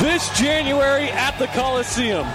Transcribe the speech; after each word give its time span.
this 0.00 0.28
January 0.38 1.08
at 1.10 1.38
the 1.38 1.46
Coliseum. 1.48 2.26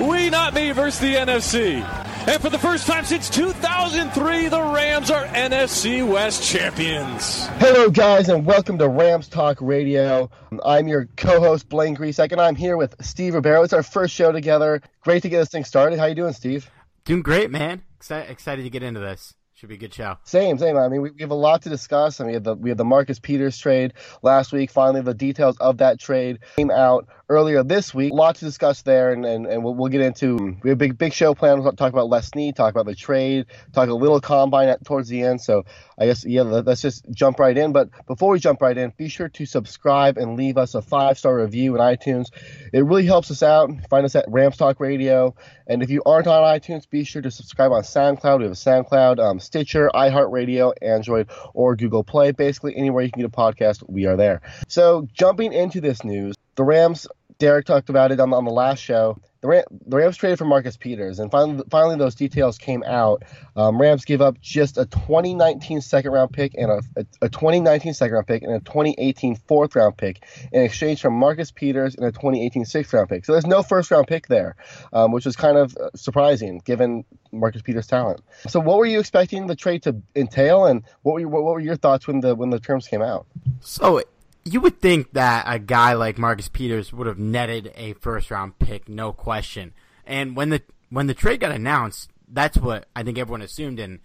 We 0.00 0.30
not 0.30 0.54
me 0.54 0.72
versus 0.72 1.00
the 1.00 1.14
NFC. 1.14 1.82
And 2.26 2.40
for 2.40 2.50
the 2.50 2.58
first 2.58 2.86
time 2.86 3.04
since 3.04 3.28
2003, 3.30 4.48
the 4.48 4.62
Rams 4.62 5.10
are 5.10 5.24
NFC 5.26 6.06
West 6.08 6.42
champions. 6.42 7.46
Hello, 7.58 7.90
guys, 7.90 8.28
and 8.28 8.46
welcome 8.46 8.78
to 8.78 8.88
Rams 8.88 9.28
Talk 9.28 9.58
Radio. 9.60 10.30
I'm 10.64 10.86
your 10.86 11.08
co-host 11.16 11.68
Blaine 11.68 11.96
Grisak, 11.96 12.30
and 12.30 12.40
I'm 12.40 12.54
here 12.54 12.76
with 12.76 12.94
Steve 13.04 13.34
Rebeiro. 13.34 13.64
It's 13.64 13.72
our 13.72 13.82
first 13.82 14.14
show 14.14 14.30
together. 14.30 14.80
Great 15.02 15.22
to 15.22 15.28
get 15.28 15.38
this 15.38 15.48
thing 15.48 15.64
started. 15.64 15.98
How 15.98 16.06
you 16.06 16.14
doing, 16.14 16.32
Steve? 16.32 16.70
Doing 17.04 17.22
great, 17.22 17.50
man. 17.50 17.82
Excited, 17.96 18.30
excited 18.30 18.62
to 18.62 18.70
get 18.70 18.84
into 18.84 19.00
this. 19.00 19.34
Should 19.62 19.68
be 19.68 19.76
a 19.76 19.78
good 19.78 19.94
show. 19.94 20.16
Same, 20.24 20.58
same. 20.58 20.76
I 20.76 20.88
mean, 20.88 21.02
we, 21.02 21.10
we 21.12 21.20
have 21.20 21.30
a 21.30 21.34
lot 21.34 21.62
to 21.62 21.68
discuss. 21.68 22.20
I 22.20 22.24
mean, 22.24 22.30
we 22.30 22.34
have 22.34 22.42
the 22.42 22.56
we 22.56 22.70
have 22.70 22.78
the 22.78 22.84
Marcus 22.84 23.20
Peters 23.20 23.56
trade 23.56 23.92
last 24.20 24.50
week. 24.50 24.72
Finally, 24.72 25.02
the 25.02 25.14
details 25.14 25.56
of 25.58 25.78
that 25.78 26.00
trade 26.00 26.40
came 26.56 26.72
out 26.72 27.06
earlier 27.32 27.62
this 27.62 27.94
week. 27.94 28.12
A 28.12 28.14
lot 28.14 28.36
to 28.36 28.44
discuss 28.44 28.82
there, 28.82 29.12
and, 29.12 29.24
and, 29.24 29.46
and 29.46 29.64
we'll, 29.64 29.74
we'll 29.74 29.88
get 29.88 30.02
into. 30.02 30.56
We 30.62 30.70
have 30.70 30.76
a 30.76 30.76
big 30.76 30.98
big 30.98 31.12
show 31.12 31.34
planned. 31.34 31.62
We'll 31.62 31.72
talk 31.72 31.92
about 31.92 32.08
Les 32.08 32.26
Snead, 32.28 32.54
talk 32.54 32.72
about 32.72 32.86
the 32.86 32.94
trade, 32.94 33.46
talk 33.72 33.88
a 33.88 33.94
little 33.94 34.20
combine 34.20 34.68
at, 34.68 34.84
towards 34.84 35.08
the 35.08 35.22
end. 35.22 35.40
So 35.40 35.64
I 35.98 36.06
guess 36.06 36.24
yeah, 36.24 36.42
let's 36.42 36.82
just 36.82 37.04
jump 37.10 37.38
right 37.38 37.56
in. 37.56 37.72
But 37.72 37.88
before 38.06 38.30
we 38.30 38.38
jump 38.38 38.60
right 38.60 38.76
in, 38.76 38.92
be 38.96 39.08
sure 39.08 39.28
to 39.30 39.46
subscribe 39.46 40.18
and 40.18 40.36
leave 40.36 40.58
us 40.58 40.74
a 40.74 40.82
five 40.82 41.18
star 41.18 41.36
review 41.36 41.74
in 41.74 41.80
iTunes. 41.80 42.26
It 42.72 42.84
really 42.84 43.06
helps 43.06 43.30
us 43.30 43.42
out. 43.42 43.70
Find 43.88 44.04
us 44.04 44.14
at 44.14 44.26
Rams 44.28 44.56
Talk 44.56 44.80
Radio, 44.80 45.34
and 45.66 45.82
if 45.82 45.90
you 45.90 46.02
aren't 46.04 46.26
on 46.26 46.42
iTunes, 46.42 46.88
be 46.88 47.04
sure 47.04 47.22
to 47.22 47.30
subscribe 47.30 47.72
on 47.72 47.82
SoundCloud. 47.82 48.38
We 48.38 48.44
have 48.44 48.52
a 48.52 48.54
SoundCloud, 48.54 49.18
um, 49.18 49.40
Stitcher, 49.40 49.90
iHeartRadio, 49.94 50.74
Android, 50.82 51.30
or 51.54 51.76
Google 51.76 52.04
Play. 52.04 52.32
Basically, 52.32 52.76
anywhere 52.76 53.04
you 53.04 53.10
can 53.10 53.22
get 53.22 53.26
a 53.26 53.36
podcast, 53.36 53.82
we 53.88 54.06
are 54.06 54.16
there. 54.16 54.42
So 54.68 55.08
jumping 55.12 55.52
into 55.52 55.80
this 55.80 56.04
news, 56.04 56.34
the 56.56 56.64
Rams 56.64 57.06
Derek 57.38 57.66
talked 57.66 57.88
about 57.88 58.12
it 58.12 58.20
on, 58.20 58.32
on 58.32 58.44
the 58.44 58.50
last 58.50 58.80
show. 58.80 59.18
The, 59.40 59.48
Ram, 59.48 59.64
the 59.86 59.96
Rams 59.96 60.16
traded 60.16 60.38
for 60.38 60.44
Marcus 60.44 60.76
Peters, 60.76 61.18
and 61.18 61.28
finally, 61.28 61.64
finally 61.68 61.96
those 61.96 62.14
details 62.14 62.58
came 62.58 62.84
out. 62.84 63.24
Um, 63.56 63.80
Rams 63.80 64.04
give 64.04 64.22
up 64.22 64.40
just 64.40 64.78
a 64.78 64.86
2019 64.86 65.80
second 65.80 66.12
round 66.12 66.32
pick 66.32 66.54
and 66.56 66.70
a, 66.70 66.80
a, 66.96 67.06
a 67.22 67.28
2019 67.28 67.92
second 67.92 68.14
round 68.14 68.26
pick 68.28 68.44
and 68.44 68.52
a 68.52 68.60
2018 68.60 69.34
fourth 69.34 69.74
round 69.74 69.96
pick 69.96 70.24
in 70.52 70.62
exchange 70.62 71.00
for 71.00 71.10
Marcus 71.10 71.50
Peters 71.50 71.96
and 71.96 72.06
a 72.06 72.12
2018 72.12 72.64
sixth 72.64 72.92
round 72.92 73.08
pick. 73.08 73.24
So 73.24 73.32
there's 73.32 73.46
no 73.46 73.64
first 73.64 73.90
round 73.90 74.06
pick 74.06 74.28
there, 74.28 74.54
um, 74.92 75.10
which 75.10 75.26
was 75.26 75.34
kind 75.34 75.56
of 75.56 75.76
uh, 75.76 75.90
surprising 75.96 76.62
given 76.64 77.04
Marcus 77.32 77.62
Peters' 77.62 77.88
talent. 77.88 78.20
So 78.46 78.60
what 78.60 78.78
were 78.78 78.86
you 78.86 79.00
expecting 79.00 79.48
the 79.48 79.56
trade 79.56 79.82
to 79.84 80.00
entail, 80.14 80.66
and 80.66 80.84
what 81.02 81.20
were 81.20 81.28
what 81.28 81.42
were 81.42 81.60
your 81.60 81.76
thoughts 81.76 82.06
when 82.06 82.20
the 82.20 82.36
when 82.36 82.50
the 82.50 82.60
terms 82.60 82.86
came 82.86 83.02
out? 83.02 83.26
So 83.60 84.02
you 84.44 84.60
would 84.60 84.80
think 84.80 85.12
that 85.12 85.44
a 85.46 85.58
guy 85.58 85.94
like 85.94 86.18
Marcus 86.18 86.48
Peters 86.48 86.92
would 86.92 87.06
have 87.06 87.18
netted 87.18 87.72
a 87.76 87.92
first 87.94 88.30
round 88.30 88.58
pick, 88.58 88.88
no 88.88 89.12
question. 89.12 89.72
And 90.04 90.36
when 90.36 90.50
the 90.50 90.62
when 90.90 91.06
the 91.06 91.14
trade 91.14 91.40
got 91.40 91.52
announced, 91.52 92.10
that's 92.28 92.58
what 92.58 92.86
I 92.94 93.02
think 93.02 93.18
everyone 93.18 93.42
assumed, 93.42 93.78
and 93.78 94.00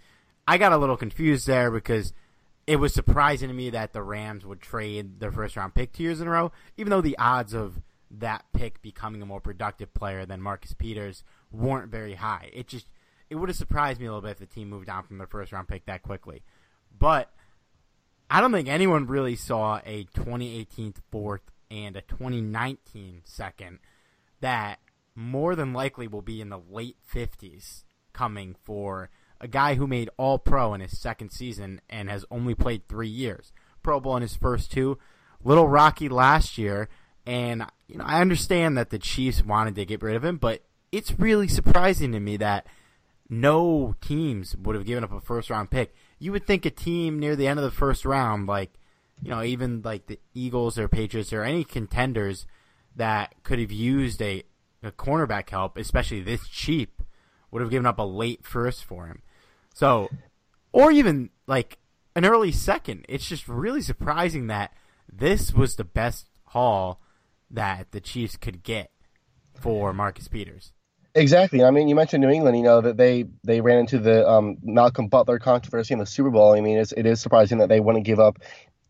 I 0.46 0.58
got 0.58 0.72
a 0.72 0.78
little 0.78 0.96
confused 0.96 1.46
there 1.46 1.70
because 1.70 2.12
it 2.66 2.76
was 2.76 2.94
surprising 2.94 3.48
to 3.48 3.54
me 3.54 3.70
that 3.70 3.92
the 3.92 4.02
Rams 4.02 4.46
would 4.46 4.60
trade 4.60 5.20
their 5.20 5.32
first 5.32 5.56
round 5.56 5.74
pick 5.74 5.92
two 5.92 6.02
years 6.02 6.20
in 6.20 6.28
a 6.28 6.30
row, 6.30 6.52
even 6.76 6.90
though 6.90 7.00
the 7.00 7.18
odds 7.18 7.54
of 7.54 7.80
that 8.10 8.44
pick 8.52 8.80
becoming 8.80 9.20
a 9.20 9.26
more 9.26 9.40
productive 9.40 9.92
player 9.92 10.24
than 10.24 10.40
Marcus 10.40 10.72
Peters 10.74 11.24
weren't 11.50 11.90
very 11.90 12.14
high. 12.14 12.50
It 12.52 12.68
just 12.68 12.86
it 13.28 13.36
would 13.36 13.48
have 13.48 13.56
surprised 13.56 14.00
me 14.00 14.06
a 14.06 14.10
little 14.10 14.22
bit 14.22 14.32
if 14.32 14.38
the 14.38 14.46
team 14.46 14.70
moved 14.70 14.88
on 14.88 15.02
from 15.02 15.18
their 15.18 15.26
first 15.26 15.52
round 15.52 15.68
pick 15.68 15.86
that 15.86 16.02
quickly. 16.02 16.42
But 16.96 17.32
I 18.30 18.40
don't 18.40 18.52
think 18.52 18.68
anyone 18.68 19.06
really 19.06 19.36
saw 19.36 19.80
a 19.84 20.04
2018 20.14 20.94
fourth 21.10 21.42
and 21.70 21.96
a 21.96 22.02
2019 22.02 23.22
second 23.24 23.78
that 24.40 24.80
more 25.14 25.56
than 25.56 25.72
likely 25.72 26.06
will 26.06 26.22
be 26.22 26.40
in 26.40 26.48
the 26.48 26.60
late 26.70 26.96
50s 27.12 27.84
coming 28.12 28.54
for 28.62 29.10
a 29.40 29.48
guy 29.48 29.74
who 29.74 29.86
made 29.86 30.10
All 30.16 30.38
Pro 30.38 30.74
in 30.74 30.80
his 30.80 30.98
second 30.98 31.30
season 31.30 31.80
and 31.88 32.10
has 32.10 32.24
only 32.30 32.54
played 32.54 32.88
three 32.88 33.08
years. 33.08 33.52
Pro 33.82 34.00
Bowl 34.00 34.16
in 34.16 34.22
his 34.22 34.36
first 34.36 34.70
two. 34.70 34.98
Little 35.44 35.68
rocky 35.68 36.08
last 36.08 36.58
year, 36.58 36.88
and 37.24 37.64
you 37.86 37.96
know 37.96 38.04
I 38.04 38.20
understand 38.20 38.76
that 38.76 38.90
the 38.90 38.98
Chiefs 38.98 39.44
wanted 39.44 39.76
to 39.76 39.84
get 39.84 40.02
rid 40.02 40.16
of 40.16 40.24
him, 40.24 40.36
but 40.36 40.64
it's 40.90 41.16
really 41.18 41.46
surprising 41.46 42.10
to 42.10 42.18
me 42.18 42.36
that 42.38 42.66
no 43.28 43.94
teams 44.00 44.56
would 44.56 44.74
have 44.74 44.84
given 44.84 45.04
up 45.04 45.12
a 45.12 45.20
first 45.20 45.48
round 45.48 45.70
pick. 45.70 45.94
You 46.18 46.32
would 46.32 46.46
think 46.46 46.66
a 46.66 46.70
team 46.70 47.18
near 47.18 47.36
the 47.36 47.46
end 47.46 47.58
of 47.58 47.64
the 47.64 47.70
first 47.70 48.04
round, 48.04 48.46
like 48.46 48.72
you 49.22 49.30
know, 49.30 49.42
even 49.42 49.82
like 49.82 50.06
the 50.06 50.18
Eagles 50.34 50.78
or 50.78 50.88
Patriots 50.88 51.32
or 51.32 51.42
any 51.42 51.64
contenders 51.64 52.46
that 52.96 53.34
could 53.42 53.58
have 53.58 53.72
used 53.72 54.22
a, 54.22 54.44
a 54.82 54.92
cornerback 54.92 55.50
help, 55.50 55.76
especially 55.76 56.20
this 56.20 56.48
cheap, 56.48 57.02
would 57.50 57.62
have 57.62 57.70
given 57.70 57.86
up 57.86 57.98
a 57.98 58.02
late 58.02 58.44
first 58.44 58.84
for 58.84 59.06
him. 59.06 59.22
So, 59.74 60.08
or 60.72 60.90
even 60.92 61.30
like 61.46 61.78
an 62.14 62.24
early 62.24 62.52
second. 62.52 63.06
It's 63.08 63.28
just 63.28 63.48
really 63.48 63.80
surprising 63.80 64.48
that 64.48 64.72
this 65.10 65.52
was 65.52 65.76
the 65.76 65.84
best 65.84 66.26
haul 66.46 67.00
that 67.50 67.92
the 67.92 68.00
Chiefs 68.00 68.36
could 68.36 68.62
get 68.62 68.90
for 69.54 69.92
Marcus 69.92 70.28
Peters. 70.28 70.72
Exactly. 71.18 71.64
I 71.64 71.72
mean, 71.72 71.88
you 71.88 71.96
mentioned 71.96 72.22
New 72.22 72.30
England. 72.30 72.56
You 72.56 72.62
know 72.62 72.80
that 72.80 72.96
they 72.96 73.24
they 73.42 73.60
ran 73.60 73.78
into 73.78 73.98
the 73.98 74.28
um, 74.28 74.56
Malcolm 74.62 75.08
Butler 75.08 75.40
controversy 75.40 75.92
in 75.92 75.98
the 75.98 76.06
Super 76.06 76.30
Bowl. 76.30 76.52
I 76.54 76.60
mean, 76.60 76.78
it's, 76.78 76.92
it 76.92 77.06
is 77.06 77.20
surprising 77.20 77.58
that 77.58 77.68
they 77.68 77.80
wouldn't 77.80 78.04
give 78.04 78.20
up, 78.20 78.38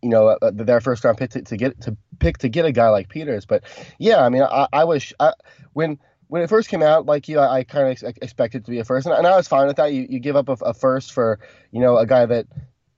you 0.03 0.11
know, 0.11 0.29
uh, 0.29 0.51
their 0.53 0.83
first 0.83 1.05
round 1.05 1.17
pick 1.17 1.31
to, 1.31 1.43
to, 1.43 1.57
get 1.57 1.81
to 1.83 1.97
pick 2.19 2.37
to 2.39 2.51
get 2.51 2.67
a 2.67 2.73
guy 2.73 2.91
like 2.91 3.09
Peters. 3.09 3.47
But 3.47 3.65
yeah, 3.99 4.23
I 4.23 4.29
mean, 4.29 4.43
I, 4.43 4.69
I 4.73 5.01
I, 5.21 5.33
when 5.73 5.99
when 6.27 6.43
it 6.43 6.51
first 6.51 6.69
came 6.69 6.83
out, 6.83 7.07
like 7.07 7.29
you, 7.29 7.39
I, 7.39 7.61
I 7.61 7.65
kind 7.65 7.87
of 7.87 7.93
ex- 7.93 8.19
expected 8.21 8.67
to 8.67 8.71
be 8.71 8.79
a 8.79 8.85
first, 8.85 9.07
and, 9.07 9.17
and, 9.17 9.27
I 9.27 9.35
was 9.35 9.49
fine 9.49 9.67
with 9.67 9.77
that. 9.77 9.95
You 9.95 10.07
you 10.11 10.19
give 10.19 10.37
up 10.37 10.51
a, 10.51 10.57
a, 10.61 10.75
first 10.75 11.15
for 11.15 11.41
you 11.71 11.81
know 11.81 11.97
a 11.97 12.07
guy 12.07 12.27
that 12.27 12.47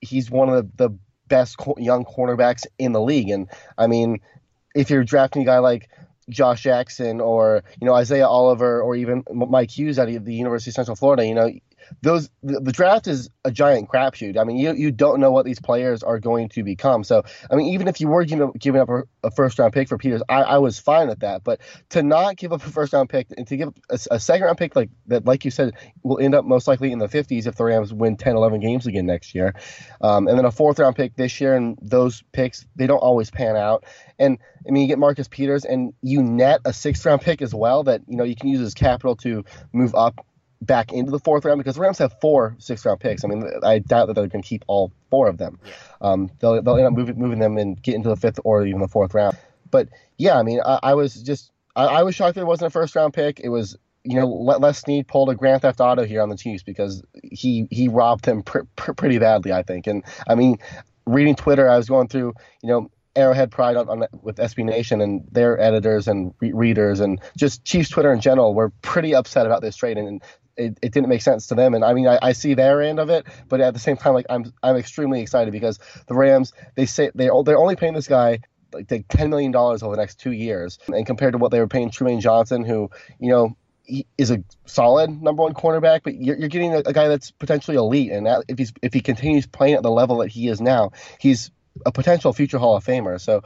he's 0.01 0.29
one 0.29 0.49
of 0.49 0.55
the, 0.55 0.89
the 0.89 0.97
best 1.29 1.57
co- 1.57 1.77
young 1.77 2.03
cornerbacks 2.03 2.65
in 2.77 2.91
the 2.91 3.01
league, 3.01 3.29
and 3.29 3.47
I 3.77 3.87
mean, 3.87 4.19
if 4.75 4.89
you're 4.89 5.05
drafting 5.05 5.43
a 5.43 5.45
guy 5.45 5.59
like 5.59 5.89
Josh 6.31 6.63
Jackson 6.63 7.21
or 7.21 7.63
you 7.79 7.85
know 7.85 7.93
Isaiah 7.93 8.27
Oliver 8.27 8.81
or 8.81 8.95
even 8.95 9.23
Mike 9.31 9.69
Hughes 9.69 9.99
out 9.99 10.09
of 10.09 10.25
the 10.25 10.33
University 10.33 10.71
of 10.71 10.75
Central 10.75 10.95
Florida, 10.95 11.25
you 11.25 11.35
know 11.35 11.51
those 12.01 12.29
the, 12.43 12.71
draft 12.71 13.07
is 13.07 13.29
a 13.45 13.51
giant 13.51 13.89
crapshoot. 13.89 14.37
I 14.37 14.43
mean, 14.43 14.57
you 14.57 14.73
you 14.73 14.91
don't 14.91 15.19
know 15.19 15.31
what 15.31 15.45
these 15.45 15.59
players 15.59 16.03
are 16.03 16.19
going 16.19 16.49
to 16.49 16.63
become. 16.63 17.03
So, 17.03 17.23
I 17.49 17.55
mean, 17.55 17.73
even 17.73 17.87
if 17.87 18.01
you 18.01 18.07
were 18.07 18.23
giving 18.23 18.43
up, 18.43 18.57
giving 18.57 18.81
up 18.81 18.89
a, 18.89 19.03
a 19.23 19.31
first 19.31 19.59
round 19.59 19.73
pick 19.73 19.87
for 19.87 19.97
Peters, 19.97 20.23
I, 20.29 20.41
I 20.41 20.57
was 20.57 20.79
fine 20.79 21.07
with 21.09 21.19
that. 21.19 21.43
But 21.43 21.61
to 21.89 22.01
not 22.03 22.37
give 22.37 22.53
up 22.53 22.65
a 22.65 22.69
first 22.69 22.93
round 22.93 23.09
pick 23.09 23.27
and 23.37 23.47
to 23.47 23.57
give 23.57 23.69
a, 23.89 23.99
a 24.11 24.19
second 24.19 24.45
round 24.45 24.57
pick 24.57 24.75
like 24.75 24.89
that, 25.07 25.25
like 25.25 25.45
you 25.45 25.51
said, 25.51 25.73
will 26.03 26.19
end 26.19 26.35
up 26.35 26.45
most 26.45 26.67
likely 26.67 26.91
in 26.91 26.99
the 26.99 27.07
50s 27.07 27.47
if 27.47 27.55
the 27.55 27.63
Rams 27.63 27.93
win 27.93 28.17
10, 28.17 28.35
11 28.35 28.59
games 28.59 28.87
again 28.87 29.05
next 29.05 29.35
year, 29.35 29.53
um, 30.01 30.27
and 30.27 30.37
then 30.37 30.45
a 30.45 30.51
fourth 30.51 30.79
round 30.79 30.95
pick 30.95 31.15
this 31.15 31.41
year, 31.41 31.55
and 31.55 31.77
those 31.81 32.23
picks 32.31 32.65
they 32.75 32.87
don't 32.87 32.99
always 32.99 33.29
pan 33.29 33.55
out. 33.55 33.85
And 34.17 34.37
I 34.67 34.71
mean, 34.71 34.83
you 34.83 34.87
get 34.87 34.99
Marcus 34.99 35.27
Peters, 35.27 35.65
and 35.65 35.93
you 36.01 36.21
net 36.23 36.61
a 36.65 36.73
sixth 36.73 37.05
round 37.05 37.21
pick 37.21 37.41
as 37.41 37.53
well 37.53 37.83
that 37.83 38.01
you 38.07 38.17
know 38.17 38.23
you 38.23 38.35
can 38.35 38.49
use 38.49 38.61
as 38.61 38.73
capital 38.73 39.15
to 39.17 39.43
move 39.73 39.95
up 39.95 40.25
back 40.61 40.93
into 40.93 41.11
the 41.11 41.19
fourth 41.19 41.43
round 41.43 41.57
because 41.57 41.75
the 41.75 41.81
Rams 41.81 41.97
have 41.97 42.13
four 42.21 42.55
six 42.59 42.85
round 42.85 42.99
picks. 42.99 43.23
I 43.23 43.27
mean, 43.27 43.49
I 43.63 43.79
doubt 43.79 44.07
that 44.07 44.13
they're 44.13 44.27
going 44.27 44.43
to 44.43 44.47
keep 44.47 44.63
all 44.67 44.91
four 45.09 45.27
of 45.27 45.37
them. 45.37 45.59
Um, 46.01 46.31
they'll, 46.39 46.61
they'll 46.61 46.77
end 46.77 46.87
up 46.87 46.93
moving, 46.93 47.17
moving 47.17 47.39
them 47.39 47.57
and 47.57 47.81
get 47.81 47.95
into 47.95 48.09
the 48.09 48.15
fifth 48.15 48.39
or 48.43 48.65
even 48.65 48.81
the 48.81 48.87
fourth 48.87 49.13
round. 49.13 49.37
But 49.69 49.89
yeah, 50.17 50.37
I 50.37 50.43
mean, 50.43 50.61
I, 50.63 50.79
I 50.83 50.93
was 50.93 51.15
just 51.15 51.51
I, 51.75 51.85
I, 51.85 52.03
was 52.03 52.15
shocked 52.15 52.35
that 52.35 52.41
it 52.41 52.47
wasn't 52.47 52.67
a 52.67 52.71
first 52.71 52.95
round 52.95 53.13
pick. 53.13 53.39
It 53.39 53.49
was 53.49 53.77
you 54.03 54.19
know 54.19 54.27
Les 54.27 54.79
Snead 54.79 55.07
pulled 55.07 55.29
a 55.29 55.35
Grand 55.35 55.61
Theft 55.61 55.79
Auto 55.79 56.03
here 56.03 56.21
on 56.21 56.29
the 56.29 56.37
Chiefs 56.37 56.63
because 56.63 57.03
he 57.23 57.67
he 57.71 57.87
robbed 57.87 58.25
them 58.25 58.43
pr- 58.43 58.59
pr- 58.75 58.93
pretty 58.93 59.17
badly, 59.17 59.51
I 59.51 59.63
think. 59.63 59.87
And 59.87 60.03
I 60.27 60.35
mean, 60.35 60.57
reading 61.05 61.35
Twitter, 61.35 61.69
I 61.69 61.77
was 61.77 61.87
going 61.87 62.07
through 62.07 62.33
you 62.61 62.69
know 62.69 62.91
Arrowhead 63.15 63.51
Pride 63.51 63.75
on, 63.75 63.89
on, 63.89 64.05
with 64.21 64.37
SB 64.37 64.65
Nation 64.65 65.01
and 65.01 65.27
their 65.31 65.59
editors 65.59 66.07
and 66.07 66.33
re- 66.39 66.53
readers 66.53 66.99
and 66.99 67.19
just 67.37 67.63
Chiefs 67.65 67.89
Twitter 67.89 68.13
in 68.13 68.21
general 68.21 68.53
were 68.53 68.69
pretty 68.81 69.13
upset 69.15 69.45
about 69.45 69.61
this 69.61 69.75
trade 69.75 69.97
and, 69.97 70.21
it, 70.61 70.79
it 70.81 70.93
didn't 70.93 71.09
make 71.09 71.21
sense 71.21 71.47
to 71.47 71.55
them. 71.55 71.73
And 71.73 71.83
I 71.83 71.93
mean, 71.93 72.07
I, 72.07 72.19
I 72.21 72.31
see 72.33 72.53
their 72.53 72.81
end 72.81 72.99
of 72.99 73.09
it, 73.09 73.25
but 73.49 73.61
at 73.61 73.73
the 73.73 73.79
same 73.79 73.97
time, 73.97 74.13
like 74.13 74.25
I'm 74.29 74.53
I'm 74.63 74.75
extremely 74.75 75.21
excited 75.21 75.51
because 75.51 75.79
the 76.07 76.13
Rams 76.13 76.53
they 76.75 76.85
say 76.85 77.11
they 77.15 77.29
they're 77.45 77.57
only 77.57 77.75
paying 77.75 77.93
this 77.93 78.07
guy 78.07 78.39
like 78.73 78.87
ten 79.09 79.29
million 79.29 79.51
dollars 79.51 79.83
over 79.83 79.95
the 79.95 80.01
next 80.01 80.19
two 80.19 80.31
years, 80.31 80.79
and 80.87 81.05
compared 81.05 81.33
to 81.33 81.37
what 81.37 81.51
they 81.51 81.59
were 81.59 81.67
paying 81.67 81.89
Trumaine 81.89 82.21
Johnson, 82.21 82.63
who 82.63 82.89
you 83.19 83.29
know 83.29 83.57
is 84.17 84.31
a 84.31 84.43
solid 84.65 85.21
number 85.21 85.43
one 85.43 85.53
cornerback, 85.53 86.01
but 86.03 86.15
you're, 86.15 86.37
you're 86.37 86.49
getting 86.49 86.73
a, 86.73 86.79
a, 86.79 86.93
guy 86.93 87.07
that's 87.07 87.31
potentially 87.31 87.75
elite, 87.75 88.11
and 88.11 88.25
that, 88.25 88.45
if 88.47 88.57
he's 88.57 88.73
if 88.81 88.93
he 88.93 89.01
continues 89.01 89.45
playing 89.45 89.75
at 89.75 89.83
the 89.83 89.91
level 89.91 90.17
that 90.17 90.29
he 90.29 90.47
is 90.47 90.61
now, 90.61 90.91
he's 91.19 91.51
a 91.85 91.91
potential 91.91 92.33
future 92.33 92.57
Hall 92.57 92.75
of 92.75 92.85
Famer. 92.85 93.19
So 93.19 93.43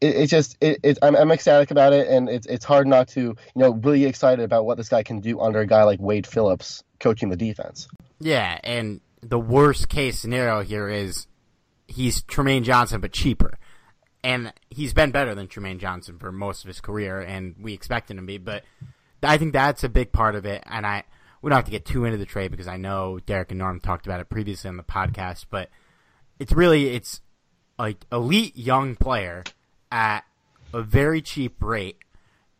it, 0.00 0.16
it 0.16 0.26
just 0.28 0.56
it, 0.60 0.80
it 0.82 0.98
I'm, 1.02 1.14
I'm 1.14 1.30
ecstatic 1.30 1.70
about 1.70 1.92
it, 1.92 2.08
and 2.08 2.28
it's 2.28 2.46
it's 2.46 2.64
hard 2.64 2.86
not 2.86 3.08
to 3.08 3.20
you 3.20 3.36
know 3.54 3.72
really 3.72 4.04
excited 4.04 4.42
about 4.44 4.64
what 4.64 4.76
this 4.76 4.88
guy 4.88 5.02
can 5.02 5.20
do 5.20 5.40
under 5.40 5.60
a 5.60 5.66
guy 5.66 5.84
like 5.84 6.00
Wade 6.00 6.26
Phillips 6.26 6.82
coaching 6.98 7.28
the 7.28 7.36
defense. 7.36 7.88
Yeah, 8.18 8.58
and 8.64 9.00
the 9.22 9.38
worst 9.38 9.88
case 9.88 10.18
scenario 10.18 10.62
here 10.62 10.88
is 10.88 11.26
he's 11.88 12.22
Trumaine 12.22 12.62
Johnson 12.62 13.00
but 13.00 13.12
cheaper, 13.12 13.58
and 14.24 14.52
he's 14.70 14.94
been 14.94 15.10
better 15.10 15.34
than 15.34 15.48
Trumaine 15.48 15.78
Johnson 15.78 16.18
for 16.18 16.32
most 16.32 16.64
of 16.64 16.68
his 16.68 16.80
career, 16.80 17.20
and 17.20 17.54
we 17.60 17.74
expected 17.74 18.16
him 18.16 18.24
to 18.24 18.26
be. 18.26 18.38
But 18.38 18.64
I 19.22 19.38
think 19.38 19.52
that's 19.52 19.84
a 19.84 19.88
big 19.88 20.12
part 20.12 20.34
of 20.34 20.46
it, 20.46 20.62
and 20.66 20.86
I 20.86 21.04
we 21.42 21.50
don't 21.50 21.56
have 21.56 21.64
to 21.66 21.70
get 21.70 21.84
too 21.84 22.04
into 22.04 22.18
the 22.18 22.26
trade 22.26 22.50
because 22.50 22.68
I 22.68 22.76
know 22.76 23.18
Derek 23.18 23.50
and 23.50 23.58
Norm 23.58 23.80
talked 23.80 24.06
about 24.06 24.20
it 24.20 24.28
previously 24.28 24.68
on 24.68 24.76
the 24.76 24.82
podcast, 24.82 25.46
but 25.50 25.68
it's 26.38 26.52
really 26.52 26.94
it's 26.94 27.20
like 27.78 28.04
elite 28.12 28.56
young 28.56 28.94
player 28.96 29.42
at 29.90 30.24
a 30.72 30.82
very 30.82 31.20
cheap 31.22 31.62
rate, 31.62 31.98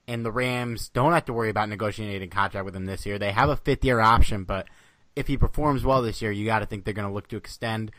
and 0.09 0.25
the 0.25 0.33
Rams 0.33 0.89
don't 0.89 1.13
have 1.13 1.27
to 1.27 1.33
worry 1.33 1.51
about 1.51 1.69
negotiating 1.69 2.29
a 2.29 2.31
contract 2.31 2.65
with 2.65 2.75
him 2.75 2.87
this 2.87 3.07
year. 3.07 3.19
They 3.19 3.33
have 3.33 3.49
a 3.49 3.57
fifth 3.57 3.85
year 3.85 4.01
option, 4.01 4.45
but 4.45 4.67
if 5.15 5.27
he 5.27 5.37
performs 5.37 5.85
well 5.85 6.03
this 6.03 6.23
year, 6.23 6.33
you 6.33 6.47
got 6.47 6.61
to 6.61 6.67
think 6.67 6.85
they're 6.85 6.95
going 6.95 7.09
to 7.09 7.15
look 7.15 7.29
to 7.29 7.37
extend. 7.37 7.93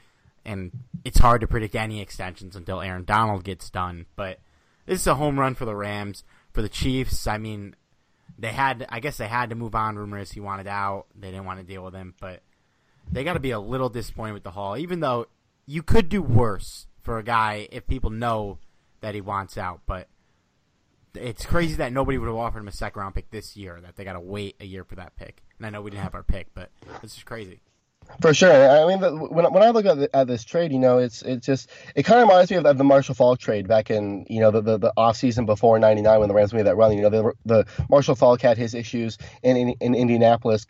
And 0.44 0.72
it's 1.06 1.20
hard 1.20 1.42
to 1.42 1.48
predict 1.48 1.76
any 1.76 2.02
extensions 2.02 2.56
until 2.56 2.82
Aaron 2.82 3.06
Donald 3.06 3.44
gets 3.44 3.70
done. 3.70 4.08
But 4.16 4.40
this 4.86 5.00
is 5.00 5.08
a 5.08 5.16
home 5.16 5.40
run 5.40 5.56
for 5.56 5.66
the 5.66 5.76
Rams. 5.76 6.24
For 6.52 6.62
the 6.62 6.70
Chiefs, 6.70 7.28
I 7.28 7.38
mean, 7.38 7.76
they 8.38 8.52
had, 8.52 8.86
I 8.90 9.00
guess 9.00 9.18
they 9.18 9.28
had 9.28 9.52
to 9.52 9.56
move 9.56 9.76
on. 9.76 9.98
Rumors 9.98 10.32
he 10.32 10.40
wanted 10.40 10.68
out. 10.68 11.06
They 11.18 11.30
didn't 11.30 11.46
want 11.46 11.60
to 11.60 11.66
deal 11.66 11.84
with 11.84 11.94
him, 11.94 12.16
but 12.20 12.42
they 13.10 13.24
got 13.24 13.34
to 13.34 13.40
be 13.40 13.52
a 13.52 13.60
little 13.60 13.90
disappointed 13.90 14.34
with 14.34 14.44
the 14.44 14.52
haul, 14.52 14.78
even 14.78 15.00
though 15.00 15.28
you 15.66 15.84
could 15.84 16.10
do 16.10 16.22
worse 16.22 16.88
for 17.02 17.18
a 17.20 17.24
guy 17.24 17.68
if 17.72 17.88
people 17.88 18.10
know 18.10 18.58
that 19.02 19.16
he 19.16 19.22
wants 19.22 19.58
out. 19.58 19.82
But 19.86 20.08
it's 21.14 21.46
crazy 21.46 21.76
that 21.76 21.92
nobody 21.92 22.18
would 22.18 22.28
have 22.28 22.36
offered 22.36 22.60
him 22.60 22.68
a 22.68 22.72
second 22.72 23.00
round 23.02 23.16
pick 23.16 23.30
this 23.32 23.58
year. 23.58 23.80
That 23.82 23.96
they 23.96 24.04
got 24.04 24.14
to 24.14 24.20
wait 24.20 24.56
a 24.60 24.66
year 24.66 24.84
for 24.84 24.96
that 24.96 25.16
pick. 25.16 25.44
And 25.58 25.66
I 25.66 25.70
know 25.70 25.82
we 25.82 25.92
didn't 25.92 26.04
have 26.04 26.16
our 26.16 26.24
pick, 26.24 26.48
but 26.54 26.72
it's 27.04 27.16
just 27.16 27.26
crazy. 27.26 27.62
For 28.20 28.34
sure. 28.34 28.52
I 28.52 28.88
mean, 28.88 29.00
when, 29.30 29.54
when 29.54 29.64
I 29.64 29.70
look 29.70 29.86
at, 29.86 29.98
the, 29.98 30.16
at 30.16 30.28
this 30.28 30.44
trade, 30.44 30.72
you 30.72 30.80
know, 30.80 30.98
it's 30.98 31.22
it's 31.22 31.46
just 31.46 31.70
it 31.96 32.04
kind 32.04 32.20
of 32.20 32.28
reminds 32.28 32.52
me 32.52 32.58
of, 32.58 32.66
of, 32.66 32.78
the 32.78 32.84
Marshall 32.84 33.16
Faulk 33.16 33.40
trade 33.40 33.68
back 33.68 33.90
in 33.90 34.26
you 34.30 34.42
know 34.42 34.52
the, 34.52 34.62
the, 34.62 34.78
the 34.78 34.94
off 34.98 35.18
season 35.18 35.46
before 35.46 35.78
'99 35.80 36.20
when 36.20 36.28
the 36.28 36.34
Rams 36.34 36.54
made 36.54 36.66
that 36.66 36.76
run. 36.76 36.94
You 36.94 37.04
know, 37.04 37.10
the 37.10 37.34
the 37.46 37.66
Marshall 37.90 38.16
Faulk 38.16 38.42
had 38.42 38.58
his 38.58 38.74
issues 38.74 39.18
in 39.44 39.56
in, 39.56 39.70
in 39.80 39.96
Indianapolis 39.96 40.66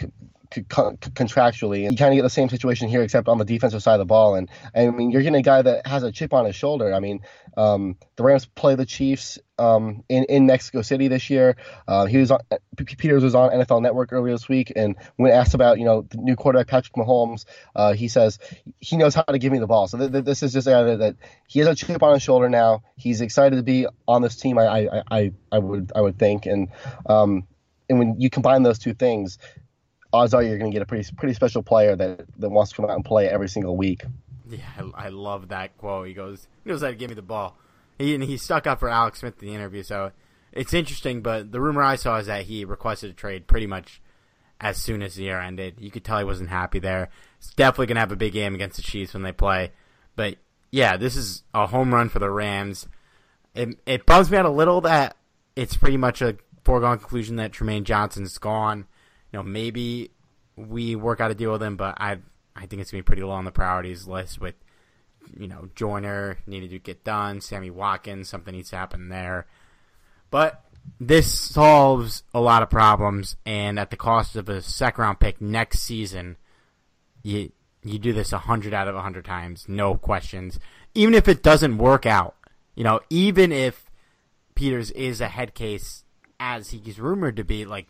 contractually. 0.51 1.83
And 1.83 1.93
you 1.93 1.97
kind 1.97 2.13
of 2.13 2.17
get 2.17 2.23
the 2.23 2.29
same 2.29 2.49
situation 2.49 2.89
here, 2.89 3.01
except 3.01 3.27
on 3.27 3.37
the 3.37 3.45
defensive 3.45 3.81
side 3.81 3.93
of 3.93 3.99
the 3.99 4.05
ball. 4.05 4.35
And 4.35 4.49
I 4.75 4.89
mean, 4.89 5.11
you're 5.11 5.21
getting 5.21 5.39
a 5.39 5.41
guy 5.41 5.61
that 5.61 5.87
has 5.87 6.03
a 6.03 6.11
chip 6.11 6.33
on 6.33 6.45
his 6.45 6.55
shoulder. 6.55 6.93
I 6.93 6.99
mean, 6.99 7.21
um, 7.57 7.97
the 8.15 8.23
Rams 8.23 8.45
play 8.45 8.75
the 8.75 8.85
Chiefs 8.85 9.39
um, 9.57 10.03
in 10.09 10.25
in 10.25 10.45
Mexico 10.45 10.81
City 10.81 11.07
this 11.07 11.29
year. 11.29 11.55
Uh, 11.87 12.05
he 12.05 12.17
was 12.17 12.31
on 12.31 12.39
Peters 12.75 13.23
was 13.23 13.35
on 13.35 13.51
NFL 13.51 13.81
Network 13.81 14.11
earlier 14.11 14.33
this 14.33 14.49
week, 14.49 14.71
and 14.75 14.95
when 15.15 15.31
asked 15.31 15.53
about 15.53 15.79
you 15.79 15.85
know 15.85 16.01
the 16.01 16.17
new 16.17 16.35
quarterback 16.35 16.67
Patrick 16.67 16.95
Mahomes, 16.95 17.45
uh, 17.75 17.93
he 17.93 18.07
says 18.07 18.39
he 18.79 18.97
knows 18.97 19.15
how 19.15 19.23
to 19.23 19.39
give 19.39 19.51
me 19.51 19.59
the 19.59 19.67
ball. 19.67 19.87
So 19.87 19.97
th- 19.97 20.11
th- 20.11 20.25
this 20.25 20.43
is 20.43 20.53
just 20.53 20.65
that, 20.65 20.99
that, 20.99 21.15
he 21.47 21.59
has 21.59 21.67
a 21.67 21.75
chip 21.75 22.03
on 22.03 22.13
his 22.13 22.23
shoulder 22.23 22.49
now. 22.49 22.83
He's 22.95 23.21
excited 23.21 23.55
to 23.55 23.63
be 23.63 23.87
on 24.07 24.21
this 24.21 24.35
team. 24.35 24.57
I 24.57 24.65
I, 24.65 25.03
I, 25.09 25.31
I 25.51 25.59
would 25.59 25.91
I 25.95 26.01
would 26.01 26.19
think 26.19 26.45
and. 26.45 26.69
Um, 27.05 27.47
and 27.89 27.99
when 27.99 28.21
you 28.21 28.29
combine 28.29 28.63
those 28.63 28.79
two 28.79 28.93
things, 28.93 29.37
odds 30.13 30.33
are 30.33 30.43
you're 30.43 30.57
going 30.57 30.71
to 30.71 30.75
get 30.75 30.81
a 30.81 30.85
pretty 30.85 31.09
pretty 31.15 31.33
special 31.33 31.63
player 31.63 31.95
that, 31.95 32.25
that 32.39 32.49
wants 32.49 32.71
to 32.71 32.75
come 32.75 32.85
out 32.85 32.95
and 32.95 33.05
play 33.05 33.27
every 33.27 33.49
single 33.49 33.77
week. 33.77 34.03
Yeah, 34.49 34.59
I, 34.95 35.05
I 35.05 35.09
love 35.09 35.49
that 35.49 35.77
quote. 35.77 36.07
He 36.07 36.13
goes, 36.13 36.47
he 36.63 36.69
knows 36.69 36.81
how 36.81 36.89
to 36.89 36.95
give 36.95 37.09
me 37.09 37.15
the 37.15 37.21
ball. 37.21 37.57
He 37.97 38.15
and 38.15 38.23
he 38.23 38.37
stuck 38.37 38.67
up 38.67 38.79
for 38.79 38.89
Alex 38.89 39.19
Smith 39.19 39.41
in 39.41 39.47
the 39.47 39.53
interview, 39.53 39.83
so 39.83 40.11
it's 40.51 40.73
interesting. 40.73 41.21
But 41.21 41.51
the 41.51 41.61
rumor 41.61 41.83
I 41.83 41.95
saw 41.95 42.17
is 42.17 42.27
that 42.27 42.45
he 42.45 42.65
requested 42.65 43.11
a 43.11 43.13
trade 43.13 43.47
pretty 43.47 43.67
much 43.67 44.01
as 44.59 44.77
soon 44.77 45.01
as 45.01 45.15
the 45.15 45.23
year 45.23 45.39
ended. 45.39 45.75
You 45.79 45.91
could 45.91 46.03
tell 46.03 46.19
he 46.19 46.23
wasn't 46.23 46.49
happy 46.49 46.79
there. 46.79 47.09
He's 47.39 47.53
definitely 47.53 47.87
going 47.87 47.95
to 47.95 48.01
have 48.01 48.11
a 48.11 48.17
big 48.17 48.33
game 48.33 48.55
against 48.55 48.77
the 48.77 48.83
Chiefs 48.83 49.13
when 49.13 49.23
they 49.23 49.31
play. 49.31 49.71
But 50.15 50.37
yeah, 50.71 50.97
this 50.97 51.15
is 51.15 51.43
a 51.53 51.67
home 51.67 51.93
run 51.93 52.09
for 52.09 52.19
the 52.19 52.29
Rams. 52.29 52.87
It, 53.55 53.79
it 53.85 54.05
bums 54.05 54.31
me 54.31 54.37
out 54.37 54.45
a 54.45 54.49
little 54.49 54.81
that 54.81 55.17
it's 55.55 55.75
pretty 55.75 55.97
much 55.97 56.21
a 56.21 56.37
foregone 56.63 56.99
conclusion 56.99 57.35
that 57.37 57.51
Trumaine 57.51 57.83
Johnson's 57.83 58.37
gone. 58.37 58.85
You 59.31 59.39
know, 59.39 59.43
maybe 59.43 60.11
we 60.55 60.95
work 60.95 61.21
out 61.21 61.31
a 61.31 61.35
deal 61.35 61.51
with 61.51 61.63
him, 61.63 61.77
but 61.77 61.95
I 61.99 62.17
I 62.55 62.65
think 62.65 62.81
it's 62.81 62.91
gonna 62.91 63.03
be 63.03 63.05
pretty 63.05 63.23
low 63.23 63.31
on 63.31 63.45
the 63.45 63.51
priorities 63.51 64.07
list 64.07 64.39
with 64.39 64.55
you 65.37 65.47
know 65.47 65.69
Joyner 65.75 66.37
needed 66.45 66.71
to 66.71 66.79
get 66.79 67.03
done, 67.03 67.41
Sammy 67.41 67.69
Watkins, 67.69 68.29
something 68.29 68.53
needs 68.53 68.69
to 68.71 68.77
happen 68.77 69.09
there. 69.09 69.47
But 70.29 70.63
this 70.99 71.31
solves 71.31 72.23
a 72.33 72.41
lot 72.41 72.63
of 72.63 72.69
problems, 72.69 73.35
and 73.45 73.79
at 73.79 73.89
the 73.89 73.97
cost 73.97 74.35
of 74.35 74.49
a 74.49 74.61
second 74.61 75.01
round 75.01 75.19
pick 75.19 75.41
next 75.41 75.79
season, 75.79 76.37
you 77.23 77.51
you 77.83 77.99
do 77.99 78.13
this 78.13 78.31
hundred 78.31 78.73
out 78.73 78.87
of 78.87 78.95
hundred 78.95 79.25
times, 79.25 79.65
no 79.67 79.95
questions. 79.95 80.59
Even 80.93 81.13
if 81.13 81.27
it 81.27 81.41
doesn't 81.41 81.77
work 81.77 82.05
out, 82.05 82.35
you 82.75 82.83
know, 82.83 82.99
even 83.09 83.51
if 83.51 83.89
Peters 84.55 84.91
is 84.91 85.21
a 85.21 85.27
head 85.27 85.53
case 85.53 86.03
as 86.39 86.71
he's 86.71 86.99
rumored 86.99 87.37
to 87.37 87.43
be, 87.43 87.65
like, 87.65 87.87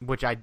which 0.00 0.22
I 0.22 0.38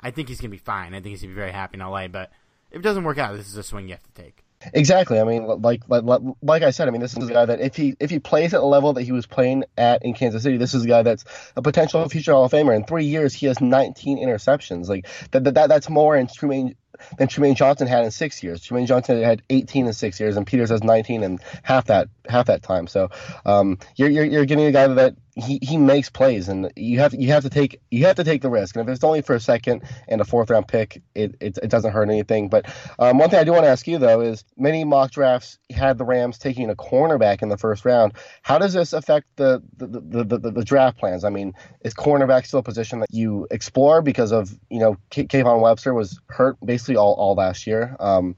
I 0.00 0.10
think 0.10 0.28
he's 0.28 0.40
gonna 0.40 0.50
be 0.50 0.58
fine. 0.58 0.94
I 0.94 1.00
think 1.00 1.12
he's 1.12 1.22
gonna 1.22 1.34
be 1.34 1.40
very 1.40 1.52
happy 1.52 1.78
in 1.78 1.80
LA. 1.80 2.08
But 2.08 2.30
if 2.70 2.78
it 2.78 2.82
doesn't 2.82 3.04
work 3.04 3.18
out, 3.18 3.36
this 3.36 3.48
is 3.48 3.56
a 3.56 3.62
swing 3.62 3.88
you 3.88 3.94
have 3.94 4.02
to 4.02 4.22
take. 4.22 4.44
Exactly. 4.72 5.20
I 5.20 5.24
mean, 5.24 5.46
like, 5.46 5.82
like 5.88 6.02
like 6.42 6.62
I 6.62 6.70
said, 6.70 6.88
I 6.88 6.90
mean, 6.90 7.00
this 7.00 7.16
is 7.16 7.28
a 7.28 7.32
guy 7.32 7.44
that 7.44 7.60
if 7.60 7.76
he 7.76 7.96
if 8.00 8.10
he 8.10 8.18
plays 8.18 8.52
at 8.54 8.60
the 8.60 8.66
level 8.66 8.92
that 8.94 9.02
he 9.02 9.12
was 9.12 9.26
playing 9.26 9.64
at 9.76 10.04
in 10.04 10.14
Kansas 10.14 10.42
City, 10.42 10.56
this 10.56 10.74
is 10.74 10.84
a 10.84 10.88
guy 10.88 11.02
that's 11.02 11.24
a 11.56 11.62
potential 11.62 12.06
future 12.08 12.32
Hall 12.32 12.44
of 12.44 12.52
Famer. 12.52 12.74
In 12.74 12.84
three 12.84 13.04
years, 13.04 13.32
he 13.32 13.46
has 13.46 13.60
19 13.60 14.18
interceptions. 14.18 14.88
Like 14.88 15.06
that, 15.30 15.44
that 15.44 15.68
that's 15.68 15.88
more 15.88 16.16
in 16.16 16.26
Trumaine 16.26 16.74
than 17.18 17.28
Trumaine 17.28 17.54
Johnson 17.54 17.86
had 17.86 18.04
in 18.04 18.10
six 18.10 18.42
years. 18.42 18.60
Trumaine 18.60 18.86
Johnson 18.86 19.22
had 19.22 19.42
18 19.50 19.86
in 19.86 19.92
six 19.92 20.18
years, 20.20 20.36
and 20.36 20.46
Peters 20.46 20.70
has 20.70 20.82
19 20.82 21.22
in 21.22 21.38
half 21.62 21.86
that 21.86 22.08
half 22.28 22.46
that 22.46 22.62
time. 22.62 22.86
So 22.86 23.10
um, 23.46 23.78
you're, 23.96 24.10
you're 24.10 24.24
you're 24.24 24.44
getting 24.44 24.66
a 24.66 24.72
guy 24.72 24.86
that 24.86 25.14
he, 25.38 25.58
he 25.62 25.76
makes 25.76 26.10
plays, 26.10 26.48
and 26.48 26.72
you 26.74 26.98
have 26.98 27.14
you 27.14 27.28
have 27.28 27.44
to 27.44 27.50
take 27.50 27.80
you 27.90 28.06
have 28.06 28.16
to 28.16 28.24
take 28.24 28.42
the 28.42 28.50
risk. 28.50 28.76
And 28.76 28.88
if 28.88 28.92
it's 28.92 29.04
only 29.04 29.22
for 29.22 29.34
a 29.34 29.40
second 29.40 29.82
and 30.08 30.20
a 30.20 30.24
fourth 30.24 30.50
round 30.50 30.66
pick, 30.66 31.02
it 31.14 31.36
it, 31.40 31.58
it 31.62 31.70
doesn't 31.70 31.92
hurt 31.92 32.08
anything. 32.08 32.48
But 32.48 32.66
um, 32.98 33.18
one 33.18 33.30
thing 33.30 33.38
I 33.38 33.44
do 33.44 33.52
want 33.52 33.64
to 33.64 33.68
ask 33.68 33.86
you 33.86 33.98
though 33.98 34.20
is 34.20 34.44
many 34.56 34.84
mock 34.84 35.12
drafts 35.12 35.58
had 35.70 35.98
the 35.98 36.04
Rams 36.04 36.38
taking 36.38 36.70
a 36.70 36.74
cornerback 36.74 37.42
in 37.42 37.48
the 37.48 37.56
first 37.56 37.84
round. 37.84 38.14
How 38.42 38.58
does 38.58 38.72
this 38.72 38.92
affect 38.92 39.26
the 39.36 39.62
the, 39.76 39.86
the, 39.86 40.24
the, 40.24 40.38
the, 40.38 40.50
the 40.50 40.64
draft 40.64 40.98
plans? 40.98 41.24
I 41.24 41.30
mean, 41.30 41.54
is 41.82 41.94
cornerback 41.94 42.46
still 42.46 42.60
a 42.60 42.64
position 42.64 43.00
that 43.00 43.12
you 43.12 43.46
explore 43.50 44.02
because 44.02 44.32
of 44.32 44.58
you 44.70 44.80
know 44.80 44.96
Kayvon 45.10 45.60
Webster 45.60 45.94
was 45.94 46.18
hurt 46.28 46.56
all, 46.96 47.14
all 47.14 47.34
last 47.34 47.66
year. 47.66 47.96
Um, 47.98 48.36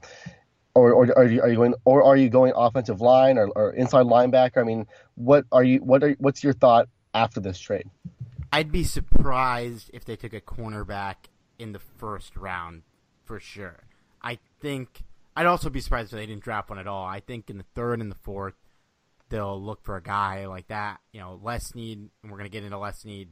or, 0.73 0.93
or 0.93 1.17
are 1.17 1.25
you, 1.25 1.41
are 1.41 1.49
you 1.49 1.55
going 1.55 1.73
or 1.85 2.03
are 2.03 2.15
you 2.15 2.29
going 2.29 2.53
offensive 2.55 3.01
line 3.01 3.37
or, 3.37 3.49
or 3.49 3.73
inside 3.73 4.05
linebacker? 4.05 4.57
I 4.57 4.63
mean, 4.63 4.87
what 5.15 5.45
are 5.51 5.63
you 5.63 5.79
what 5.79 6.03
are 6.03 6.15
what's 6.19 6.43
your 6.43 6.53
thought 6.53 6.87
after 7.13 7.39
this 7.39 7.59
trade? 7.59 7.89
I'd 8.53 8.71
be 8.71 8.83
surprised 8.83 9.89
if 9.93 10.05
they 10.05 10.15
took 10.15 10.33
a 10.33 10.41
cornerback 10.41 11.15
in 11.59 11.73
the 11.73 11.79
first 11.79 12.35
round 12.35 12.83
for 13.25 13.39
sure. 13.39 13.83
I 14.21 14.39
think 14.59 15.03
I'd 15.35 15.45
also 15.45 15.69
be 15.69 15.81
surprised 15.81 16.13
if 16.13 16.19
they 16.19 16.25
didn't 16.25 16.43
draft 16.43 16.69
one 16.69 16.79
at 16.79 16.87
all. 16.87 17.05
I 17.05 17.19
think 17.19 17.49
in 17.49 17.57
the 17.57 17.65
third 17.75 17.99
and 17.99 18.11
the 18.11 18.15
fourth 18.15 18.55
they'll 19.29 19.61
look 19.61 19.81
for 19.83 19.95
a 19.95 20.03
guy 20.03 20.45
like 20.45 20.67
that. 20.67 20.99
You 21.11 21.21
know, 21.21 21.39
Les 21.41 21.65
Snead, 21.65 22.09
and 22.21 22.31
we're 22.31 22.37
gonna 22.37 22.49
get 22.49 22.63
into 22.63 22.77
Les 22.77 22.99
Snead. 22.99 23.29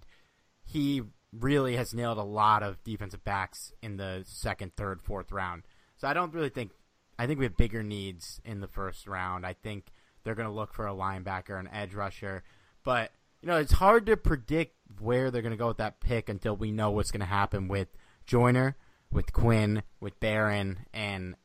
He 0.72 1.02
really 1.34 1.76
has 1.76 1.94
nailed 1.94 2.18
a 2.18 2.24
lot 2.24 2.64
of 2.64 2.84
defensive 2.84 3.24
backs 3.24 3.72
in 3.82 3.98
the 3.98 4.24
second, 4.26 4.76
third, 4.76 5.02
fourth 5.02 5.32
round. 5.32 5.64
So 5.98 6.08
I 6.08 6.14
don't 6.14 6.34
really 6.34 6.50
think 6.50 6.72
I 7.18 7.28
think 7.28 7.40
we 7.40 7.46
have 7.46 7.58
bigger 7.58 7.84
needs 7.84 8.40
in 8.46 8.62
the 8.62 8.68
first 8.68 9.08
round. 9.08 9.46
I 9.46 9.54
think 9.54 9.92
they're 10.24 10.36
going 10.36 10.48
to 10.48 10.54
look 10.54 10.74
for 10.74 10.88
a 10.88 10.94
linebacker, 10.94 11.60
an 11.60 11.70
edge 11.74 11.94
rusher, 11.94 12.44
but 12.84 13.12
you 13.42 13.48
know 13.48 13.58
it's 13.58 13.74
hard 13.74 14.06
to 14.06 14.18
predict 14.18 14.76
where 15.00 15.32
they're 15.32 15.42
going 15.42 15.52
to 15.52 15.58
go 15.58 15.68
with 15.68 15.78
that 15.78 16.00
pick 16.00 16.30
until 16.30 16.56
we 16.56 16.72
know 16.72 16.92
what's 16.92 17.12
going 17.12 17.20
to 17.22 17.26
happen 17.26 17.68
with 17.68 17.88
Joyner, 18.26 18.78
with 19.12 19.34
Quinn, 19.34 19.84
with 20.00 20.20
Barron, 20.20 20.86
and 20.94 21.36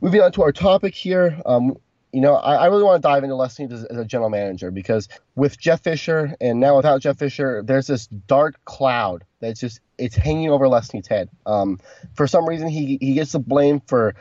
moving 0.00 0.20
on 0.20 0.30
to 0.30 0.44
our 0.44 0.52
topic 0.52 0.94
here, 0.94 1.42
um, 1.46 1.76
you 2.12 2.20
know, 2.20 2.36
I, 2.36 2.54
I, 2.54 2.66
really 2.66 2.84
want 2.84 3.02
to 3.02 3.08
dive 3.08 3.24
into 3.24 3.34
Les 3.34 3.56
Snead 3.56 3.72
as, 3.72 3.82
as, 3.86 3.96
a 3.96 4.04
general 4.04 4.30
manager 4.30 4.70
because 4.70 5.08
with 5.34 5.58
Jeff 5.58 5.82
Fisher 5.82 6.36
and 6.40 6.60
now 6.60 6.76
without 6.76 7.00
Jeff 7.00 7.18
Fisher, 7.18 7.60
there's 7.64 7.88
this 7.88 8.06
dark 8.06 8.64
cloud 8.66 9.24
that's 9.40 9.58
just 9.58 9.80
it's 9.98 10.14
hanging 10.14 10.48
over 10.48 10.68
Les 10.68 10.86
Snead's 10.86 11.08
head. 11.08 11.28
Um, 11.44 11.80
for 12.14 12.28
some 12.28 12.48
reason, 12.48 12.68
he 12.68 12.98
he 13.00 13.14
gets 13.14 13.32
the 13.32 13.40
blame 13.40 13.80
for 13.80 14.14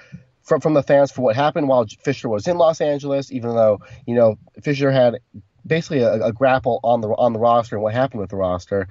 from 0.45 0.61
from 0.61 0.73
the 0.73 0.83
fans 0.83 1.11
for 1.11 1.21
what 1.21 1.35
happened 1.35 1.67
while 1.67 1.85
Fisher 2.03 2.29
was 2.29 2.47
in 2.47 2.57
Los 2.57 2.79
Angeles, 2.79 3.31
even 3.31 3.55
though 3.55 3.81
you 4.05 4.15
know 4.15 4.37
Fisher 4.61 4.91
had 4.91 5.19
basically 5.65 5.99
a, 5.99 6.25
a 6.25 6.31
grapple 6.31 6.79
on 6.83 7.01
the 7.01 7.09
on 7.09 7.33
the 7.33 7.39
roster 7.39 7.75
and 7.75 7.83
what 7.83 7.93
happened 7.93 8.21
with 8.21 8.29
the 8.29 8.37
roster. 8.37 8.87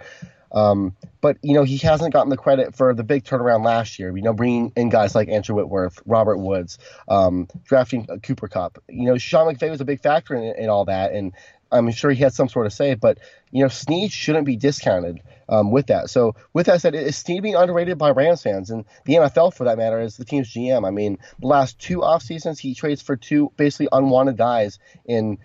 Um, 0.53 0.95
but 1.21 1.39
you 1.43 1.55
know 1.55 1.65
he 1.65 1.79
hasn't 1.79 2.13
gotten 2.13 2.31
the 2.31 2.37
credit 2.37 2.77
for 2.77 2.95
the 2.95 3.03
big 3.03 3.25
turnaround 3.25 3.65
last 3.65 3.99
year. 3.99 4.15
You 4.17 4.23
know, 4.23 4.33
bringing 4.33 4.73
in 4.77 4.89
guys 4.89 5.15
like 5.15 5.29
Andrew 5.29 5.57
Whitworth, 5.57 6.01
Robert 6.07 6.39
Woods, 6.39 6.79
um, 7.09 7.49
drafting 7.65 8.07
Cooper 8.23 8.49
Kupp. 8.49 8.79
You 8.89 9.07
know, 9.07 9.19
Sean 9.19 9.53
McVay 9.53 9.71
was 9.71 9.81
a 9.81 9.85
big 9.85 10.01
factor 10.01 10.35
in, 10.35 10.55
in 10.57 10.69
all 10.69 10.85
that, 10.85 11.13
and 11.13 11.33
I'm 11.75 11.91
sure 11.91 12.11
he 12.11 12.23
had 12.23 12.33
some 12.33 12.49
sort 12.49 12.67
of 12.67 12.73
say. 12.73 12.95
But 12.95 13.19
you 13.51 13.63
know, 13.63 13.69
Snead 13.69 14.13
shouldn't 14.13 14.47
be 14.47 14.57
discounted 14.57 15.21
um, 15.49 15.71
with 15.71 15.89
that. 15.89 16.11
So 16.11 16.35
with 16.53 16.67
that 16.67 16.81
said, 16.81 16.95
is 16.95 17.17
Snead 17.17 17.43
being 17.43 17.57
underrated 17.57 17.99
by 17.99 18.11
Rams 18.11 18.43
fans 18.43 18.71
and 18.71 18.85
the 19.05 19.15
NFL 19.15 19.55
for 19.55 19.65
that 19.65 19.79
matter 19.79 20.01
is 20.01 20.17
the 20.17 20.25
team's 20.25 20.53
GM? 20.53 20.87
I 20.87 20.91
mean, 20.91 21.19
the 21.41 21.47
last 21.47 21.79
two 21.79 22.03
off 22.03 22.23
seasons 22.23 22.59
he 22.59 22.75
trades 22.75 23.03
for 23.03 23.17
two 23.17 23.53
basically 23.57 23.89
unwanted 23.93 24.37
guys 24.37 24.79
in 25.05 25.39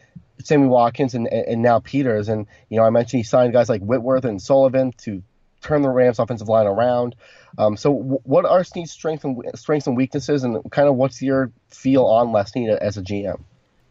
Sammy 0.44 0.68
Watkins 0.68 1.16
and, 1.16 1.28
and 1.28 1.62
now 1.62 1.80
Peters. 1.80 2.30
And 2.30 2.48
you 2.70 2.78
know, 2.78 2.86
I 2.86 2.90
mentioned 2.90 3.20
he 3.20 3.24
signed 3.24 3.54
guys 3.54 3.70
like 3.70 3.82
Whitworth 3.82 4.26
and 4.26 4.42
Sullivan 4.42 4.94
to 5.00 5.24
turn 5.62 5.82
the 5.82 5.90
Rams 5.90 6.20
offensive 6.20 6.48
line 6.48 6.68
around. 6.68 7.16
Um, 7.58 7.76
so 7.76 7.94
w- 7.94 8.22
what 8.24 8.46
are 8.46 8.64
Snead's 8.64 8.92
strengths 8.92 9.26
and 9.26 9.42
strengths 9.56 9.88
and 9.88 9.98
weaknesses, 9.98 10.44
and 10.44 10.60
kind 10.72 10.88
of 10.88 10.96
what's 10.96 11.22
your 11.22 11.52
feel 11.70 12.06
on 12.06 12.32
Les 12.32 12.52
Snead 12.52 12.70
as 12.70 12.98
a 12.98 13.02
GM? 13.02 13.44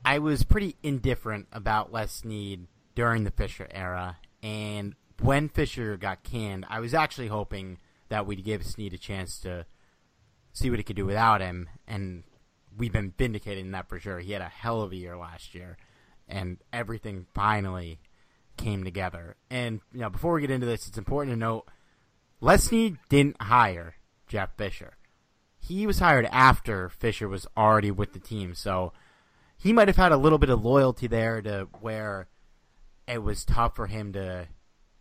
I 0.09 0.21
was 0.21 0.43
pretty 0.43 0.75
indifferent 0.83 1.49
about 1.53 1.93
Les 1.93 2.11
Snead 2.11 2.67
during 2.95 3.25
the 3.25 3.31
Fisher 3.31 3.69
era, 3.71 4.17
and 4.43 4.95
when 5.21 5.50
Fisher 5.50 5.99
got 5.99 6.23
canned, 6.23 6.65
I 6.71 6.81
was 6.81 6.95
actually 6.95 7.29
hoping 7.29 7.77
that 8.09 8.27
we'd 8.27 8.43
give 8.43 8.65
Snead 8.65 8.95
a 8.95 8.99
chance 8.99 9.38
to 9.41 9.67
see 10.55 10.71
what 10.71 10.79
he 10.79 10.83
could 10.83 10.97
do 10.97 11.05
without 11.05 11.43
him, 11.43 11.69
and 11.87 12.25
we've 12.75 12.91
been 12.91 13.12
vindicating 13.19 13.71
that 13.73 13.91
for 13.91 14.00
sure. 14.00 14.19
He 14.19 14.33
had 14.33 14.41
a 14.41 14.49
hell 14.49 14.81
of 14.81 14.93
a 14.93 14.97
year 14.97 15.15
last 15.15 15.55
year, 15.55 15.77
and 16.27 16.57
everything 16.73 17.27
finally 17.35 18.00
came 18.57 18.85
together. 18.85 19.37
And 19.50 19.83
you 19.93 20.00
know, 20.00 20.09
before 20.09 20.33
we 20.33 20.41
get 20.41 20.50
into 20.50 20.65
this, 20.65 20.88
it's 20.88 20.97
important 20.97 21.35
to 21.35 21.38
note 21.38 21.67
Les 22.41 22.65
Snead 22.65 22.97
didn't 23.11 23.43
hire 23.43 23.97
Jeff 24.27 24.57
Fisher. 24.57 24.97
He 25.59 25.87
was 25.87 25.99
hired 25.99 26.25
after 26.33 26.88
Fisher 26.88 27.29
was 27.29 27.47
already 27.59 27.91
with 27.91 28.15
the 28.15 28.21
team, 28.21 28.55
so 28.55 28.95
he 29.59 29.73
might 29.73 29.88
have 29.88 29.97
had 29.97 30.12
a 30.12 30.17
little 30.17 30.38
bit 30.38 30.50
of 30.50 30.65
loyalty 30.65 31.07
there 31.07 31.43
to 31.43 31.69
where 31.81 32.29
it 33.07 33.23
was 33.23 33.45
tough 33.45 33.75
for 33.75 33.87
him 33.88 34.12
to 34.12 34.47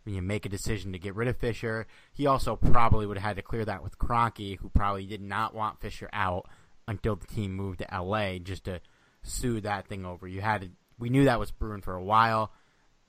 you 0.04 0.16
know, 0.16 0.20
make 0.20 0.46
a 0.46 0.48
decision 0.48 0.92
to 0.92 0.98
get 0.98 1.14
rid 1.14 1.28
of 1.28 1.36
Fisher. 1.36 1.86
He 2.12 2.26
also 2.26 2.56
probably 2.56 3.06
would 3.06 3.18
have 3.18 3.26
had 3.26 3.36
to 3.36 3.42
clear 3.42 3.64
that 3.64 3.82
with 3.82 3.98
Kroenke, 3.98 4.58
who 4.58 4.68
probably 4.70 5.06
did 5.06 5.20
not 5.20 5.54
want 5.54 5.80
Fisher 5.80 6.08
out 6.12 6.46
until 6.88 7.14
the 7.14 7.26
team 7.26 7.54
moved 7.54 7.80
to 7.80 8.02
LA 8.02 8.38
just 8.38 8.64
to 8.64 8.80
sue 9.22 9.60
that 9.60 9.86
thing 9.86 10.04
over. 10.04 10.26
You 10.26 10.40
had 10.40 10.62
to, 10.62 10.70
we 10.98 11.10
knew 11.10 11.24
that 11.24 11.38
was 11.38 11.50
brewing 11.50 11.82
for 11.82 11.94
a 11.94 12.02
while, 12.02 12.52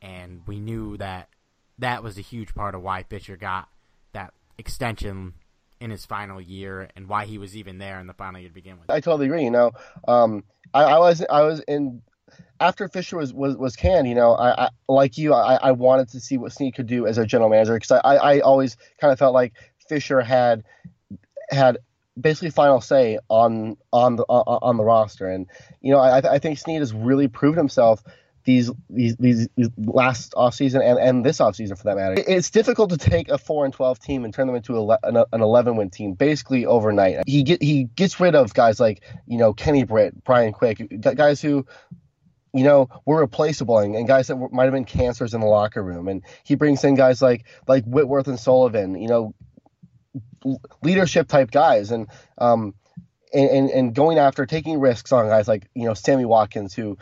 and 0.01 0.41
we 0.45 0.59
knew 0.59 0.97
that 0.97 1.29
that 1.79 2.03
was 2.03 2.17
a 2.17 2.21
huge 2.21 2.53
part 2.53 2.75
of 2.75 2.81
why 2.81 3.03
Fisher 3.03 3.37
got 3.37 3.69
that 4.13 4.33
extension 4.57 5.33
in 5.79 5.91
his 5.91 6.05
final 6.05 6.41
year 6.41 6.89
and 6.95 7.07
why 7.07 7.25
he 7.25 7.37
was 7.37 7.55
even 7.55 7.77
there 7.77 7.99
in 7.99 8.07
the 8.07 8.13
final 8.13 8.39
year 8.39 8.49
to 8.49 8.55
begin 8.55 8.79
with. 8.79 8.89
I 8.89 8.99
totally 8.99 9.27
agree. 9.27 9.43
You 9.43 9.51
know, 9.51 9.71
um, 10.07 10.43
I, 10.73 10.83
I 10.83 10.99
was 10.99 11.23
I 11.29 11.43
was 11.43 11.61
in 11.61 12.01
after 12.59 12.87
Fisher 12.89 13.17
was, 13.17 13.33
was, 13.33 13.55
was 13.55 13.75
canned, 13.75 14.07
you 14.07 14.15
know, 14.15 14.33
I, 14.33 14.65
I 14.65 14.69
like 14.87 15.17
you, 15.17 15.33
I, 15.33 15.55
I 15.55 15.71
wanted 15.71 16.09
to 16.09 16.19
see 16.19 16.37
what 16.37 16.51
Snead 16.51 16.75
could 16.75 16.87
do 16.87 17.07
as 17.07 17.17
a 17.17 17.25
general 17.25 17.49
manager 17.49 17.73
because 17.73 17.91
I, 17.91 18.15
I 18.15 18.39
always 18.41 18.75
kind 18.99 19.13
of 19.13 19.19
felt 19.19 19.33
like 19.33 19.53
Fisher 19.87 20.21
had 20.21 20.63
had 21.49 21.77
basically 22.19 22.49
final 22.49 22.81
say 22.81 23.17
on 23.29 23.77
on 23.91 24.17
the 24.17 24.23
on 24.23 24.77
the 24.77 24.83
roster, 24.83 25.27
and 25.27 25.47
you 25.81 25.91
know, 25.91 25.99
I, 25.99 26.35
I 26.35 26.39
think 26.39 26.59
Snead 26.59 26.79
has 26.79 26.93
really 26.93 27.27
proved 27.27 27.57
himself 27.57 28.03
these 28.49 28.71
these 28.89 29.15
these, 29.17 29.47
last 29.77 30.33
offseason 30.33 30.81
and, 30.83 30.97
and 30.97 31.23
this 31.23 31.37
offseason 31.37 31.77
for 31.77 31.83
that 31.83 31.95
matter. 31.95 32.15
It's 32.27 32.49
difficult 32.49 32.89
to 32.89 32.97
take 32.97 33.29
a 33.29 33.37
4 33.37 33.65
and 33.65 33.73
12 33.73 33.99
team 33.99 34.25
and 34.25 34.33
turn 34.33 34.47
them 34.47 34.55
into 34.55 34.75
a, 34.75 34.97
an, 35.03 35.17
an 35.31 35.41
11 35.41 35.75
win 35.75 35.91
team 35.91 36.13
basically 36.13 36.65
overnight. 36.65 37.27
He 37.27 37.43
get 37.43 37.61
he 37.61 37.83
gets 37.83 38.19
rid 38.19 38.33
of 38.33 38.55
guys 38.55 38.79
like, 38.79 39.03
you 39.27 39.37
know, 39.37 39.53
Kenny 39.53 39.83
Britt, 39.83 40.23
Brian 40.23 40.51
Quick, 40.51 40.81
guys 40.99 41.41
who 41.41 41.67
you 42.51 42.63
know, 42.63 42.89
were 43.05 43.19
replaceable 43.19 43.77
and, 43.77 43.95
and 43.95 44.07
guys 44.07 44.25
that 44.25 44.35
might 44.51 44.63
have 44.63 44.73
been 44.73 44.83
cancers 44.83 45.35
in 45.35 45.41
the 45.41 45.45
locker 45.45 45.83
room. 45.83 46.07
And 46.07 46.23
he 46.43 46.55
brings 46.55 46.83
in 46.83 46.95
guys 46.95 47.21
like 47.21 47.45
like 47.67 47.85
Whitworth 47.85 48.27
and 48.27 48.39
Sullivan, 48.39 48.99
you 48.99 49.07
know, 49.07 49.35
leadership 50.81 51.27
type 51.27 51.51
guys, 51.51 51.91
and 51.91 52.07
um, 52.39 52.73
and 53.31 53.69
and 53.69 53.93
going 53.93 54.17
after 54.17 54.47
taking 54.47 54.79
risks 54.79 55.11
on 55.11 55.27
guys 55.27 55.47
like 55.47 55.69
you 55.75 55.85
know 55.85 55.93
Sammy 55.93 56.25
Watkins, 56.25 56.73
who 56.73 56.97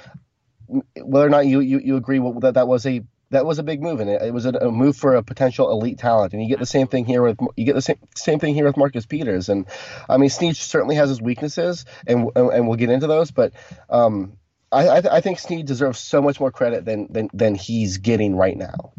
whether 0.67 1.25
or 1.25 1.29
not 1.29 1.45
you 1.45 1.59
you, 1.59 1.79
you 1.79 1.95
agree 1.95 2.19
that 2.39 2.55
that 2.55 2.67
was 2.67 2.85
a 2.85 3.03
that 3.29 3.45
was 3.45 3.59
a 3.59 3.63
big 3.63 3.81
move, 3.81 3.99
and 3.99 4.09
it, 4.09 4.21
it 4.21 4.33
was 4.33 4.45
a, 4.45 4.51
a, 4.51 4.71
move 4.71 4.95
for 4.95 5.15
a 5.15 5.23
potential 5.23 5.69
elite 5.69 5.99
talent. 5.99 6.33
And 6.33 6.41
you 6.41 6.47
get 6.47 6.59
the 6.59 6.65
same 6.65 6.87
thing 6.87 7.05
here 7.05 7.21
with 7.21 7.37
you 7.55 7.65
get 7.65 7.75
the 7.75 7.81
same 7.81 7.97
same 8.15 8.39
thing 8.39 8.53
here 8.53 8.65
with 8.65 8.77
Marcus 8.77 9.05
Peters. 9.05 9.49
And 9.49 9.65
I 10.07 10.17
mean, 10.17 10.29
Snead 10.29 10.55
certainly 10.55 10.95
has 10.95 11.09
his 11.09 11.21
weaknesses, 11.21 11.85
and 12.05 12.29
and 12.35 12.67
we'll 12.67 12.77
get 12.77 12.89
into 12.89 13.07
those. 13.07 13.31
But 13.31 13.53
um, 13.89 14.37
I 14.71 14.87
I, 14.87 15.17
I 15.17 15.21
think 15.21 15.39
Snead 15.39 15.65
deserves 15.65 15.99
so 15.99 16.21
much 16.21 16.39
more 16.39 16.51
credit 16.51 16.85
than 16.85 17.11
than 17.11 17.29
than 17.33 17.55
he's 17.55 17.97
getting 17.97 18.35
right 18.35 18.57
now. 18.57 18.93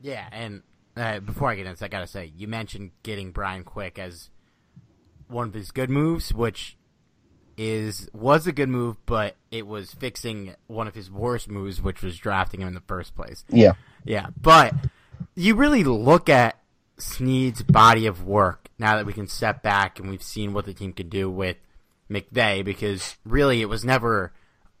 Yeah, 0.00 0.26
and 0.32 0.62
uh, 0.96 1.20
before 1.20 1.50
I 1.50 1.54
get 1.54 1.66
into 1.66 1.72
this, 1.72 1.82
I 1.82 1.88
gotta 1.88 2.06
say, 2.06 2.32
you 2.36 2.48
mentioned 2.48 2.90
getting 3.02 3.30
Brian 3.30 3.64
Quick 3.64 3.98
as 3.98 4.30
one 5.28 5.48
of 5.48 5.54
his 5.54 5.70
good 5.70 5.90
moves, 5.90 6.34
which 6.34 6.76
is 7.62 8.08
was 8.14 8.46
a 8.46 8.52
good 8.52 8.70
move, 8.70 8.96
but 9.04 9.36
it 9.50 9.66
was 9.66 9.92
fixing 9.92 10.54
one 10.66 10.88
of 10.88 10.94
his 10.94 11.10
worst 11.10 11.50
moves, 11.50 11.82
which 11.82 12.00
was 12.02 12.16
drafting 12.16 12.62
him 12.62 12.68
in 12.68 12.74
the 12.74 12.80
first 12.80 13.14
place. 13.14 13.44
Yeah, 13.50 13.74
yeah, 14.02 14.28
but 14.40 14.74
you 15.34 15.54
really 15.54 15.84
look 15.84 16.30
at 16.30 16.58
Snead's 16.96 17.62
body 17.62 18.06
of 18.06 18.26
work 18.26 18.68
now 18.78 18.96
that 18.96 19.04
we 19.04 19.12
can 19.12 19.26
step 19.26 19.62
back 19.62 19.98
and 19.98 20.08
we've 20.08 20.22
seen 20.22 20.54
what 20.54 20.64
the 20.64 20.72
team 20.72 20.94
could 20.94 21.10
do 21.10 21.30
with 21.30 21.58
McVay, 22.10 22.64
because 22.64 23.18
really 23.26 23.60
it 23.60 23.68
was 23.68 23.84
never 23.84 24.32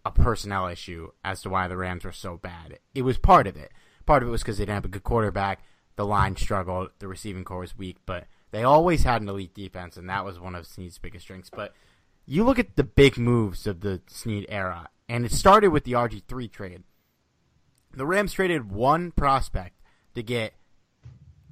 a 0.06 0.10
personnel 0.10 0.66
issue 0.66 1.10
as 1.22 1.42
to 1.42 1.50
why 1.50 1.68
the 1.68 1.76
Rams 1.76 2.06
were 2.06 2.12
so 2.12 2.38
bad. 2.38 2.78
It 2.94 3.02
was 3.02 3.18
part 3.18 3.46
of 3.46 3.58
it. 3.58 3.72
Part 4.06 4.22
of 4.22 4.30
it 4.30 4.32
was 4.32 4.40
because 4.40 4.56
they 4.56 4.64
didn't 4.64 4.76
have 4.76 4.84
a 4.86 4.88
good 4.88 5.04
quarterback. 5.04 5.62
The 5.96 6.06
line 6.06 6.34
struggled. 6.36 6.92
The 6.98 7.08
receiving 7.08 7.44
corps 7.44 7.60
was 7.60 7.76
weak, 7.76 7.98
but 8.06 8.24
they 8.52 8.62
always 8.62 9.02
had 9.02 9.20
an 9.20 9.28
elite 9.28 9.54
defense, 9.54 9.98
and 9.98 10.08
that 10.08 10.24
was 10.24 10.40
one 10.40 10.54
of 10.54 10.66
Snead's 10.66 10.96
biggest 10.96 11.26
strengths. 11.26 11.50
But 11.50 11.74
you 12.30 12.44
look 12.44 12.60
at 12.60 12.76
the 12.76 12.84
big 12.84 13.18
moves 13.18 13.66
of 13.66 13.80
the 13.80 14.00
Snead 14.06 14.46
era, 14.48 14.88
and 15.08 15.26
it 15.26 15.32
started 15.32 15.70
with 15.70 15.82
the 15.82 15.94
RG3 15.94 16.48
trade. 16.52 16.84
The 17.92 18.06
Rams 18.06 18.34
traded 18.34 18.70
one 18.70 19.10
prospect 19.10 19.80
to 20.14 20.22
get 20.22 20.54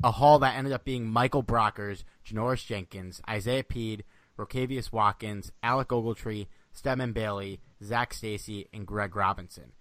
a 0.04 0.12
haul 0.12 0.38
that 0.38 0.54
ended 0.54 0.72
up 0.72 0.84
being 0.84 1.10
Michael 1.10 1.42
Brockers, 1.42 2.04
Janoris 2.24 2.64
Jenkins, 2.64 3.20
Isaiah 3.28 3.64
Pead, 3.64 4.04
Rokevious 4.38 4.92
Watkins, 4.92 5.50
Alec 5.64 5.88
Ogletree, 5.88 6.46
Stedman 6.72 7.12
Bailey, 7.12 7.60
Zac 7.82 8.14
Stacy, 8.14 8.68
and 8.72 8.86
Greg 8.86 9.16
Robinson. 9.16 9.72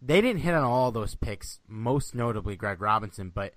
They 0.00 0.22
didn't 0.22 0.40
hit 0.40 0.54
on 0.54 0.64
all 0.64 0.90
those 0.90 1.16
picks, 1.16 1.60
most 1.68 2.14
notably 2.14 2.56
Greg 2.56 2.80
Robinson, 2.80 3.30
but 3.34 3.52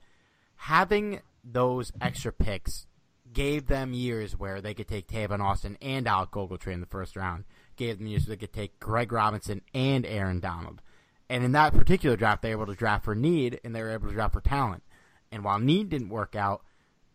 having 0.58 1.22
those 1.46 1.94
extra 2.02 2.34
picks 2.34 2.88
gave 3.34 3.68
them 3.68 3.94
years 3.94 4.38
where 4.38 4.62
they 4.62 4.74
could 4.74 4.88
take 4.88 5.08
Tavon 5.08 5.42
Austin 5.42 5.78
and 5.82 6.08
Alec 6.08 6.32
Ogletree 6.32 6.74
in 6.74 6.80
the 6.82 6.86
first 6.86 7.16
round. 7.16 7.46
Gave 7.76 7.98
them 7.98 8.08
years 8.08 8.28
where 8.28 8.36
they 8.36 8.40
could 8.40 8.54
take 8.54 8.80
Greg 8.80 9.12
Robinson 9.12 9.62
and 9.74 10.06
Aaron 10.06 10.40
Donald. 10.40 10.82
And 11.30 11.44
in 11.44 11.54
that 11.54 11.74
particular 11.74 12.16
draft, 12.16 12.42
they 12.42 12.56
were 12.56 12.64
able 12.64 12.74
to 12.74 12.78
draft 12.78 13.06
for 13.06 13.16
need 13.16 13.60
and 13.64 13.76
they 13.76 13.82
were 13.82 13.92
able 13.92 14.08
to 14.08 14.14
draft 14.14 14.34
for 14.34 14.42
talent. 14.42 14.84
And 15.32 15.44
while 15.44 15.60
need 15.60 15.90
didn't 15.90 16.10
work 16.10 16.36
out, 16.36 16.62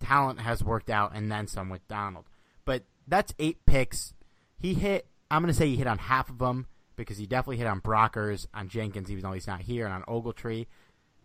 talent 0.01 0.41
has 0.41 0.65
worked 0.65 0.91
out 0.91 1.13
and 1.15 1.31
then 1.31 1.47
some 1.47 1.69
with 1.69 1.87
Donald. 1.89 2.25
But 2.65 2.85
that's 3.07 3.35
eight 3.39 3.65
picks. 3.67 4.15
He 4.59 4.75
hit 4.75 5.07
I'm 5.31 5.43
going 5.43 5.53
to 5.53 5.59
say 5.59 5.69
he 5.69 5.77
hit 5.77 5.87
on 5.87 5.99
half 5.99 6.31
of 6.31 6.39
them 6.39 6.67
because 6.97 7.19
he 7.19 7.27
definitely 7.27 7.59
hit 7.59 7.67
on 7.67 7.81
Brockers, 7.81 8.47
on 8.55 8.69
Jenkins, 8.69 9.11
even 9.11 9.23
though 9.23 9.33
he's 9.33 9.47
not 9.47 9.61
here, 9.61 9.87
and 9.87 9.95
on 9.95 10.03
Ogletree. 10.03 10.67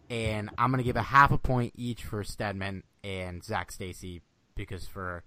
And 0.10 0.50
I'm 0.58 0.70
going 0.72 0.80
to 0.80 0.84
give 0.84 0.98
a 0.98 1.02
half 1.02 1.32
a 1.32 1.38
point 1.38 1.74
each 1.76 2.04
for 2.04 2.24
Stedman 2.24 2.84
and 3.04 3.44
Zac 3.44 3.72
Stacy 3.72 4.22
because 4.56 4.88
for 4.88 5.24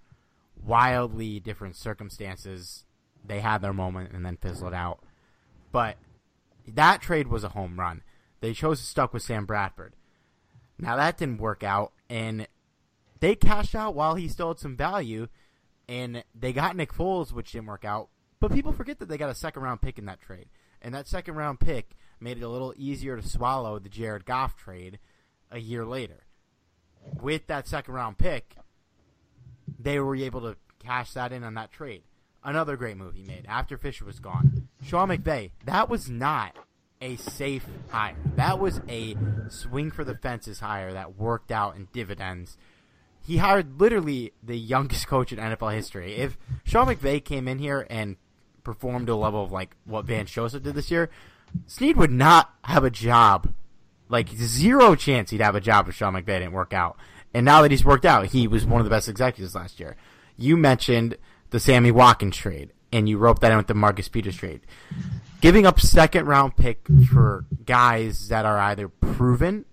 wildly 0.63 1.39
different 1.39 1.75
circumstances, 1.75 2.85
they 3.25 3.39
had 3.39 3.61
their 3.61 3.73
moment 3.73 4.11
and 4.11 4.25
then 4.25 4.37
fizzled 4.37 4.73
out. 4.73 4.99
But 5.71 5.97
that 6.67 7.01
trade 7.01 7.27
was 7.27 7.43
a 7.43 7.49
home 7.49 7.79
run. 7.79 8.03
They 8.39 8.53
chose 8.53 8.79
to 8.79 8.85
stuck 8.85 9.13
with 9.13 9.23
Sam 9.23 9.45
Bradford. 9.45 9.93
Now 10.77 10.95
that 10.95 11.17
didn't 11.17 11.41
work 11.41 11.63
out, 11.63 11.91
and 12.09 12.47
they 13.19 13.35
cashed 13.35 13.75
out 13.75 13.95
while 13.95 14.15
he 14.15 14.27
still 14.27 14.49
had 14.49 14.59
some 14.59 14.77
value, 14.77 15.27
and 15.89 16.23
they 16.35 16.53
got 16.53 16.75
Nick 16.75 16.93
Foles, 16.93 17.31
which 17.31 17.51
didn't 17.51 17.67
work 17.67 17.85
out. 17.85 18.09
But 18.39 18.53
people 18.53 18.71
forget 18.71 18.99
that 18.99 19.09
they 19.09 19.17
got 19.17 19.31
a 19.31 19.35
second 19.35 19.63
round 19.63 19.81
pick 19.81 19.97
in 19.97 20.05
that 20.05 20.21
trade. 20.21 20.49
And 20.81 20.93
that 20.93 21.07
second 21.07 21.35
round 21.35 21.59
pick 21.59 21.95
made 22.19 22.37
it 22.37 22.43
a 22.43 22.49
little 22.49 22.73
easier 22.77 23.15
to 23.15 23.27
swallow 23.27 23.79
the 23.79 23.89
Jared 23.89 24.25
Goff 24.25 24.55
trade 24.55 24.99
a 25.49 25.59
year 25.59 25.85
later. 25.85 26.25
With 27.21 27.47
that 27.47 27.67
second 27.67 27.93
round 27.93 28.17
pick, 28.17 28.55
they 29.79 29.99
were 29.99 30.15
able 30.15 30.41
to 30.41 30.55
cash 30.79 31.13
that 31.13 31.31
in 31.31 31.43
on 31.43 31.55
that 31.55 31.71
trade. 31.71 32.03
Another 32.43 32.77
great 32.77 32.97
move 32.97 33.15
he 33.15 33.23
made 33.23 33.45
after 33.47 33.77
Fisher 33.77 34.05
was 34.05 34.19
gone. 34.19 34.67
Sean 34.83 35.09
McVay, 35.09 35.51
that 35.65 35.89
was 35.89 36.09
not 36.09 36.55
a 37.01 37.15
safe 37.17 37.65
hire. 37.89 38.15
That 38.35 38.59
was 38.59 38.81
a 38.87 39.15
swing 39.49 39.91
for 39.91 40.03
the 40.03 40.15
fences 40.15 40.59
hire 40.59 40.93
that 40.93 41.17
worked 41.17 41.51
out 41.51 41.75
in 41.75 41.87
dividends 41.91 42.57
he 43.27 43.37
hired 43.37 43.79
literally 43.79 44.31
the 44.41 44.57
youngest 44.57 45.07
coach 45.09 45.33
in 45.33 45.37
NFL 45.37 45.73
history. 45.73 46.15
If 46.15 46.37
Sean 46.63 46.87
McVay 46.87 47.23
came 47.23 47.47
in 47.47 47.59
here 47.59 47.85
and 47.89 48.15
performed 48.63 49.07
to 49.07 49.13
a 49.13 49.15
level 49.15 49.43
of 49.43 49.51
like 49.51 49.75
what 49.85 50.05
Vance 50.05 50.31
Joseph 50.31 50.63
did 50.63 50.75
this 50.75 50.89
year, 50.89 51.09
Snead 51.65 51.97
would 51.97 52.11
not 52.11 52.53
have 52.63 52.85
a 52.85 52.89
job. 52.89 53.53
Like 54.09 54.29
zero 54.29 54.95
chance 54.95 55.31
he'd 55.31 55.41
have 55.41 55.55
a 55.55 55.61
job 55.61 55.89
if 55.89 55.95
Sean 55.95 56.13
McVay 56.13 56.39
didn't 56.39 56.53
work 56.53 56.73
out. 56.73 56.97
And 57.33 57.45
now 57.45 57.61
that 57.61 57.71
he's 57.71 57.85
worked 57.85 58.05
out, 58.05 58.27
he 58.27 58.47
was 58.47 58.65
one 58.65 58.79
of 58.79 58.85
the 58.85 58.89
best 58.89 59.09
executives 59.09 59.55
last 59.55 59.79
year. 59.79 59.95
You 60.35 60.57
mentioned 60.57 61.17
the 61.49 61.59
Sammy 61.59 61.91
Watkins 61.91 62.37
trade, 62.37 62.73
and 62.91 63.07
you 63.07 63.17
roped 63.17 63.41
that 63.41 63.51
in 63.51 63.57
with 63.57 63.67
the 63.67 63.73
Marcus 63.73 64.07
Peters 64.07 64.37
trade. 64.37 64.61
Giving 65.41 65.65
up 65.65 65.79
second 65.79 66.25
round 66.25 66.57
pick 66.57 66.87
for 67.11 67.45
guys 67.65 68.29
that 68.29 68.45
are 68.45 68.57
either 68.57 68.87
proven, 68.87 69.65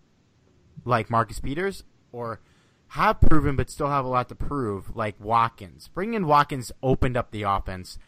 like 0.85 1.11
Marcus 1.11 1.41
Peters, 1.41 1.85
or 2.13 2.41
have 2.89 3.21
proven 3.21 3.57
but 3.57 3.71
still 3.71 3.89
have 3.89 4.05
a 4.05 4.09
lot 4.09 4.29
to 4.29 4.35
prove, 4.35 4.95
like 4.95 5.15
Watkins. 5.19 5.89
Bringing 5.95 6.15
in 6.15 6.27
Watkins 6.27 6.71
opened 6.83 7.17
up 7.17 7.31
the 7.31 7.43
offense 7.43 7.99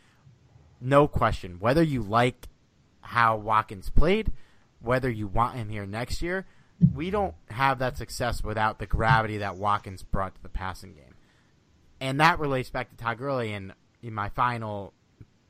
no 0.81 1.09
question. 1.09 1.59
Whether 1.59 1.83
you 1.83 2.03
like 2.03 2.49
how 3.01 3.37
Watkins 3.37 3.91
played, 3.91 4.33
whether 4.81 5.11
you 5.11 5.27
want 5.27 5.57
him 5.57 5.69
here 5.69 5.87
next 5.87 6.23
year, 6.23 6.47
we 6.95 7.11
don't 7.11 7.35
have 7.51 7.79
that 7.79 7.97
success 7.97 8.43
without 8.43 8.79
the 8.79 8.87
gravity 8.87 9.39
that 9.39 9.57
Watkins 9.57 10.03
brought 10.03 10.35
to 10.35 10.43
the 10.43 10.49
passing 10.49 10.95
game. 10.95 11.15
And 12.01 12.21
that 12.21 12.39
relates 12.39 12.71
back 12.71 12.91
to 12.91 12.97
Todd 12.97 13.19
Gurley. 13.19 13.53
And 13.53 13.73
in 14.03 14.13
my 14.13 14.29
final 14.29 14.93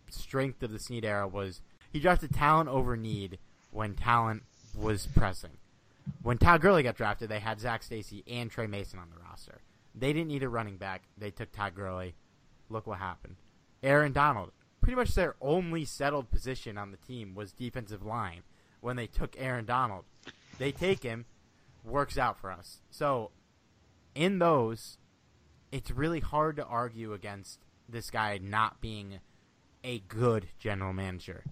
strength 0.09 0.63
of 0.63 0.71
the 0.71 0.79
Snead 0.79 1.05
era 1.05 1.27
was 1.27 1.61
he 1.93 2.01
drafted 2.01 2.33
talent 2.33 2.69
over 2.69 2.97
need 2.97 3.39
when 3.71 3.95
talent 3.95 4.43
was 4.77 5.07
pressing. 5.07 5.59
When 6.23 6.39
Todd 6.39 6.61
Gurley 6.61 6.85
got 6.85 6.97
drafted, 6.97 7.29
they 7.29 7.41
had 7.41 7.61
Zac 7.61 7.83
Stacy 7.83 8.23
and 8.29 8.51
Tre 8.51 8.67
Mason 8.67 8.99
on 8.99 9.11
the 9.11 9.21
roster. 9.29 9.61
They 9.95 10.13
didn't 10.13 10.29
need 10.29 10.45
a 10.45 10.49
running 10.49 10.77
back. 10.77 11.03
They 11.19 11.31
took 11.31 11.51
Todd 11.51 11.75
Gurley. 11.75 12.15
Look 12.69 12.87
what 12.87 12.99
happened. 12.99 13.37
Aaron 13.83 14.13
Donald 14.13 14.53
pretty 14.81 14.97
much 14.97 15.15
their 15.15 15.35
only 15.41 15.85
settled 15.85 16.31
position 16.31 16.79
on 16.79 16.93
the 16.93 16.97
team 16.97 17.35
was 17.35 17.51
defensive 17.51 18.05
line 18.05 18.43
when 18.81 18.95
they 18.95 19.09
took 19.09 19.35
Aaron 19.37 19.65
Donald. 19.65 20.05
They 20.59 20.73
take 20.73 21.03
him, 21.03 21.27
works 21.85 22.19
out 22.19 22.39
for 22.39 22.51
us. 22.51 22.81
So 22.91 23.31
in 24.15 24.39
those, 24.39 24.99
it's 25.71 25.91
really 25.91 26.21
hard 26.21 26.57
to 26.57 26.65
argue 26.65 27.13
against 27.13 27.61
this 27.89 28.11
guy 28.11 28.39
not 28.43 28.81
being 28.81 29.21
a 29.85 30.01
good 30.09 30.49
general 30.59 30.93
manager. 30.93 31.45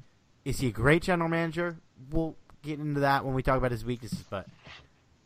Is 0.44 0.60
he 0.60 0.68
a 0.68 0.72
great 0.72 1.02
general 1.02 1.28
manager? 1.28 1.76
We'll 2.10 2.36
get 2.62 2.78
into 2.78 3.00
that 3.00 3.24
when 3.24 3.34
we 3.34 3.42
talk 3.42 3.56
about 3.56 3.70
his 3.70 3.84
weaknesses, 3.84 4.24
but 4.28 4.46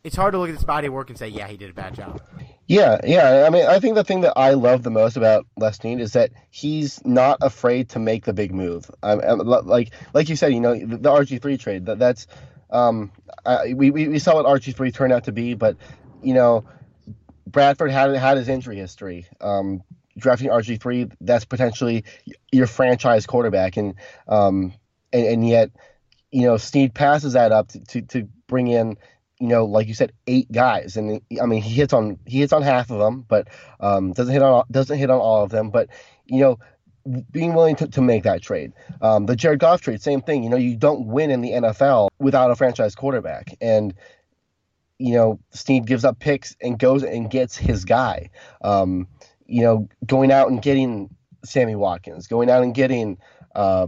it's 0.03 0.15
hard 0.15 0.33
to 0.33 0.37
look 0.37 0.49
at 0.49 0.55
his 0.55 0.63
body 0.63 0.87
of 0.87 0.93
work 0.93 1.09
and 1.09 1.17
say, 1.17 1.27
yeah, 1.27 1.47
he 1.47 1.57
did 1.57 1.69
a 1.69 1.73
bad 1.73 1.95
job. 1.95 2.21
Yeah, 2.67 2.99
yeah. 3.03 3.45
I 3.45 3.49
mean, 3.49 3.65
I 3.65 3.79
think 3.79 3.95
the 3.95 4.03
thing 4.03 4.21
that 4.21 4.33
I 4.37 4.53
love 4.53 4.83
the 4.83 4.91
most 4.91 5.17
about 5.17 5.45
Les 5.57 5.77
Snead 5.77 5.99
is 5.99 6.13
that 6.13 6.31
he's 6.51 7.03
not 7.03 7.39
afraid 7.41 7.89
to 7.89 7.99
make 7.99 8.25
the 8.25 8.33
big 8.33 8.53
move. 8.53 8.89
Um, 9.01 9.39
like, 9.39 9.91
like 10.13 10.29
you 10.29 10.35
said, 10.35 10.53
you 10.53 10.59
know, 10.59 10.77
the, 10.77 10.97
the 10.97 11.09
RG 11.09 11.41
three 11.41 11.57
trade. 11.57 11.87
That, 11.87 11.99
that's 11.99 12.27
um, 12.69 13.11
I, 13.45 13.73
we, 13.73 13.91
we 13.91 14.19
saw 14.19 14.35
what 14.35 14.45
RG 14.45 14.75
three 14.75 14.91
turned 14.91 15.13
out 15.13 15.25
to 15.25 15.31
be, 15.31 15.53
but 15.53 15.77
you 16.21 16.33
know, 16.33 16.65
Bradford 17.47 17.91
had 17.91 18.13
had 18.15 18.37
his 18.37 18.47
injury 18.47 18.77
history. 18.77 19.25
Um, 19.41 19.83
drafting 20.17 20.49
RG 20.49 20.81
three, 20.81 21.07
that's 21.21 21.45
potentially 21.45 22.03
your 22.51 22.67
franchise 22.67 23.25
quarterback, 23.25 23.77
and 23.77 23.95
um, 24.27 24.73
and, 25.11 25.25
and 25.25 25.47
yet, 25.47 25.71
you 26.31 26.43
know, 26.43 26.57
Snead 26.57 26.93
passes 26.93 27.33
that 27.33 27.51
up 27.51 27.69
to, 27.69 27.79
to, 27.85 28.01
to 28.03 28.29
bring 28.47 28.67
in 28.67 28.97
you 29.39 29.47
know, 29.47 29.65
like 29.65 29.87
you 29.87 29.93
said, 29.93 30.11
eight 30.27 30.51
guys, 30.51 30.97
and 30.97 31.21
I 31.41 31.45
mean, 31.45 31.61
he 31.61 31.73
hits 31.73 31.93
on 31.93 32.19
he 32.25 32.39
hits 32.39 32.51
on 32.51 32.61
half 32.61 32.91
of 32.91 32.99
them, 32.99 33.23
but 33.27 33.47
um, 33.79 34.11
doesn't 34.11 34.33
hit 34.33 34.41
on 34.41 34.65
doesn't 34.69 34.97
hit 34.97 35.09
on 35.09 35.19
all 35.19 35.43
of 35.43 35.49
them. 35.49 35.69
But 35.69 35.87
you 36.25 36.41
know, 36.41 36.59
being 37.31 37.53
willing 37.53 37.75
to, 37.77 37.87
to 37.87 38.01
make 38.01 38.23
that 38.23 38.41
trade, 38.41 38.73
um, 39.01 39.25
the 39.25 39.35
Jared 39.35 39.59
Goff 39.59 39.81
trade, 39.81 40.01
same 40.01 40.21
thing. 40.21 40.43
You 40.43 40.49
know, 40.49 40.57
you 40.57 40.75
don't 40.75 41.07
win 41.07 41.31
in 41.31 41.41
the 41.41 41.51
NFL 41.51 42.09
without 42.19 42.51
a 42.51 42.55
franchise 42.55 42.95
quarterback, 42.95 43.55
and 43.61 43.93
you 44.97 45.13
know, 45.13 45.39
Steve 45.51 45.85
gives 45.85 46.03
up 46.03 46.19
picks 46.19 46.55
and 46.61 46.77
goes 46.77 47.03
and 47.03 47.29
gets 47.29 47.57
his 47.57 47.85
guy. 47.85 48.29
Um, 48.61 49.07
you 49.45 49.63
know, 49.63 49.87
going 50.05 50.31
out 50.31 50.49
and 50.49 50.61
getting 50.61 51.09
Sammy 51.43 51.75
Watkins, 51.75 52.27
going 52.27 52.49
out 52.49 52.63
and 52.63 52.75
getting 52.75 53.17
uh, 53.55 53.87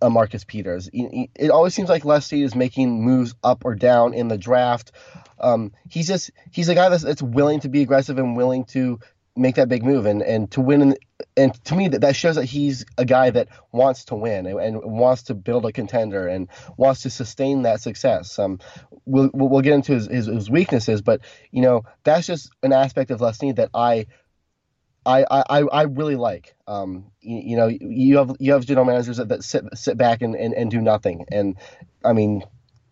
a 0.00 0.08
Marcus 0.08 0.44
Peters. 0.44 0.88
It 0.92 1.50
always 1.50 1.74
seems 1.74 1.88
like 1.88 2.04
Les 2.04 2.26
Snead 2.26 2.44
is 2.44 2.54
making 2.54 3.02
moves 3.02 3.34
up 3.42 3.64
or 3.64 3.74
down 3.74 4.14
in 4.14 4.28
the 4.28 4.38
draft. 4.38 4.92
Um, 5.40 5.72
he's 5.88 6.06
just 6.06 6.30
he's 6.50 6.68
a 6.68 6.74
guy 6.74 6.88
that's, 6.88 7.02
that's 7.02 7.22
willing 7.22 7.60
to 7.60 7.68
be 7.68 7.82
aggressive 7.82 8.18
and 8.18 8.36
willing 8.36 8.64
to 8.66 9.00
make 9.38 9.56
that 9.56 9.68
big 9.68 9.84
move 9.84 10.06
and, 10.06 10.22
and 10.22 10.50
to 10.52 10.60
win. 10.60 10.96
And 11.36 11.64
to 11.64 11.74
me, 11.74 11.88
that, 11.88 12.00
that 12.00 12.16
shows 12.16 12.36
that 12.36 12.44
he's 12.44 12.84
a 12.96 13.04
guy 13.04 13.30
that 13.30 13.48
wants 13.72 14.04
to 14.06 14.14
win 14.14 14.46
and, 14.46 14.80
wants 14.82 15.24
to 15.24 15.34
build 15.34 15.64
a 15.66 15.72
contender 15.72 16.26
and 16.26 16.48
wants 16.76 17.02
to 17.02 17.10
sustain 17.10 17.62
that 17.62 17.80
success. 17.80 18.38
Um, 18.38 18.58
we'll, 19.04 19.30
we'll 19.32 19.62
get 19.62 19.74
into 19.74 19.94
his, 19.94 20.06
his, 20.06 20.26
his 20.26 20.50
weaknesses, 20.50 21.02
but 21.02 21.20
you 21.50 21.62
know 21.62 21.84
that's 22.04 22.26
just 22.26 22.50
an 22.62 22.72
aspect 22.72 23.10
of 23.10 23.20
Les 23.20 23.38
Snead 23.38 23.56
that 23.56 23.70
I 23.74 24.06
I, 25.06 25.24
I, 25.30 25.60
I 25.62 25.82
really 25.82 26.16
like. 26.16 26.54
Um, 26.66 27.12
you, 27.20 27.38
you, 27.38 27.56
know, 27.56 27.68
you 27.68 28.18
have 28.18 28.36
you 28.38 28.52
have 28.52 28.66
general 28.66 28.84
managers 28.84 29.16
that, 29.16 29.28
that 29.28 29.42
sit 29.42 29.64
sit 29.74 29.96
back 29.96 30.20
and, 30.20 30.34
and, 30.34 30.52
and 30.52 30.70
do 30.70 30.82
nothing, 30.82 31.24
and 31.32 31.56
I 32.04 32.12
mean, 32.12 32.42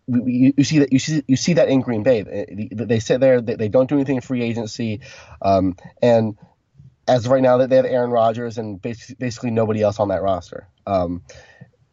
you, 0.07 0.53
you 0.57 0.63
see 0.63 0.79
that 0.79 0.93
you 0.93 0.99
see 0.99 1.23
you 1.27 1.35
see 1.35 1.53
that 1.53 1.69
in 1.69 1.81
Green 1.81 2.03
Bay. 2.03 2.21
They, 2.21 2.69
they 2.71 2.99
sit 2.99 3.19
there, 3.19 3.41
they, 3.41 3.55
they, 3.55 3.67
don't 3.67 3.89
do 3.89 3.95
anything 3.95 4.15
in 4.15 4.21
free 4.21 4.41
agency, 4.41 5.01
um, 5.41 5.75
and 6.01 6.37
as 7.07 7.25
of 7.25 7.31
right 7.31 7.41
now, 7.41 7.57
they 7.57 7.75
have 7.75 7.85
Aaron 7.85 8.11
Rodgers 8.11 8.57
and 8.57 8.81
basically, 8.81 9.51
nobody 9.51 9.81
else 9.81 9.99
on 9.99 10.09
that 10.09 10.21
roster. 10.21 10.67
Um, 10.85 11.23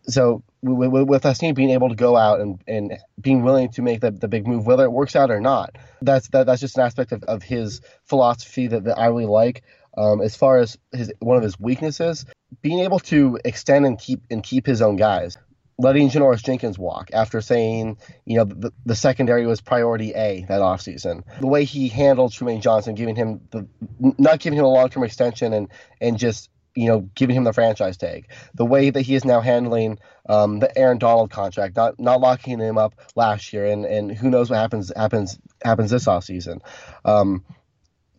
so 0.06 0.42
with, 0.62 1.08
with 1.08 1.24
us 1.24 1.38
being 1.38 1.70
able 1.70 1.88
to 1.88 1.94
go 1.94 2.16
out 2.16 2.40
and, 2.40 2.60
and 2.66 2.98
being 3.20 3.42
willing 3.42 3.70
to 3.72 3.82
make 3.82 4.00
the, 4.00 4.10
the 4.10 4.28
big 4.28 4.46
move, 4.46 4.66
whether 4.66 4.84
it 4.84 4.90
works 4.90 5.14
out 5.16 5.30
or 5.30 5.40
not, 5.40 5.76
that's 6.02 6.28
that, 6.28 6.46
that's 6.46 6.60
just 6.60 6.76
an 6.76 6.84
aspect 6.84 7.12
of, 7.12 7.22
of 7.24 7.42
his 7.42 7.80
philosophy 8.04 8.66
that, 8.66 8.84
that 8.84 8.98
I 8.98 9.06
really 9.06 9.26
like. 9.26 9.62
Um, 9.96 10.20
as 10.20 10.34
far 10.34 10.58
as 10.58 10.76
his 10.92 11.12
one 11.20 11.36
of 11.36 11.44
his 11.44 11.58
weaknesses, 11.60 12.26
being 12.62 12.80
able 12.80 12.98
to 13.00 13.38
extend 13.44 13.86
and 13.86 13.96
keep 13.96 14.22
and 14.28 14.42
keep 14.42 14.66
his 14.66 14.82
own 14.82 14.96
guys. 14.96 15.38
Letting 15.76 16.08
Janoris 16.08 16.44
Jenkins 16.44 16.78
walk 16.78 17.10
after 17.12 17.40
saying, 17.40 17.98
you 18.24 18.36
know, 18.36 18.44
the, 18.44 18.72
the 18.86 18.94
secondary 18.94 19.44
was 19.46 19.60
priority 19.60 20.12
A 20.14 20.44
that 20.48 20.60
offseason. 20.60 21.24
The 21.40 21.48
way 21.48 21.64
he 21.64 21.88
handled 21.88 22.32
Trumaine 22.32 22.62
Johnson, 22.62 22.94
giving 22.94 23.16
him 23.16 23.40
the 23.50 23.66
not 23.98 24.38
giving 24.38 24.58
him 24.58 24.64
a 24.64 24.68
long 24.68 24.88
term 24.88 25.02
extension 25.02 25.52
and 25.52 25.68
and 26.00 26.16
just 26.18 26.48
you 26.74 26.88
know, 26.88 27.08
giving 27.14 27.36
him 27.36 27.44
the 27.44 27.52
franchise 27.52 27.96
tag. 27.96 28.28
The 28.54 28.64
way 28.64 28.90
that 28.90 29.02
he 29.02 29.14
is 29.14 29.24
now 29.24 29.40
handling 29.40 29.98
um, 30.28 30.58
the 30.58 30.76
Aaron 30.76 30.98
Donald 30.98 31.30
contract, 31.30 31.76
not 31.76 31.98
not 32.00 32.20
locking 32.20 32.58
him 32.58 32.78
up 32.78 32.94
last 33.14 33.52
year, 33.52 33.66
and, 33.66 33.84
and 33.84 34.10
who 34.10 34.30
knows 34.30 34.50
what 34.50 34.56
happens 34.56 34.92
happens 34.94 35.38
happens 35.62 35.90
this 35.90 36.06
offseason. 36.06 36.60
Um, 37.04 37.44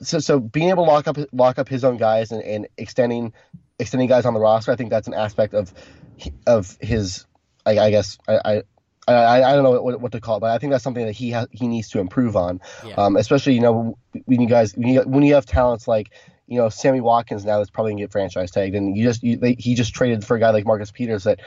so 0.01 0.19
so 0.19 0.39
being 0.39 0.69
able 0.69 0.85
to 0.85 0.91
lock 0.91 1.07
up 1.07 1.17
lock 1.31 1.59
up 1.59 1.67
his 1.67 1.83
own 1.83 1.97
guys 1.97 2.31
and, 2.31 2.41
and 2.43 2.67
extending 2.77 3.33
extending 3.77 4.07
guys 4.07 4.25
on 4.25 4.33
the 4.33 4.39
roster, 4.39 4.71
I 4.71 4.75
think 4.75 4.89
that's 4.89 5.07
an 5.07 5.13
aspect 5.13 5.53
of 5.53 5.73
of 6.47 6.77
his. 6.79 7.25
I, 7.65 7.79
I 7.79 7.89
guess 7.89 8.17
I, 8.27 8.39
I 8.45 8.63
I, 9.07 9.43
I 9.43 9.53
don't 9.53 9.63
know 9.63 9.79
what, 9.81 10.01
what 10.01 10.11
to 10.13 10.19
call 10.19 10.37
it, 10.37 10.39
but 10.39 10.49
I 10.49 10.57
think 10.57 10.71
that's 10.71 10.83
something 10.83 11.05
that 11.05 11.11
he 11.11 11.31
ha- 11.31 11.45
he 11.51 11.67
needs 11.67 11.89
to 11.89 11.99
improve 11.99 12.35
on. 12.35 12.59
Yeah. 12.85 12.95
Um, 12.95 13.17
especially 13.17 13.53
you 13.53 13.61
know 13.61 13.97
when 14.25 14.41
you 14.41 14.47
guys 14.47 14.75
when 14.75 14.87
you, 14.87 15.01
when 15.01 15.23
you 15.23 15.35
have 15.35 15.45
talents 15.45 15.87
like 15.87 16.11
you 16.47 16.57
know 16.57 16.69
Sammy 16.69 17.01
Watkins 17.01 17.45
now 17.45 17.59
that's 17.59 17.69
probably 17.69 17.91
gonna 17.91 18.03
get 18.03 18.11
franchise 18.11 18.51
tagged, 18.51 18.75
and 18.75 18.97
you 18.97 19.03
just 19.03 19.21
you, 19.21 19.37
they, 19.37 19.53
he 19.53 19.75
just 19.75 19.93
traded 19.93 20.25
for 20.25 20.37
a 20.37 20.39
guy 20.39 20.49
like 20.51 20.65
Marcus 20.65 20.91
Peters 20.91 21.25
that. 21.25 21.39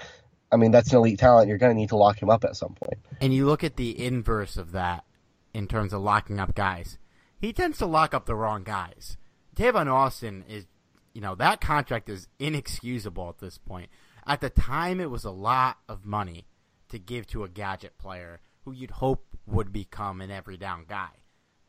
I 0.50 0.56
mean, 0.56 0.70
that's 0.70 0.90
an 0.92 0.96
elite 0.96 1.18
talent. 1.18 1.46
You're 1.46 1.58
going 1.58 1.74
to 1.74 1.78
need 1.78 1.90
to 1.90 1.96
lock 1.96 2.22
him 2.22 2.30
up 2.30 2.42
at 2.42 2.56
some 2.56 2.72
point. 2.72 2.98
And 3.20 3.34
you 3.34 3.44
look 3.44 3.62
at 3.62 3.76
the 3.76 4.02
inverse 4.02 4.56
of 4.56 4.72
that 4.72 5.04
in 5.52 5.68
terms 5.68 5.92
of 5.92 6.00
locking 6.00 6.40
up 6.40 6.54
guys 6.54 6.96
he 7.40 7.52
tends 7.52 7.78
to 7.78 7.86
lock 7.86 8.14
up 8.14 8.26
the 8.26 8.34
wrong 8.34 8.64
guys. 8.64 9.16
Tavon 9.54 9.92
Austin 9.92 10.44
is, 10.48 10.66
you 11.14 11.20
know, 11.20 11.34
that 11.36 11.60
contract 11.60 12.08
is 12.08 12.28
inexcusable 12.38 13.28
at 13.28 13.38
this 13.38 13.58
point. 13.58 13.90
At 14.28 14.40
the 14.40 14.50
time, 14.50 15.00
it 15.00 15.10
was 15.10 15.24
a 15.24 15.30
lot 15.30 15.78
of 15.88 16.04
money 16.04 16.46
to 16.90 16.98
give 16.98 17.26
to 17.28 17.44
a 17.44 17.48
gadget 17.48 17.96
player 17.98 18.40
who 18.64 18.72
you'd 18.72 18.90
hope 18.92 19.24
would 19.46 19.72
become 19.72 20.20
an 20.20 20.30
every 20.30 20.56
down 20.56 20.84
guy. 20.88 21.10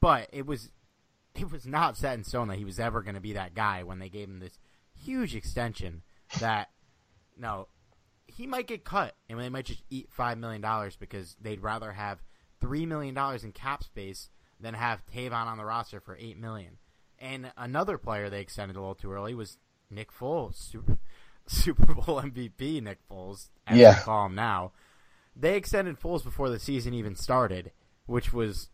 But 0.02 0.30
it 0.32 0.46
was 0.46 0.72
it 1.36 1.52
was 1.52 1.66
not 1.66 1.96
set 1.96 2.18
in 2.18 2.24
stone 2.24 2.48
that 2.50 2.58
he 2.58 2.66
was 2.66 2.80
ever 2.80 3.02
going 3.02 3.16
to 3.16 3.22
be 3.22 3.34
that 3.34 3.54
guy 3.54 3.84
when 3.84 4.00
they 4.00 4.10
gave 4.10 4.28
him 4.28 4.40
this 4.40 4.60
huge 4.94 5.36
extension 5.36 6.02
that 6.40 6.70
no 7.38 7.68
he 8.28 8.46
might 8.46 8.68
get 8.68 8.84
cut 8.84 9.16
and 9.30 9.40
they 9.40 9.50
might 9.50 9.66
just 9.66 9.84
eat 9.90 10.10
5 10.12 10.38
million 10.38 10.62
dollars 10.62 10.98
because 10.98 11.36
they'd 11.40 11.62
rather 11.62 11.94
have 11.94 12.22
3 12.60 12.86
million 12.86 13.16
dollars 13.16 13.44
in 13.44 13.52
cap 13.52 13.84
space 13.84 14.30
than 14.60 14.74
have 14.74 15.06
Tavon 15.06 15.46
on 15.46 15.58
the 15.58 15.66
roster 15.66 16.00
for 16.00 16.18
eight 16.20 16.38
million. 16.38 16.78
And 17.18 17.52
another 17.58 17.98
player 17.98 18.30
they 18.30 18.42
extended 18.42 18.76
a 18.76 18.80
little 18.80 18.96
too 18.96 19.12
early 19.12 19.34
was 19.34 19.58
Nick 19.90 20.12
Foles, 20.12 20.56
Super, 20.56 20.98
Super 21.48 21.94
Bowl 21.94 22.22
MVP 22.24 22.82
Nick 22.82 23.00
Foles, 23.10 23.50
as 23.68 23.78
yeah. 23.78 23.94
they 23.94 24.02
call 24.02 24.26
him 24.28 24.36
now. 24.36 24.72
They 25.36 25.56
extended 25.56 26.00
Foles 26.00 26.24
before 26.24 26.50
the 26.50 26.60
season 26.60 26.94
even 26.94 27.16
started, 27.16 27.72
which 28.06 28.34
was 28.34 28.70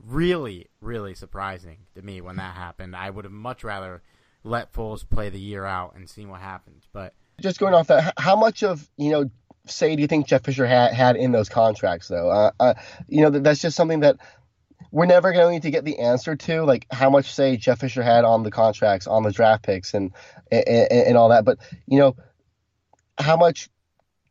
really, 0.00 0.66
really 0.80 1.14
surprising 1.14 1.78
to 1.94 2.02
me 2.02 2.20
when 2.20 2.36
that 2.36 2.54
happened. 2.54 2.96
I 2.96 3.10
would 3.10 3.24
have 3.24 3.32
much 3.32 3.64
rather 3.64 4.02
let 4.44 4.72
Foles 4.72 5.08
play 5.08 5.28
the 5.28 5.38
year 5.38 5.64
out 5.64 5.94
and 5.94 6.08
see 6.08 6.24
what 6.24 6.40
happens. 6.40 6.84
But 6.92 7.14
just 7.40 7.60
going 7.60 7.74
off 7.74 7.88
that, 7.88 8.14
how 8.18 8.36
much 8.36 8.62
of 8.62 8.88
you 8.96 9.10
know, 9.10 9.30
say, 9.66 9.94
do 9.94 10.02
you 10.02 10.08
think 10.08 10.26
Jeff 10.26 10.44
Fisher 10.44 10.66
had 10.66 10.92
had 10.92 11.16
in 11.16 11.32
those 11.32 11.48
contracts 11.48 12.08
though? 12.08 12.30
Uh, 12.30 12.50
uh, 12.58 12.74
you 13.08 13.22
know, 13.22 13.30
that's 13.30 13.60
just 13.60 13.76
something 13.76 14.00
that 14.00 14.16
we're 14.90 15.06
never 15.06 15.32
going 15.32 15.60
to 15.60 15.70
get 15.70 15.84
the 15.84 15.98
answer 15.98 16.36
to 16.36 16.62
like 16.64 16.86
how 16.90 17.10
much 17.10 17.32
say 17.32 17.56
Jeff 17.56 17.80
Fisher 17.80 18.02
had 18.02 18.24
on 18.24 18.42
the 18.42 18.50
contracts, 18.50 19.06
on 19.06 19.22
the 19.22 19.32
draft 19.32 19.64
picks, 19.64 19.94
and 19.94 20.12
and, 20.50 20.66
and 20.68 21.16
all 21.16 21.30
that. 21.30 21.44
But 21.44 21.58
you 21.86 21.98
know, 21.98 22.16
how 23.18 23.36
much 23.36 23.68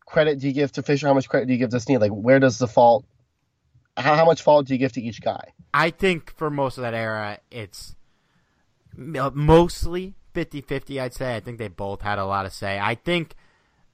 credit 0.06 0.40
do 0.40 0.48
you 0.48 0.54
give 0.54 0.72
to 0.74 0.84
Fisher? 0.84 1.08
How 1.08 1.14
much 1.14 1.30
credit 1.30 1.48
do 1.48 1.54
you 1.54 1.60
give 1.60 1.72
to 1.72 1.80
Snead? 1.80 2.02
Like, 2.02 2.12
where 2.12 2.40
does 2.40 2.58
the 2.58 2.68
fault? 2.68 3.06
How, 3.98 4.16
how 4.16 4.26
much 4.26 4.42
fault 4.42 4.68
do 4.68 4.74
you 4.74 4.78
give 4.78 4.94
to 4.94 5.02
each 5.02 5.22
guy? 5.22 5.54
I 5.74 5.90
think 5.90 6.36
for 6.36 6.50
most 6.50 6.78
of 6.78 6.84
that 6.84 6.94
era, 6.94 7.40
it's 7.50 7.96
uh, 8.98 9.32
mostly 9.34 10.16
50-50, 10.34 11.02
I'd 11.02 11.14
say. 11.14 11.36
I 11.36 11.40
think 11.40 11.58
they 11.58 11.70
both 11.70 12.02
had 12.02 12.20
a 12.20 12.26
lot 12.26 12.44
to 12.44 12.50
say. 12.50 12.80
I 12.80 12.96
think 12.96 13.36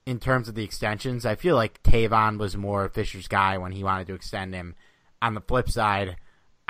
in 0.04 0.18
terms 0.18 0.48
of 0.48 0.54
the 0.54 0.64
extensions, 0.64 1.24
I 1.24 1.34
feel 1.34 1.54
like 1.54 1.82
Tavon 1.82 2.38
was 2.38 2.56
more 2.56 2.88
Fisher's 2.88 3.28
guy 3.28 3.58
when 3.58 3.72
he 3.72 3.84
wanted 3.84 4.06
to 4.08 4.14
extend 4.14 4.54
him. 4.54 4.74
On 5.20 5.34
the 5.34 5.40
flip 5.40 5.70
side, 5.70 6.16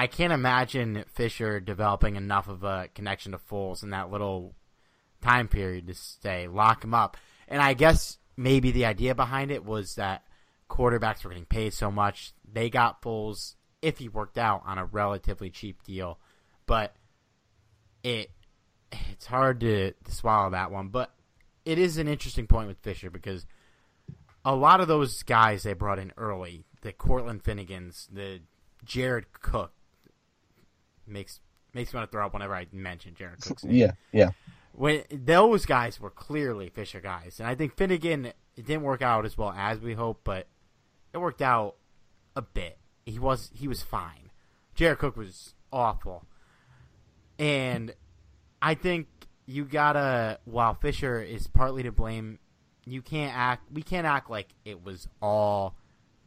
I 0.03 0.09
can't 0.09 0.33
imagine 0.33 1.05
Fisher 1.07 1.61
developing 1.61 2.17
enough 2.17 2.49
of 2.49 2.65
a 2.65 2.89
connection 2.93 3.31
to 3.31 3.39
Foles 3.39 3.85
in 3.85 3.91
that 3.91 4.11
little 4.11 4.57
time 5.21 5.47
period 5.47 5.87
to 5.87 5.95
say 5.95 6.49
lock 6.49 6.83
him 6.83 6.93
up. 6.93 7.17
And 7.47 7.63
I 7.63 7.75
guess 7.75 8.19
maybe 8.37 8.73
the 8.73 8.85
idea 8.85 9.15
behind 9.15 9.53
it 9.53 9.65
was 9.65 9.95
that 9.95 10.25
quarterbacks 10.69 11.23
were 11.23 11.31
getting 11.31 11.45
paid 11.45 11.73
so 11.73 11.93
much. 11.93 12.33
They 12.53 12.69
got 12.69 13.01
Foles 13.01 13.55
if 13.81 13.99
he 13.99 14.09
worked 14.09 14.39
out 14.39 14.65
on 14.67 14.77
a 14.77 14.87
relatively 14.87 15.51
cheap 15.51 15.85
deal, 15.85 16.19
but 16.67 16.97
it 18.03 18.33
it's 18.91 19.27
hard 19.27 19.61
to, 19.61 19.93
to 19.93 20.11
swallow 20.11 20.51
that 20.51 20.73
one. 20.73 20.89
But 20.89 21.15
it 21.65 21.79
is 21.79 21.97
an 21.97 22.09
interesting 22.09 22.49
point 22.49 22.67
with 22.67 22.83
Fisher 22.83 23.09
because 23.09 23.47
a 24.45 24.57
lot 24.57 24.81
of 24.81 24.89
those 24.89 25.23
guys 25.23 25.63
they 25.63 25.75
brought 25.75 26.01
in 26.01 26.13
early, 26.17 26.65
the 26.81 26.93
Cortland 26.93 27.45
Finnegans, 27.45 28.09
the 28.13 28.41
Jared 28.85 29.33
Cook 29.33 29.73
makes 31.07 31.41
makes 31.75 31.93
me 31.93 31.99
want 31.99 32.11
to 32.11 32.15
throw 32.15 32.27
up 32.27 32.33
whenever 32.33 32.55
I 32.55 32.67
mention 32.73 33.15
Jared 33.15 33.41
Cook's 33.41 33.65
name. 33.65 33.75
Yeah, 33.75 33.93
yeah. 34.13 34.31
When 34.73 35.03
those 35.11 35.67
guys 35.67 36.01
were 36.01 36.11
clearly 36.11 36.71
Fisher 36.71 37.01
guys, 37.01 37.39
and 37.39 37.49
I 37.49 37.55
think 37.55 37.77
Finnegan 37.77 38.27
it 38.27 38.67
didn't 38.67 38.83
work 38.83 39.03
out 39.03 39.25
as 39.25 39.37
well 39.37 39.53
as 39.57 39.81
we 39.81 39.95
hoped, 39.95 40.25
but 40.25 40.47
it 41.13 41.19
worked 41.19 41.43
out 41.43 41.77
a 42.37 42.43
bit. 42.43 42.79
He 43.05 43.19
was 43.19 43.51
he 43.55 43.69
was 43.69 43.83
fine. 43.83 44.31
Jared 44.75 44.99
Cook 44.99 45.17
was 45.17 45.55
awful, 45.73 46.25
and 47.39 47.95
I 48.61 48.75
think 48.75 49.09
you 49.47 49.65
gotta. 49.65 50.39
While 50.45 50.75
Fisher 50.75 51.21
is 51.21 51.47
partly 51.47 51.83
to 51.83 51.93
blame, 51.93 52.39
you 52.87 53.03
can't 53.03 53.37
act. 53.37 53.71
We 53.73 53.83
can't 53.83 54.07
act 54.07 54.31
like 54.31 54.49
it 54.65 54.83
was 54.83 55.09
all 55.21 55.77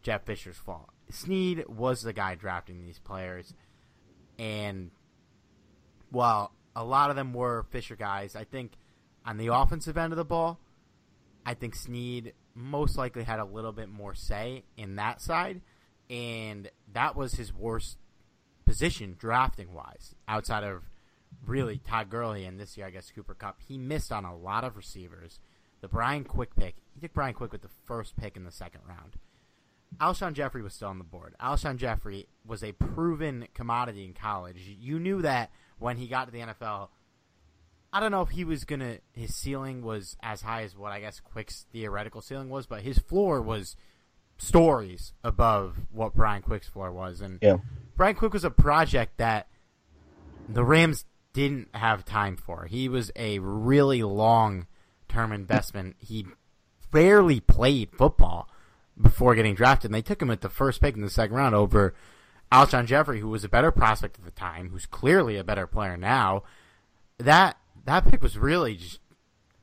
Jeff 0.02 0.26
Fisher's 0.26 0.58
fault. 0.58 0.90
Snead 1.10 1.66
was 1.68 2.02
the 2.02 2.14
guy 2.14 2.36
drafting 2.36 2.82
these 2.82 3.00
players, 3.00 3.54
and 4.38 4.92
while 6.12 6.52
a 6.76 6.84
lot 6.84 7.10
of 7.10 7.16
them 7.16 7.34
were 7.34 7.66
Fisher 7.72 7.96
guys, 7.96 8.36
I 8.36 8.44
think 8.44 8.74
on 9.26 9.38
the 9.38 9.54
offensive 9.54 9.98
end 9.98 10.14
of 10.14 10.18
the 10.18 10.26
ball, 10.26 10.60
I 11.46 11.54
think 11.54 11.76
Snead 11.76 12.34
most 12.54 12.98
likely 12.98 13.24
had 13.24 13.40
a 13.40 13.46
little 13.46 13.72
bit 13.72 13.90
more 13.90 14.14
say 14.14 14.64
in 14.78 14.96
that 14.96 15.22
side, 15.22 15.62
and 16.10 16.70
that 16.94 17.16
was 17.16 17.34
his 17.34 17.54
worst 17.54 17.98
position 18.66 19.16
drafting 19.20 19.74
wise, 19.74 20.16
outside 20.28 20.64
of 20.64 20.84
really 21.46 21.78
Todd 21.78 22.10
Gurley 22.10 22.46
and 22.46 22.60
this 22.60 22.78
year 22.78 22.88
I 22.88 22.90
guess 22.90 23.12
Cooper 23.12 23.36
Kupp. 23.36 23.60
He 23.68 23.78
missed 23.78 24.12
on 24.12 24.26
a 24.26 24.36
lot 24.36 24.64
of 24.64 24.78
receivers. 24.78 25.40
The 25.82 25.88
Brian 25.88 26.24
Quick 26.24 26.56
pick, 26.56 26.76
he 26.94 27.02
took 27.02 27.14
Brian 27.14 27.34
Quick 27.34 27.52
with 27.52 27.62
the 27.62 27.70
first 27.86 28.16
pick 28.16 28.36
in 28.36 28.44
the 28.44 28.52
second 28.52 28.82
round. 28.88 29.14
Alshon 30.00 30.34
Jeffery 30.34 30.62
was 30.62 30.74
still 30.74 30.90
on 30.90 30.98
the 30.98 31.04
board. 31.04 31.36
Alshon 31.42 31.78
Jeffery 31.78 32.28
was 32.46 32.64
a 32.64 32.72
proven 32.74 33.48
commodity 33.54 34.06
in 34.06 34.14
college. 34.14 34.58
You 34.80 35.00
knew 35.00 35.22
that 35.22 35.52
when 35.80 35.98
he 35.98 36.08
got 36.08 36.26
to 36.26 36.32
the 36.32 36.40
NFL. 36.40 36.90
I 37.92 38.00
don't 38.00 38.12
know 38.12 38.22
if 38.22 38.30
he 38.30 38.44
was 38.44 38.66
gonna 38.66 38.98
his 39.14 39.34
ceiling 39.34 39.82
was 39.82 40.18
as 40.22 40.42
high 40.42 40.64
as 40.64 40.76
what 40.76 40.92
I 40.92 41.00
guess 41.00 41.20
Quick's 41.22 41.66
theoretical 41.72 42.22
ceiling 42.22 42.50
was, 42.50 42.66
but 42.66 42.82
his 42.82 42.98
floor 43.00 43.42
was 43.42 43.78
stories 44.38 45.14
above 45.24 45.78
what 45.92 46.14
Brian 46.14 46.42
Quick's 46.42 46.68
floor 46.68 46.92
was. 46.92 47.22
And 47.22 47.40
Yeah. 47.42 47.58
Brian 47.96 48.16
Quick 48.16 48.34
was 48.34 48.44
a 48.44 48.52
project 48.52 49.18
that 49.18 49.48
the 50.50 50.64
Rams 50.64 51.06
didn't 51.32 51.74
have 51.74 52.04
time 52.06 52.36
for. 52.36 52.66
He 52.66 52.90
was 52.90 53.12
a 53.16 53.40
really 53.40 54.04
long 54.04 54.68
term 55.08 55.32
investment. 55.32 55.96
He 56.00 56.28
barely 56.92 57.40
played 57.40 57.92
football 57.92 58.50
before 59.00 59.36
getting 59.36 59.56
drafted, 59.56 59.90
and 59.90 59.96
they 59.96 60.02
took 60.02 60.22
him 60.22 60.32
at 60.32 60.42
the 60.42 60.50
first 60.50 60.82
pick 60.82 60.96
in 60.96 61.02
the 61.02 61.10
second 61.10 61.36
round 61.36 61.56
over 61.56 61.94
Alshon 62.52 62.86
Jeffery, 62.86 63.20
who 63.20 63.30
was 63.30 63.44
a 63.44 63.50
better 63.50 63.72
prospect 63.72 64.18
at 64.18 64.26
the 64.26 64.32
time, 64.32 64.70
who's 64.70 64.86
clearly 64.86 65.38
a 65.38 65.44
better 65.44 65.68
player 65.68 65.98
now. 65.98 66.44
That 67.18 67.58
that 67.86 68.10
pick 68.10 68.22
was 68.22 68.38
really 68.38 68.76
just 68.76 69.00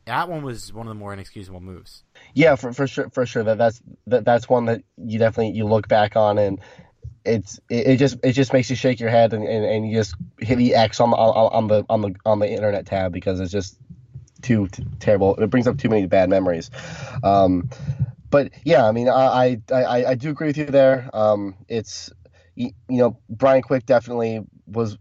that 0.05 0.29
one 0.29 0.43
was 0.43 0.73
one 0.73 0.87
of 0.87 0.91
the 0.91 0.99
more 0.99 1.13
inexcusable 1.13 1.61
moves. 1.61 2.03
Yeah, 2.35 2.57
for, 2.57 2.73
for 2.73 2.87
sure, 2.87 3.09
for 3.11 3.27
sure. 3.27 3.45
That 3.45 3.59
that's 3.59 3.83
that, 4.07 4.25
that's 4.25 4.49
one 4.49 4.67
that 4.67 4.83
you 4.97 5.19
definitely 5.19 5.53
you 5.53 5.65
look 5.67 5.89
back 5.89 6.17
on 6.17 6.39
and 6.39 6.61
it's 7.25 7.61
it, 7.69 7.87
it 7.87 7.97
just 7.99 8.17
it 8.23 8.33
just 8.33 8.53
makes 8.53 8.69
you 8.69 8.77
shake 8.77 8.99
your 8.99 9.11
head 9.11 9.33
and, 9.33 9.47
and, 9.47 9.65
and 9.65 9.89
you 9.89 9.97
just 9.97 10.15
hit 10.39 10.57
the 10.57 10.75
X 10.75 10.99
on 11.01 11.11
the 11.11 11.17
on, 11.17 11.69
the 11.69 11.85
on 11.89 12.01
the 12.01 12.15
on 12.27 12.39
the 12.41 12.51
internet 12.51 12.87
tab 12.87 13.13
because 13.13 13.39
it's 13.39 13.53
just 13.53 13.79
too, 14.43 14.69
t- 14.69 14.85
terrible. 14.99 15.37
It 15.37 15.49
brings 15.51 15.67
up 15.67 15.79
too 15.79 15.89
many 15.89 16.07
bad 16.07 16.29
memories. 16.29 16.71
Um, 17.23 17.71
but 18.33 18.51
yeah, 18.65 18.89
I 18.89 18.93
mean, 18.93 19.09
I 19.09 19.59
I, 19.71 20.05
I, 20.07 20.15
do 20.15 20.31
agree 20.31 20.49
with 20.49 20.57
you 20.57 20.65
there. 20.65 21.09
Um, 21.13 21.55
it's 21.69 22.11
you, 22.57 22.71
you 22.89 22.97
know 22.97 23.21
Brian 23.29 23.63
Quick 23.63 23.87
definitely 23.87 24.41
was. 24.67 24.99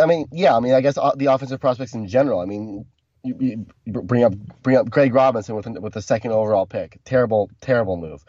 I 0.00 0.06
mean, 0.06 0.26
yeah, 0.32 0.56
I 0.56 0.60
mean, 0.60 0.74
I 0.74 0.80
guess 0.80 0.98
uh, 0.98 1.12
the 1.16 1.26
offensive 1.26 1.60
prospects 1.60 1.94
in 1.94 2.08
general. 2.08 2.40
I 2.40 2.44
mean, 2.44 2.84
you, 3.22 3.36
you 3.38 3.66
bring 3.86 4.24
up 4.24 4.34
bring 4.62 4.76
up 4.76 4.90
Greg 4.90 5.14
Robinson 5.14 5.54
with 5.54 5.68
with 5.78 5.94
the 5.94 6.02
second 6.02 6.32
overall 6.32 6.66
pick. 6.66 6.98
Terrible, 7.04 7.48
terrible 7.60 7.96
move. 7.96 8.24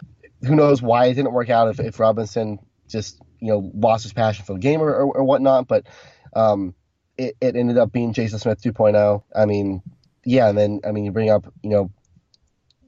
Who 0.46 0.56
knows 0.56 0.84
why 0.84 1.06
it 1.08 1.16
didn't 1.16 1.34
work 1.34 1.50
out 1.50 1.70
if, 1.70 1.80
if 1.80 2.00
Robinson 2.00 2.60
just 2.88 3.20
you 3.40 3.48
know 3.48 3.72
lost 3.74 4.04
his 4.04 4.14
passion 4.14 4.46
for 4.46 4.54
the 4.54 4.60
game 4.60 4.82
or, 4.82 4.94
or, 4.94 5.18
or 5.18 5.24
whatnot. 5.24 5.68
But 5.68 5.88
um, 6.34 6.76
it, 7.18 7.36
it 7.42 7.56
ended 7.56 7.80
up 7.80 7.92
being 7.92 8.14
Jason 8.14 8.38
Smith 8.38 8.62
2.0. 8.62 9.24
I 9.36 9.46
mean, 9.46 9.82
yeah, 10.26 10.48
and 10.48 10.58
then 10.58 10.82
I 10.86 10.92
mean 10.92 11.06
you 11.06 11.12
bring 11.12 11.32
up 11.32 11.52
you 11.64 11.72
know, 11.72 11.92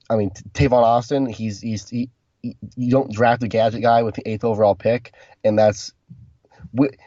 I 0.09 0.15
mean 0.15 0.31
Tavon 0.53 0.83
Austin. 0.83 1.25
He's 1.25 1.61
he's 1.61 1.89
he, 1.89 2.09
he, 2.41 2.57
you 2.75 2.91
don't 2.91 3.11
draft 3.11 3.43
a 3.43 3.47
gadget 3.47 3.81
guy 3.81 4.03
with 4.03 4.15
the 4.15 4.29
eighth 4.29 4.43
overall 4.43 4.75
pick, 4.75 5.13
and 5.43 5.57
that's 5.57 5.93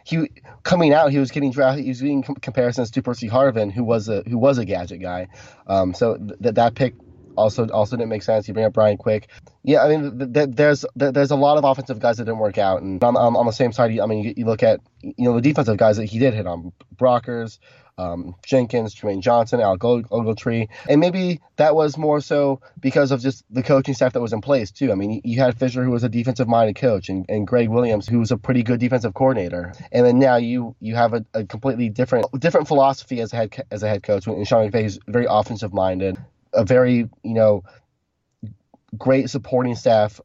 he 0.04 0.30
coming 0.62 0.92
out, 0.92 1.11
he 1.11 1.18
was 1.18 1.30
getting 1.30 1.50
drafted. 1.50 1.85
He 1.85 1.90
was 1.90 2.00
getting 2.00 2.22
comparisons 2.22 2.90
to 2.92 3.02
Percy 3.02 3.28
Harvin, 3.28 3.72
who 3.72 3.85
was 3.85 4.09
a 4.09 4.22
who 4.28 4.38
was 4.38 4.59
a 4.59 4.64
gadget 4.64 5.00
guy. 5.00 5.28
Um, 5.66 5.94
so 5.94 6.16
that 6.40 6.54
that 6.54 6.74
pick 6.74 6.94
also 7.37 7.68
also 7.68 7.96
didn't 7.96 8.09
make 8.09 8.22
sense. 8.22 8.46
You 8.46 8.54
bring 8.54 8.66
up 8.66 8.72
Brian 8.72 8.96
Quick. 8.96 9.28
Yeah, 9.62 9.82
I 9.82 9.88
mean, 9.88 10.18
th- 10.18 10.32
th- 10.32 10.48
there's 10.52 10.85
th- 10.98 11.12
there's 11.12 11.30
a 11.30 11.37
lot 11.37 11.59
of 11.59 11.64
offensive 11.64 11.98
guys 11.98 12.18
that 12.18 12.24
didn't 12.24 12.38
work 12.38 12.59
out, 12.59 12.82
and 12.82 13.02
on, 13.02 13.16
on, 13.16 13.37
on 13.37 13.46
the 13.46 13.52
same 13.52 13.72
side, 13.72 13.98
I 13.98 14.06
mean, 14.06 14.24
you, 14.24 14.35
you, 14.37 14.44
look 14.44 14.62
at 14.62 14.80
you 15.02 15.14
know 15.18 15.35
the 15.35 15.40
defensive 15.40 15.76
guys 15.76 15.96
that 15.96 16.06
he 16.06 16.18
did 16.18 16.35
hit 16.35 16.46
on 16.46 16.72
Brockers, 16.94 17.59
um, 17.98 18.35
Jenkins, 18.44 18.94
Trumaine 18.94 19.20
Johnson, 19.20 19.61
Al 19.61 19.78
Ogletree, 19.78 20.68
and 20.88 21.00
maybe 21.00 21.40
that 21.56 21.74
was 21.74 21.96
more 21.96 22.20
so 22.20 22.61
because 22.78 23.11
of 23.11 23.20
just 23.20 23.44
the 23.50 23.62
coaching 23.62 23.94
staff 23.94 24.12
that 24.12 24.20
was 24.20 24.32
in 24.32 24.40
place 24.40 24.70
too. 24.70 24.92
I 24.92 24.94
mean, 24.94 25.20
you 25.24 25.40
had 25.40 25.59
Fisher, 25.59 25.82
who 25.82 25.90
was 25.90 26.04
a 26.04 26.09
defensive-minded 26.09 26.76
coach, 26.76 27.09
and, 27.09 27.24
and 27.28 27.46
Gregg 27.46 27.68
Williams, 27.68 28.06
who 28.06 28.18
was 28.18 28.30
a 28.30 28.37
pretty 28.37 28.62
good 28.62 28.80
defensive 28.80 29.14
coordinator, 29.14 29.72
and 29.92 30.04
then 30.04 30.18
now 30.18 30.37
you 30.37 30.76
you 30.80 30.94
have 30.94 31.14
a, 31.14 31.24
a 31.32 31.44
completely 31.44 31.88
different 31.88 32.26
different 32.38 32.68
philosophy 32.68 33.20
as 33.20 33.32
a 33.32 33.37
head 33.37 33.66
as 33.70 33.82
a 33.82 33.88
head 33.88 34.02
coach. 34.02 34.26
And 34.26 34.46
Sean 34.46 34.70
McVay 34.70 34.85
is 34.85 34.98
very 35.06 35.26
offensive-minded, 35.28 36.18
a 36.52 36.64
very 36.64 37.09
you 37.22 37.35
know 37.35 37.64
great 38.96 39.30
supporting 39.30 39.74
staff 39.74 40.20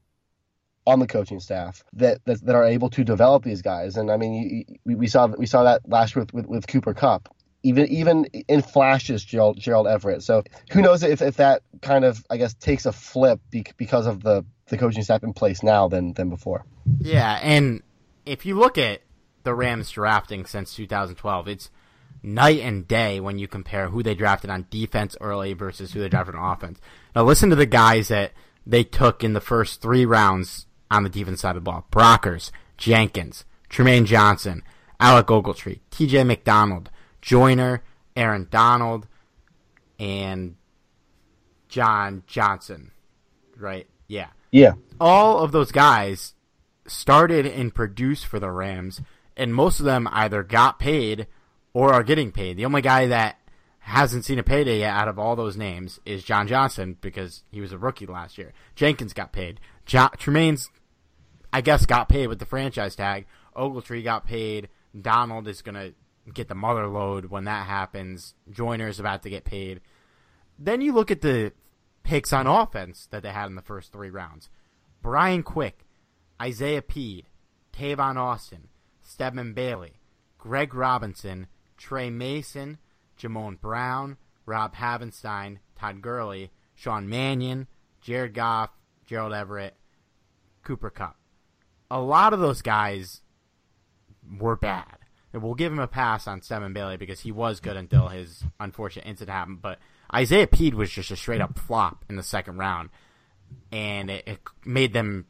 on 0.87 0.99
the 0.99 1.07
coaching 1.07 1.39
staff 1.39 1.83
that, 1.93 2.23
that, 2.25 2.43
that 2.43 2.55
are 2.55 2.65
able 2.65 2.89
to 2.89 3.03
develop 3.03 3.43
these 3.43 3.61
guys. 3.61 3.97
And 3.97 4.09
I 4.09 4.17
mean, 4.17 4.65
we, 4.83 4.95
we 4.95 5.07
saw 5.07 5.27
we 5.27 5.45
saw 5.45 5.63
that 5.63 5.87
last 5.87 6.15
year 6.15 6.23
with, 6.23 6.33
with, 6.33 6.45
with 6.47 6.67
Cooper 6.67 6.93
Kupp 6.93 7.29
even 7.63 7.87
even 7.87 8.25
in 8.25 8.61
flashes 8.61 9.23
Gerald, 9.23 9.59
Gerald 9.59 9.87
Everett. 9.87 10.23
So 10.23 10.43
who 10.71 10.81
knows 10.81 11.03
if, 11.03 11.21
if 11.21 11.37
that 11.37 11.61
kind 11.81 12.05
of 12.05 12.23
I 12.29 12.37
guess 12.37 12.53
takes 12.53 12.85
a 12.85 12.91
flip 12.91 13.39
because 13.77 14.07
of 14.07 14.23
the 14.23 14.45
the 14.67 14.77
coaching 14.77 15.03
staff 15.03 15.23
in 15.23 15.33
place 15.33 15.61
now 15.63 15.87
than 15.87 16.13
than 16.13 16.29
before. 16.29 16.65
Yeah, 16.99 17.39
and 17.41 17.83
if 18.25 18.45
you 18.45 18.57
look 18.57 18.77
at 18.77 19.01
the 19.43 19.53
Rams 19.53 19.91
drafting 19.91 20.45
since 20.45 20.75
2012, 20.75 21.47
it's 21.47 21.69
night 22.23 22.59
and 22.59 22.87
day 22.87 23.19
when 23.19 23.39
you 23.39 23.47
compare 23.47 23.89
who 23.89 24.03
they 24.03 24.15
drafted 24.15 24.49
on 24.49 24.67
defense 24.69 25.15
early 25.21 25.53
versus 25.53 25.93
who 25.93 25.99
they 25.99 26.09
drafted 26.09 26.35
on 26.35 26.51
offense. 26.51 26.79
Now 27.15 27.23
listen 27.23 27.49
to 27.49 27.55
the 27.55 27.65
guys 27.65 28.07
that 28.09 28.31
they 28.65 28.83
took 28.83 29.23
in 29.23 29.33
the 29.33 29.41
first 29.41 29.81
three 29.81 30.05
rounds 30.05 30.67
on 30.89 31.03
the 31.03 31.09
defense 31.09 31.41
side 31.41 31.55
of 31.55 31.63
the 31.63 31.69
ball: 31.69 31.87
Brockers, 31.91 32.51
Jenkins, 32.77 33.45
Trumaine 33.69 34.05
Johnson, 34.05 34.63
Alec 34.99 35.27
Ogletree, 35.27 35.79
T.J. 35.91 36.23
McDonald. 36.23 36.89
Joyner, 37.21 37.83
Aaron 38.15 38.47
Donald, 38.49 39.07
and 39.99 40.55
John 41.69 42.23
Johnson. 42.27 42.91
Right? 43.57 43.87
Yeah. 44.07 44.27
Yeah. 44.51 44.73
All 44.99 45.39
of 45.39 45.51
those 45.51 45.71
guys 45.71 46.33
started 46.87 47.45
and 47.45 47.73
produced 47.73 48.25
for 48.25 48.39
the 48.39 48.51
Rams, 48.51 49.01
and 49.37 49.53
most 49.53 49.79
of 49.79 49.85
them 49.85 50.07
either 50.11 50.43
got 50.43 50.79
paid 50.79 51.27
or 51.73 51.93
are 51.93 52.03
getting 52.03 52.31
paid. 52.31 52.57
The 52.57 52.65
only 52.65 52.81
guy 52.81 53.07
that 53.07 53.37
hasn't 53.79 54.25
seen 54.25 54.37
a 54.37 54.43
payday 54.43 54.79
yet 54.79 54.93
out 54.93 55.07
of 55.07 55.17
all 55.17 55.35
those 55.35 55.57
names 55.57 55.99
is 56.05 56.23
John 56.23 56.47
Johnson 56.47 56.97
because 57.01 57.43
he 57.51 57.61
was 57.61 57.71
a 57.71 57.77
rookie 57.77 58.05
last 58.05 58.37
year. 58.37 58.53
Jenkins 58.75 59.13
got 59.13 59.31
paid. 59.31 59.59
Jo- 59.85 60.09
Trumaine's, 60.17 60.69
I 61.51 61.61
guess, 61.61 61.85
got 61.85 62.09
paid 62.09 62.27
with 62.27 62.39
the 62.39 62.45
franchise 62.45 62.95
tag. 62.95 63.25
Ogletree 63.55 64.03
got 64.03 64.25
paid. 64.25 64.69
Donald 64.99 65.47
is 65.47 65.61
going 65.61 65.75
to 65.75 65.93
get 66.33 66.47
the 66.47 66.55
mother 66.55 66.87
load 66.87 67.25
when 67.25 67.45
that 67.45 67.65
happens. 67.67 68.35
Joyner's 68.49 68.99
about 68.99 69.23
to 69.23 69.29
get 69.29 69.43
paid. 69.43 69.81
Then 70.59 70.81
you 70.81 70.93
look 70.93 71.11
at 71.11 71.21
the 71.21 71.53
picks 72.03 72.33
on 72.33 72.47
offense 72.47 73.07
that 73.11 73.23
they 73.23 73.31
had 73.31 73.47
in 73.47 73.55
the 73.55 73.61
first 73.61 73.91
three 73.91 74.09
rounds. 74.09 74.49
Brian 75.01 75.43
Quick, 75.43 75.85
Isaiah 76.41 76.81
Pead, 76.81 77.25
Tavon 77.73 78.17
Austin, 78.17 78.67
Stedman 79.01 79.53
Bailey, 79.53 79.99
Greg 80.37 80.73
Robinson, 80.73 81.47
Tre 81.77 82.09
Mason, 82.09 82.77
Jamon 83.17 83.59
Brown, 83.59 84.17
Rob 84.45 84.75
Havenstein, 84.75 85.57
Todd 85.75 86.01
Gurley, 86.01 86.51
Sean 86.75 87.09
Mannion, 87.09 87.67
Jared 88.01 88.33
Goff, 88.33 88.71
Gerald 89.05 89.33
Everett, 89.33 89.75
Cooper 90.63 90.89
Kupp. 90.89 91.17
A 91.89 91.99
lot 91.99 92.33
of 92.33 92.39
those 92.39 92.61
guys 92.61 93.21
were 94.39 94.55
bad 94.55 95.00
we'll 95.33 95.53
give 95.53 95.71
him 95.71 95.79
a 95.79 95.87
pass 95.87 96.27
on 96.27 96.41
Stedman 96.41 96.73
Bailey 96.73 96.97
because 96.97 97.21
he 97.21 97.31
was 97.31 97.59
good 97.59 97.77
until 97.77 98.07
his 98.09 98.43
unfortunate 98.59 99.05
incident 99.05 99.35
happened. 99.35 99.61
But 99.61 99.79
Isaiah 100.13 100.47
Pead 100.47 100.73
was 100.73 100.89
just 100.89 101.11
a 101.11 101.15
straight 101.15 101.41
up 101.41 101.57
flop 101.57 102.03
in 102.09 102.15
the 102.17 102.23
second 102.23 102.57
round, 102.57 102.89
and 103.71 104.09
it, 104.09 104.27
it, 104.27 104.39
made 104.65 104.93
them 104.93 105.25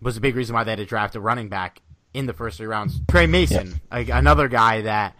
was 0.00 0.16
a 0.16 0.20
big 0.20 0.36
reason 0.36 0.54
why 0.54 0.64
they 0.64 0.70
had 0.70 0.78
to 0.78 0.86
draft 0.86 1.16
a 1.16 1.20
running 1.20 1.48
back 1.48 1.82
in 2.14 2.26
the 2.26 2.32
first 2.32 2.58
three 2.58 2.66
rounds. 2.66 3.00
Tre 3.10 3.26
Mason, 3.26 3.80
yeah. 3.92 4.18
another 4.18 4.48
guy 4.48 4.82
that 4.82 5.16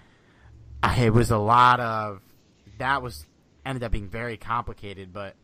it 0.96 1.12
was 1.12 1.30
a 1.30 1.38
lot 1.38 1.80
of 1.80 2.22
that 2.78 3.02
was 3.02 3.26
ended 3.66 3.82
up 3.82 3.92
being 3.92 4.08
very 4.08 4.36
complicated, 4.36 5.12
but 5.12 5.34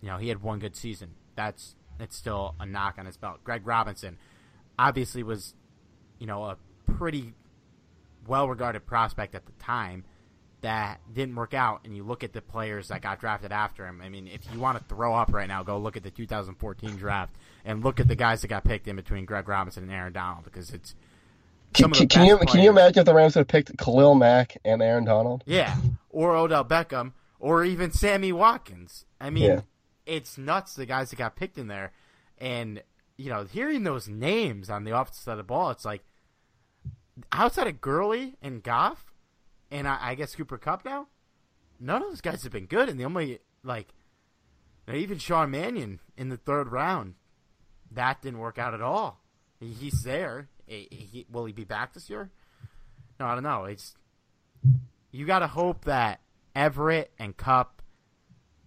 you 0.00 0.08
know 0.08 0.16
he 0.16 0.28
had 0.28 0.42
one 0.42 0.58
good 0.58 0.76
season. 0.76 1.14
That's 1.36 1.76
it's 2.00 2.16
still 2.16 2.54
a 2.58 2.66
knock 2.66 2.96
on 2.98 3.06
his 3.06 3.16
belt. 3.16 3.44
Greg 3.44 3.66
Robinson 3.66 4.18
obviously 4.78 5.22
was 5.22 5.54
you 6.18 6.26
know 6.26 6.44
a 6.44 6.56
pretty 6.86 7.34
well 8.26 8.48
regarded 8.48 8.86
prospect 8.86 9.34
at 9.34 9.46
the 9.46 9.52
time 9.52 10.04
that 10.64 10.98
didn't 11.12 11.34
work 11.34 11.52
out 11.52 11.80
and 11.84 11.94
you 11.94 12.02
look 12.02 12.24
at 12.24 12.32
the 12.32 12.40
players 12.40 12.88
that 12.88 13.02
got 13.02 13.20
drafted 13.20 13.52
after 13.52 13.86
him. 13.86 14.00
I 14.02 14.08
mean, 14.08 14.26
if 14.26 14.40
you 14.50 14.58
want 14.58 14.78
to 14.78 14.84
throw 14.84 15.14
up 15.14 15.30
right 15.32 15.46
now, 15.46 15.62
go 15.62 15.76
look 15.76 15.96
at 15.96 16.02
the 16.02 16.10
2014 16.10 16.96
draft 16.96 17.34
and 17.66 17.84
look 17.84 18.00
at 18.00 18.08
the 18.08 18.16
guys 18.16 18.40
that 18.40 18.48
got 18.48 18.64
picked 18.64 18.88
in 18.88 18.96
between 18.96 19.26
Greg 19.26 19.46
Robinson 19.46 19.82
and 19.82 19.92
Aaron 19.92 20.14
Donald 20.14 20.44
because 20.44 20.70
it's 20.70 20.94
can, 21.74 21.90
can 21.90 22.24
you 22.24 22.36
players. 22.36 22.52
can 22.52 22.62
you 22.62 22.70
imagine 22.70 23.00
if 23.00 23.04
the 23.04 23.14
Rams 23.14 23.34
had 23.34 23.48
picked 23.48 23.76
Khalil 23.76 24.14
Mack 24.14 24.56
and 24.64 24.80
Aaron 24.80 25.04
Donald? 25.04 25.42
Yeah, 25.44 25.76
or 26.08 26.34
Odell 26.36 26.64
Beckham, 26.64 27.12
or 27.38 27.64
even 27.64 27.90
Sammy 27.90 28.32
Watkins. 28.32 29.04
I 29.20 29.30
mean, 29.30 29.44
yeah. 29.44 29.60
it's 30.06 30.38
nuts 30.38 30.76
the 30.76 30.86
guys 30.86 31.10
that 31.10 31.16
got 31.16 31.34
picked 31.36 31.58
in 31.58 31.66
there, 31.66 31.92
and 32.38 32.80
you 33.16 33.28
know, 33.28 33.44
hearing 33.44 33.82
those 33.82 34.08
names 34.08 34.70
on 34.70 34.84
the 34.84 34.96
offensive 34.96 35.24
side 35.24 35.32
of 35.32 35.38
the 35.38 35.44
ball, 35.44 35.70
it's 35.70 35.84
like 35.84 36.04
outside 37.32 37.66
of 37.66 37.80
Gurley 37.80 38.36
and 38.42 38.62
Goff, 38.62 39.12
and 39.70 39.86
I, 39.88 39.98
I 40.00 40.14
guess 40.14 40.34
Cooper 40.34 40.58
Kupp 40.58 40.84
now, 40.84 41.08
none 41.80 42.02
of 42.02 42.08
those 42.08 42.20
guys 42.20 42.42
have 42.42 42.52
been 42.52 42.66
good. 42.66 42.88
And 42.88 42.98
the 42.98 43.04
only 43.04 43.40
like, 43.62 43.88
even 44.92 45.18
Sean 45.18 45.50
Mannion 45.50 46.00
in 46.16 46.28
the 46.28 46.36
third 46.36 46.70
round, 46.70 47.14
that 47.92 48.22
didn't 48.22 48.40
work 48.40 48.58
out 48.58 48.74
at 48.74 48.82
all. 48.82 49.20
He, 49.60 49.68
he's 49.68 50.02
there. 50.02 50.48
He, 50.66 50.88
he, 50.90 51.26
will 51.30 51.44
he 51.44 51.52
be 51.52 51.64
back 51.64 51.94
this 51.94 52.10
year? 52.10 52.30
No, 53.20 53.26
I 53.26 53.34
don't 53.34 53.44
know. 53.44 53.64
It's 53.64 53.94
you 55.12 55.26
got 55.26 55.40
to 55.40 55.46
hope 55.46 55.84
that 55.84 56.20
Everett 56.56 57.12
and 57.18 57.36
Kupp, 57.36 57.82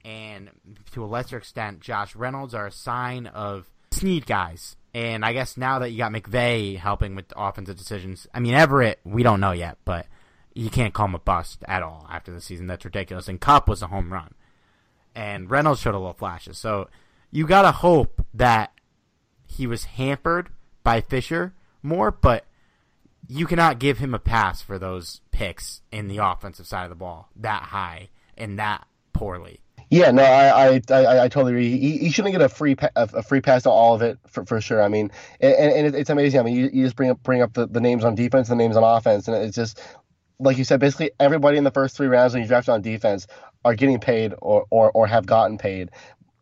and 0.05 0.49
to 0.91 1.03
a 1.03 1.07
lesser 1.07 1.38
extent 1.38 1.81
Josh 1.81 2.15
Reynolds, 2.15 2.53
are 2.53 2.67
a 2.67 2.71
sign 2.71 3.27
of 3.27 3.69
Snead 3.91 4.25
guys. 4.25 4.76
And 4.97 5.23
I 5.23 5.31
guess 5.31 5.57
now 5.57 5.77
that 5.77 5.91
you 5.91 5.99
got 5.99 6.12
McVay 6.12 6.75
helping 6.75 7.13
with 7.13 7.31
offensive 7.36 7.77
decisions, 7.77 8.25
I 8.33 8.39
mean 8.39 8.55
Everett, 8.55 8.99
we 9.03 9.21
don't 9.21 9.39
know 9.39 9.51
yet, 9.51 9.77
but 9.86 10.07
you 10.55 10.71
can't 10.71 10.91
call 10.91 11.05
him 11.05 11.13
a 11.13 11.19
bust 11.19 11.63
at 11.67 11.83
all 11.83 12.07
after 12.10 12.31
the 12.31 12.41
season. 12.41 12.65
That's 12.65 12.83
ridiculous. 12.83 13.27
And 13.27 13.39
Kupp 13.39 13.69
was 13.69 13.83
a 13.83 13.88
home 13.88 14.12
run, 14.12 14.33
and 15.13 15.51
Reynolds 15.51 15.81
showed 15.81 15.93
a 15.93 15.99
little 15.99 16.15
flashes. 16.15 16.57
So 16.57 16.89
you 17.29 17.45
gotta 17.45 17.71
hope 17.71 18.25
that 18.33 18.71
he 19.45 19.67
was 19.67 19.83
hampered 19.83 20.49
by 20.81 21.01
Fisher 21.01 21.53
more, 21.83 22.10
but 22.10 22.45
you 23.27 23.45
cannot 23.45 23.77
give 23.77 23.99
him 23.99 24.15
a 24.15 24.19
pass 24.19 24.63
for 24.63 24.79
those 24.79 25.21
picks 25.29 25.81
in 25.91 26.07
the 26.07 26.17
offensive 26.17 26.65
side 26.65 26.86
of 26.86 26.89
the 26.89 26.95
ball 26.95 27.29
that 27.36 27.62
high 27.62 28.10
and 28.36 28.57
that 28.57 28.88
poorly. 29.13 29.62
Yeah, 29.89 30.12
no, 30.12 30.23
I 30.23 30.76
I, 30.76 30.82
I, 30.91 31.23
I 31.26 31.28
totally 31.30 31.54
agree. 31.54 31.78
He, 31.78 31.97
he, 32.00 32.10
shouldn't 32.12 32.34
get 32.34 32.41
a 32.41 32.50
free 32.50 32.76
pa- 32.76 32.89
a 32.95 33.23
free 33.23 33.39
pass 33.39 33.63
to 33.63 33.69
all 33.69 33.95
of 33.95 34.02
it 34.02 34.19
for, 34.28 34.45
for 34.45 34.60
sure. 34.60 34.82
I 34.84 34.89
mean, 34.89 35.12
and, 35.39 35.54
and 35.54 35.95
it's 35.95 36.10
amazing. 36.10 36.39
I 36.41 36.43
mean, 36.43 36.56
you, 36.56 36.69
you 36.73 36.84
just 36.84 36.97
bring 36.97 37.10
up 37.10 37.23
bring 37.23 37.41
up 37.41 37.54
the, 37.54 37.67
the 37.67 37.80
names 37.80 38.04
on 38.04 38.13
defense, 38.15 38.50
the 38.50 38.56
names 38.56 38.76
on 38.76 38.84
offense, 38.84 39.30
and 39.30 39.38
it's 39.38 39.56
just 39.56 39.80
like 40.39 40.58
you 40.58 40.63
said, 40.63 40.80
basically 40.80 41.12
everybody 41.19 41.58
in 41.58 41.63
the 41.63 41.71
first 41.71 41.95
three 41.97 42.08
rounds 42.08 42.34
when 42.34 42.41
you 42.41 42.47
draft 42.47 42.69
on 42.69 42.82
defense 42.82 43.28
are 43.65 43.76
getting 43.76 44.00
paid 44.00 44.34
or, 44.41 44.65
or, 44.69 44.91
or 44.91 45.08
have 45.08 45.26
gotten 45.26 45.58
paid. 45.58 45.91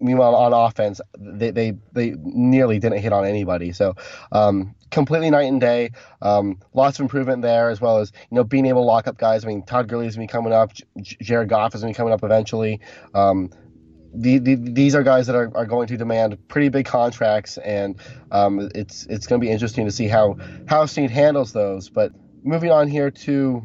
Meanwhile, 0.05 0.35
on 0.35 0.53
offense, 0.53 1.01
they, 1.17 1.51
they, 1.51 1.73
they 1.91 2.15
nearly 2.23 2.79
didn't 2.79 2.99
hit 2.99 3.11
on 3.11 3.25
anybody. 3.25 3.71
So, 3.71 3.95
um, 4.31 4.75
completely 4.91 5.29
night 5.29 5.49
and 5.49 5.59
day. 5.59 5.91
Um, 6.21 6.59
lots 6.73 6.99
of 6.99 7.03
improvement 7.03 7.41
there, 7.41 7.69
as 7.69 7.81
well 7.81 7.97
as 7.97 8.11
you 8.29 8.35
know 8.35 8.43
being 8.43 8.65
able 8.65 8.81
to 8.81 8.85
lock 8.85 9.07
up 9.07 9.17
guys. 9.17 9.43
I 9.43 9.47
mean, 9.47 9.63
Todd 9.63 9.87
Gurley 9.87 10.07
is 10.07 10.15
going 10.15 10.27
to 10.27 10.31
be 10.31 10.37
coming 10.37 10.53
up. 10.53 10.73
J- 10.73 11.17
Jared 11.21 11.49
Goff 11.49 11.75
is 11.75 11.81
to 11.81 11.87
be 11.87 11.93
coming 11.93 12.13
up 12.13 12.23
eventually. 12.23 12.79
Um, 13.13 13.49
the, 14.17 14.39
the, 14.39 14.55
these 14.55 14.95
are 14.95 15.03
guys 15.03 15.27
that 15.27 15.35
are, 15.35 15.51
are 15.55 15.65
going 15.65 15.87
to 15.87 15.97
demand 15.97 16.47
pretty 16.47 16.69
big 16.69 16.85
contracts, 16.85 17.57
and 17.57 17.99
um, 18.31 18.69
it's 18.73 19.05
it's 19.07 19.27
going 19.27 19.41
to 19.41 19.45
be 19.45 19.51
interesting 19.51 19.85
to 19.85 19.91
see 19.91 20.07
how 20.07 20.37
how 20.67 20.85
Snead 20.85 21.11
handles 21.11 21.51
those. 21.51 21.89
But 21.89 22.13
moving 22.43 22.71
on 22.71 22.87
here 22.87 23.11
to 23.11 23.63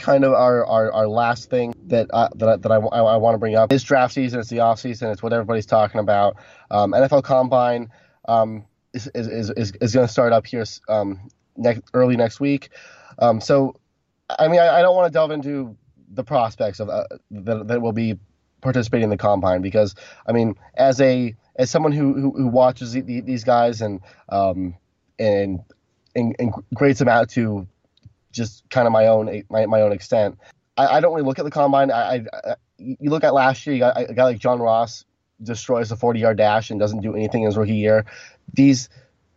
kind 0.00 0.24
of 0.24 0.32
our, 0.32 0.66
our, 0.66 0.92
our 0.92 1.06
last 1.06 1.50
thing 1.50 1.74
that 1.86 2.08
uh, 2.12 2.28
that, 2.36 2.48
I, 2.48 2.56
that 2.56 2.72
I, 2.72 2.76
I, 2.76 3.00
I 3.00 3.16
want 3.16 3.34
to 3.34 3.38
bring 3.38 3.54
up 3.54 3.72
is 3.72 3.82
draft 3.82 4.14
season. 4.14 4.40
It's 4.40 4.48
the 4.48 4.60
off 4.60 4.80
season. 4.80 5.10
It's 5.10 5.22
what 5.22 5.32
everybody's 5.32 5.66
talking 5.66 6.00
about. 6.00 6.36
Um, 6.70 6.92
NFL 6.92 7.22
Combine 7.24 7.90
um, 8.26 8.64
is, 8.92 9.08
is, 9.14 9.50
is, 9.50 9.72
is 9.80 9.94
going 9.94 10.06
to 10.06 10.12
start 10.12 10.32
up 10.32 10.46
here 10.46 10.64
um, 10.88 11.28
next 11.56 11.82
early 11.94 12.16
next 12.16 12.40
week. 12.40 12.70
Um, 13.18 13.40
so, 13.40 13.76
I 14.38 14.48
mean, 14.48 14.60
I, 14.60 14.78
I 14.78 14.82
don't 14.82 14.96
want 14.96 15.06
to 15.06 15.12
delve 15.12 15.30
into 15.30 15.76
the 16.12 16.24
prospects 16.24 16.80
of 16.80 16.88
uh, 16.88 17.04
that, 17.30 17.68
that 17.68 17.82
will 17.82 17.92
be 17.92 18.18
participating 18.60 19.04
in 19.04 19.10
the 19.10 19.16
combine 19.16 19.62
because 19.62 19.94
I 20.26 20.32
mean, 20.32 20.54
as 20.74 21.00
a 21.00 21.34
as 21.56 21.70
someone 21.70 21.92
who 21.92 22.14
who, 22.14 22.32
who 22.32 22.46
watches 22.46 22.92
the, 22.92 23.00
the, 23.00 23.20
these 23.20 23.44
guys 23.44 23.80
and 23.80 24.00
um 24.28 24.74
and 25.18 25.60
and, 26.14 26.34
and 26.38 26.52
grades 26.74 26.98
them 26.98 27.08
out 27.08 27.28
to 27.30 27.66
just 28.32 28.68
kind 28.70 28.86
of 28.86 28.92
my 28.92 29.06
own 29.06 29.42
my, 29.50 29.66
my 29.66 29.80
own 29.82 29.92
extent. 29.92 30.38
I, 30.76 30.86
I 30.86 31.00
don't 31.00 31.14
really 31.14 31.26
look 31.26 31.38
at 31.38 31.44
the 31.44 31.50
combine. 31.50 31.90
I, 31.90 32.24
I, 32.32 32.54
you 32.78 33.10
look 33.10 33.24
at 33.24 33.34
last 33.34 33.66
year, 33.66 33.74
you 33.74 33.80
got 33.80 34.10
a 34.10 34.14
guy 34.14 34.24
like 34.24 34.38
John 34.38 34.60
Ross 34.60 35.04
destroys 35.42 35.88
the 35.88 35.96
40 35.96 36.20
yard 36.20 36.36
dash 36.36 36.70
and 36.70 36.78
doesn't 36.78 37.00
do 37.00 37.14
anything 37.14 37.42
in 37.42 37.46
his 37.46 37.56
rookie 37.56 37.74
year. 37.74 38.04
These 38.52 38.88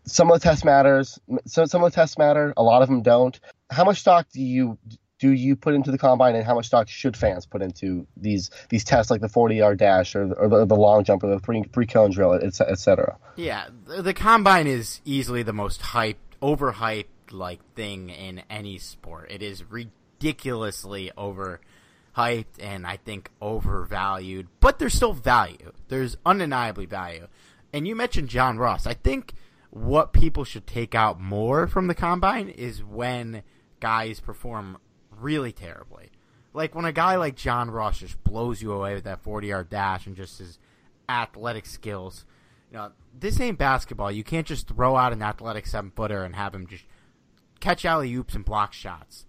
some 0.05 0.29
of 0.29 0.39
the 0.39 0.43
tests 0.43 0.65
matters. 0.65 1.19
Some 1.45 1.65
some 1.67 1.83
of 1.83 1.91
the 1.91 1.95
tests 1.95 2.17
matter. 2.17 2.53
A 2.57 2.63
lot 2.63 2.81
of 2.81 2.89
them 2.89 3.01
don't. 3.01 3.39
How 3.69 3.83
much 3.83 3.99
stock 3.99 4.27
do 4.33 4.41
you 4.41 4.77
do 5.19 5.31
you 5.31 5.55
put 5.55 5.73
into 5.73 5.89
the 5.89 5.97
combine, 5.97 6.35
and 6.35 6.45
how 6.45 6.55
much 6.55 6.65
stock 6.67 6.89
should 6.89 7.15
fans 7.15 7.45
put 7.45 7.61
into 7.61 8.05
these 8.17 8.49
these 8.69 8.83
tests 8.83 9.09
like 9.09 9.21
the 9.21 9.29
40 9.29 9.55
yard 9.55 9.79
dash 9.79 10.15
or, 10.15 10.33
or 10.33 10.49
the, 10.49 10.65
the, 10.65 10.75
long 10.75 11.05
jump 11.05 11.23
or 11.23 11.27
the 11.27 11.39
three, 11.39 11.63
three 11.71 11.85
cone 11.85 12.11
drill, 12.11 12.33
etc. 12.33 13.17
Et 13.37 13.39
yeah, 13.39 13.67
the 13.87 14.13
combine 14.13 14.67
is 14.67 14.99
easily 15.05 15.41
the 15.41 15.53
most 15.53 15.81
hyped, 15.81 16.15
overhyped 16.41 17.05
like 17.33 17.59
thing 17.75 18.09
in 18.09 18.43
any 18.49 18.77
sport. 18.77 19.31
It 19.31 19.41
is 19.41 19.63
ridiculously 19.69 21.11
overhyped 21.17 22.59
and 22.59 22.85
I 22.85 22.97
think 22.97 23.29
overvalued, 23.41 24.47
but 24.59 24.79
there's 24.79 24.93
still 24.93 25.13
value. 25.13 25.71
There's 25.87 26.17
undeniably 26.25 26.85
value. 26.85 27.27
And 27.71 27.87
you 27.87 27.95
mentioned 27.95 28.29
John 28.29 28.57
Ross. 28.57 28.85
I 28.85 28.93
think 28.93 29.33
what 29.71 30.13
people 30.13 30.43
should 30.43 30.67
take 30.67 30.93
out 30.93 31.19
more 31.19 31.67
from 31.67 31.87
the 31.87 31.95
combine 31.95 32.49
is 32.49 32.83
when 32.83 33.41
guys 33.79 34.19
perform 34.19 34.77
really 35.19 35.51
terribly. 35.51 36.11
Like 36.53 36.75
when 36.75 36.85
a 36.85 36.91
guy 36.91 37.15
like 37.15 37.35
John 37.35 37.71
Ross 37.71 37.97
just 37.99 38.23
blows 38.23 38.61
you 38.61 38.71
away 38.71 38.93
with 38.93 39.05
that 39.05 39.23
40 39.23 39.47
yard 39.47 39.69
dash 39.69 40.05
and 40.05 40.15
just 40.15 40.37
his 40.37 40.59
athletic 41.09 41.65
skills. 41.65 42.25
You 42.71 42.77
know, 42.77 42.91
this 43.17 43.39
ain't 43.39 43.57
basketball. 43.57 44.11
You 44.11 44.23
can't 44.23 44.47
just 44.47 44.67
throw 44.67 44.95
out 44.95 45.13
an 45.13 45.21
athletic 45.21 45.65
seven 45.67 45.91
footer 45.95 46.23
and 46.23 46.35
have 46.35 46.53
him 46.53 46.67
just 46.67 46.85
catch 47.63 47.85
alley 47.85 48.13
oops 48.13 48.35
and 48.35 48.43
block 48.43 48.73
shots. 48.73 49.25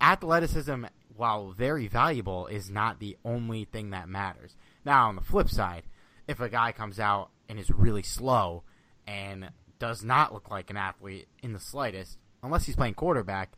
Athleticism, 0.00 0.84
while 1.16 1.52
very 1.52 1.86
valuable, 1.86 2.48
is 2.48 2.68
not 2.68 2.98
the 2.98 3.16
only 3.24 3.64
thing 3.64 3.90
that 3.90 4.08
matters. 4.08 4.56
Now, 4.84 5.08
on 5.08 5.14
the 5.14 5.22
flip 5.22 5.48
side, 5.48 5.84
if 6.26 6.40
a 6.40 6.48
guy 6.48 6.72
comes 6.72 6.98
out 6.98 7.30
and 7.48 7.56
is 7.56 7.70
really 7.70 8.02
slow 8.02 8.64
and 9.06 9.50
does 9.78 10.02
not 10.02 10.34
look 10.34 10.50
like 10.50 10.70
an 10.70 10.76
athlete 10.76 11.28
in 11.40 11.52
the 11.52 11.60
slightest, 11.60 12.18
unless 12.42 12.66
he's 12.66 12.74
playing 12.74 12.94
quarterback, 12.94 13.52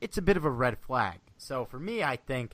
it's 0.00 0.18
a 0.18 0.22
bit 0.22 0.36
of 0.36 0.44
a 0.44 0.50
red 0.50 0.78
flag. 0.78 1.18
So 1.36 1.64
for 1.64 1.80
me, 1.80 2.04
I 2.04 2.14
think 2.14 2.52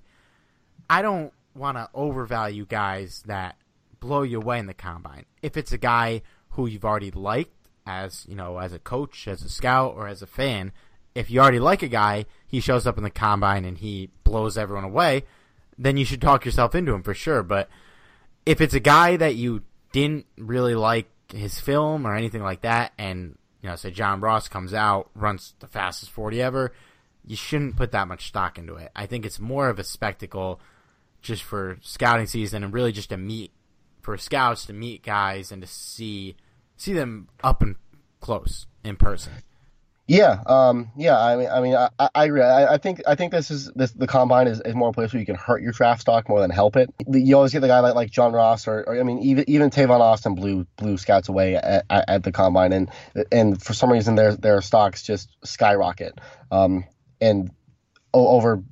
I 0.89 1.03
don't 1.03 1.35
want 1.55 1.77
to 1.77 1.91
overvalue 1.93 2.65
guys 2.65 3.23
that 3.27 3.57
blow 4.01 4.23
you 4.23 4.41
away 4.41 4.59
in 4.59 4.67
the 4.67 4.75
combine. 4.75 5.27
If 5.43 5.59
it's 5.59 5.73
a 5.73 5.79
guy 5.79 6.23
who 6.51 6.67
you've 6.67 6.85
already 6.85 7.11
liked 7.11 7.69
as, 7.87 8.25
you 8.27 8.37
know, 8.37 8.57
as 8.57 8.73
a 8.73 8.79
coach, 8.79 9.29
as 9.29 9.43
a 9.43 9.51
scout, 9.51 9.95
or 9.97 10.09
as 10.09 10.23
a 10.23 10.27
fan, 10.27 10.73
if 11.15 11.31
you 11.31 11.41
already 11.41 11.61
like 11.61 11.83
a 11.83 11.89
guy, 11.89 12.27
he 12.47 12.61
shows 12.61 12.87
up 12.87 12.99
in 12.99 13.05
the 13.05 13.11
combine 13.11 13.65
and 13.65 13.79
he 13.79 14.11
blows 14.25 14.59
everyone 14.59 14.85
away, 14.85 15.25
then 15.79 15.97
you 15.97 16.05
should 16.05 16.21
talk 16.21 16.45
yourself 16.45 16.75
into 16.75 16.93
him 16.93 17.03
for 17.03 17.15
sure. 17.15 17.43
But 17.43 17.69
if 18.45 18.61
it's 18.61 18.75
a 18.75 18.81
guy 18.81 19.17
that 19.17 19.37
you 19.37 19.63
didn't 19.93 20.27
really 20.37 20.75
like 20.75 21.09
his 21.33 21.61
film 21.61 22.07
or 22.07 22.15
anything 22.15 22.43
like 22.43 22.63
that, 22.63 22.93
and 22.99 23.39
you 23.63 23.69
know, 23.69 23.77
say 23.77 23.91
John 23.91 24.21
Ross 24.21 24.49
comes 24.49 24.75
out, 24.75 25.11
runs 25.15 25.55
the 25.61 25.69
fastest 25.69 26.11
forty 26.11 26.43
ever, 26.43 26.73
you 27.25 27.37
shouldn't 27.37 27.77
put 27.77 27.93
that 27.93 28.09
much 28.09 28.29
stock 28.29 28.59
into 28.59 28.75
it. 28.75 28.91
I 28.95 29.07
think 29.07 29.25
it's 29.25 29.41
more 29.41 29.69
of 29.69 29.79
a 29.79 29.85
spectacle 29.85 30.61
just 31.23 31.43
for 31.43 31.79
scouting 31.81 32.27
season 32.27 32.63
and 32.63 32.73
really 32.73 32.93
just 32.93 33.09
to 33.09 33.17
meet 33.17 33.51
for 34.03 34.19
scouts 34.19 34.67
to 34.67 34.73
meet 34.75 35.03
guys 35.03 35.51
and 35.51 35.63
to 35.63 35.69
see 35.69 36.37
see 36.77 36.93
them 36.93 37.29
up 37.43 37.63
and 37.63 37.77
close 38.21 38.67
in 38.85 38.97
person. 38.97 39.33
Yeah, 40.07 40.43
um, 40.45 40.91
yeah. 40.97 41.19
I 41.19 41.37
mean, 41.37 41.49
I 41.49 41.61
mean, 41.63 41.75
I, 41.75 41.89
I 42.15 42.25
agree. 42.27 42.43
I, 42.43 42.75
I, 42.75 42.79
think, 42.79 43.01
I 43.07 43.15
think 43.15 43.33
this 43.33 43.51
is 43.51 43.73
this 43.75 43.93
the 43.93 44.07
combine 44.07 44.49
is, 44.49 44.61
is 44.61 44.75
more 44.75 44.91
a 44.91 44.93
place 44.93 45.15
where 45.15 45.21
you 45.21 45.25
can 45.25 45.35
hurt 45.35 45.63
your 45.63 45.73
draft 45.73 46.03
stock 46.03 46.29
more 46.29 46.41
than 46.41 46.51
help 46.51 46.77
it. 46.77 46.91
You 47.11 47.37
always 47.37 47.53
get 47.53 47.61
the 47.61 47.69
guy 47.69 47.81
like 47.81 47.95
like 47.95 48.11
John 48.11 48.33
Ross 48.33 48.69
or, 48.69 48.85
or 48.87 49.01
I 49.01 49.03
mean, 49.03 49.21
even 49.21 49.49
even 49.49 49.71
Tavon 49.71 50.01
Austin 50.01 50.35
blew 50.35 50.67
blew 50.77 50.99
scouts 50.99 51.31
away 51.31 51.57
at, 51.57 51.87
at, 51.89 52.23
the 52.23 52.33
combine, 52.33 52.75
and 52.75 52.91
and 53.33 53.63
for 53.63 53.73
some 53.73 53.91
reason 53.91 54.15
their 54.15 54.37
their 54.37 54.61
stocks 54.61 55.03
just 55.03 55.31
skyrocket, 55.43 56.19
um, 56.51 56.85
and 57.23 57.51
over 58.13 58.63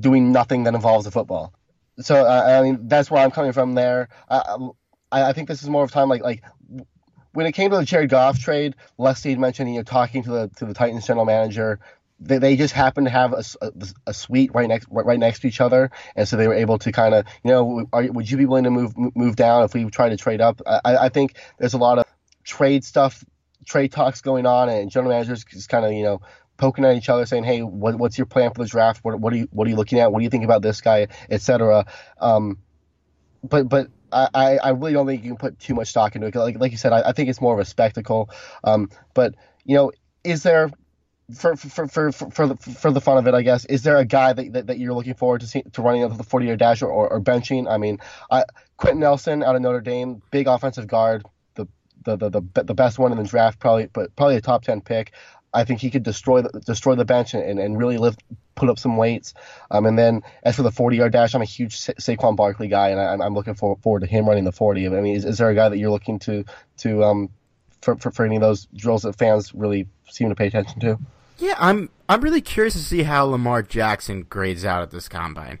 doing 0.00 0.32
nothing 0.32 0.64
that 0.64 0.74
involves 0.74 1.04
the 1.04 1.12
football. 1.12 1.54
So 2.00 2.16
uh, 2.16 2.58
I 2.58 2.62
mean, 2.62 2.88
that's 2.88 3.08
where 3.12 3.22
I'm 3.22 3.30
coming 3.30 3.52
from 3.52 3.74
there. 3.74 4.08
I, 4.28 4.56
I 5.12 5.32
think 5.34 5.46
this 5.46 5.62
is 5.62 5.68
more 5.68 5.84
of 5.84 5.92
time 5.92 6.08
like 6.08 6.22
like 6.22 6.42
when 7.32 7.46
it 7.46 7.52
came 7.52 7.70
to 7.70 7.76
the 7.76 7.84
Jared 7.84 8.10
Goff 8.10 8.38
trade, 8.38 8.74
Leslie 8.98 9.36
mentioned 9.36 9.70
you 9.70 9.76
know 9.76 9.82
talking 9.82 10.22
to 10.24 10.30
the 10.30 10.50
to 10.56 10.66
the 10.66 10.74
Titans 10.74 11.06
general 11.06 11.24
manager. 11.24 11.78
They, 12.22 12.36
they 12.36 12.56
just 12.56 12.74
happened 12.74 13.06
to 13.06 13.10
have 13.10 13.32
a, 13.32 13.42
a, 13.62 13.72
a, 14.08 14.12
suite 14.12 14.50
right 14.52 14.68
next 14.68 14.88
right 14.90 15.18
next 15.18 15.40
to 15.40 15.48
each 15.48 15.60
other, 15.60 15.90
and 16.14 16.28
so 16.28 16.36
they 16.36 16.48
were 16.48 16.54
able 16.54 16.78
to 16.78 16.92
kind 16.92 17.14
of 17.14 17.24
you 17.42 17.50
know 17.50 17.86
are, 17.92 18.06
would 18.12 18.30
you 18.30 18.36
be 18.36 18.44
willing 18.44 18.64
to 18.64 18.70
move 18.70 18.92
move 19.14 19.36
down 19.36 19.64
if 19.64 19.72
we 19.72 19.86
try 19.86 20.08
to 20.08 20.16
trade 20.16 20.40
up? 20.40 20.60
I, 20.66 20.80
I 20.84 21.08
think 21.08 21.36
there's 21.58 21.74
a 21.74 21.78
lot 21.78 21.98
of 21.98 22.04
trade 22.44 22.84
stuff, 22.84 23.24
trade 23.64 23.92
talks 23.92 24.20
going 24.20 24.44
on, 24.44 24.68
and 24.68 24.90
general 24.90 25.12
managers 25.12 25.44
just 25.44 25.68
kind 25.68 25.86
of 25.86 25.92
you 25.92 26.02
know 26.02 26.20
poking 26.58 26.84
at 26.84 26.94
each 26.94 27.08
other, 27.08 27.24
saying, 27.24 27.44
"Hey, 27.44 27.62
what, 27.62 27.96
what's 27.96 28.18
your 28.18 28.26
plan 28.26 28.52
for 28.52 28.62
the 28.62 28.68
draft? 28.68 29.02
What, 29.02 29.18
what 29.18 29.32
are 29.32 29.36
you 29.36 29.48
what 29.50 29.66
are 29.66 29.70
you 29.70 29.76
looking 29.76 29.98
at? 29.98 30.12
What 30.12 30.18
do 30.18 30.24
you 30.24 30.30
think 30.30 30.44
about 30.44 30.60
this 30.60 30.82
guy, 30.82 31.08
etc." 31.30 31.86
Um, 32.20 32.58
but 33.42 33.68
but 33.68 33.88
I, 34.12 34.58
I 34.58 34.70
really 34.70 34.92
don't 34.92 35.06
think 35.06 35.22
you 35.22 35.30
can 35.30 35.38
put 35.38 35.58
too 35.58 35.74
much 35.74 35.88
stock 35.88 36.14
into 36.14 36.26
it. 36.26 36.34
Like 36.34 36.58
like 36.58 36.72
you 36.72 36.78
said, 36.78 36.92
I, 36.92 37.08
I 37.08 37.12
think 37.12 37.28
it's 37.28 37.40
more 37.40 37.54
of 37.54 37.60
a 37.60 37.64
spectacle. 37.64 38.30
Um, 38.64 38.90
but 39.14 39.34
you 39.64 39.76
know, 39.76 39.92
is 40.24 40.42
there 40.42 40.70
for 41.34 41.56
for 41.56 41.86
for 41.86 42.12
for 42.12 42.30
for 42.30 42.46
the, 42.46 42.56
for 42.56 42.90
the 42.90 43.00
fun 43.00 43.18
of 43.18 43.26
it, 43.26 43.34
I 43.34 43.42
guess, 43.42 43.64
is 43.66 43.82
there 43.82 43.96
a 43.96 44.04
guy 44.04 44.32
that, 44.32 44.52
that, 44.52 44.66
that 44.68 44.78
you're 44.78 44.94
looking 44.94 45.14
forward 45.14 45.40
to 45.42 45.46
see, 45.46 45.62
to 45.72 45.82
running 45.82 46.02
up 46.02 46.16
the 46.16 46.24
40 46.24 46.46
yard 46.46 46.58
dash 46.58 46.82
or, 46.82 46.90
or, 46.90 47.20
benching? 47.20 47.70
I 47.70 47.78
mean, 47.78 47.98
I, 48.30 48.44
Quenton 48.76 49.00
Nelson 49.00 49.42
out 49.42 49.56
of 49.56 49.62
Notre 49.62 49.80
Dame, 49.80 50.22
big 50.30 50.46
offensive 50.48 50.86
guard, 50.86 51.24
the 51.54 51.66
the 52.04 52.16
the 52.16 52.30
the, 52.30 52.64
the 52.64 52.74
best 52.74 52.98
one 52.98 53.12
in 53.12 53.18
the 53.18 53.24
draft, 53.24 53.58
probably, 53.58 53.86
but 53.86 54.14
probably 54.16 54.36
a 54.36 54.40
top 54.40 54.64
10 54.64 54.80
pick. 54.80 55.12
I 55.52 55.64
think 55.64 55.80
he 55.80 55.90
could 55.90 56.02
destroy 56.02 56.42
the, 56.42 56.60
destroy 56.60 56.94
the 56.94 57.04
bench 57.04 57.34
and, 57.34 57.58
and 57.58 57.78
really 57.78 57.98
lift 57.98 58.22
put 58.54 58.68
up 58.68 58.78
some 58.78 58.96
weights. 58.96 59.34
Um, 59.70 59.86
and 59.86 59.98
then 59.98 60.22
as 60.42 60.56
for 60.56 60.62
the 60.62 60.70
40 60.70 60.96
yard 60.96 61.12
dash, 61.12 61.34
I'm 61.34 61.42
a 61.42 61.46
huge 61.46 61.76
Sa- 61.76 61.92
Saquon 61.94 62.36
Barkley 62.36 62.68
guy, 62.68 62.90
and 62.90 63.00
I, 63.00 63.26
am 63.26 63.34
looking 63.34 63.54
forward, 63.54 63.82
forward 63.82 64.00
to 64.00 64.06
him 64.06 64.28
running 64.28 64.44
the 64.44 64.52
40. 64.52 64.86
I 64.86 64.90
mean, 64.90 65.16
is, 65.16 65.24
is, 65.24 65.38
there 65.38 65.48
a 65.48 65.54
guy 65.54 65.68
that 65.68 65.78
you're 65.78 65.90
looking 65.90 66.18
to 66.20 66.44
to 66.78 67.04
um 67.04 67.30
for, 67.80 67.96
for, 67.96 68.10
for 68.10 68.24
any 68.24 68.36
of 68.36 68.42
those 68.42 68.66
drills 68.76 69.02
that 69.02 69.16
fans 69.16 69.54
really 69.54 69.88
seem 70.08 70.28
to 70.28 70.34
pay 70.34 70.46
attention 70.46 70.80
to? 70.80 70.98
Yeah, 71.38 71.54
I'm 71.58 71.88
I'm 72.08 72.20
really 72.20 72.42
curious 72.42 72.74
to 72.74 72.80
see 72.80 73.02
how 73.02 73.24
Lamar 73.24 73.62
Jackson 73.62 74.22
grades 74.22 74.64
out 74.64 74.82
at 74.82 74.90
this 74.90 75.08
combine. 75.08 75.58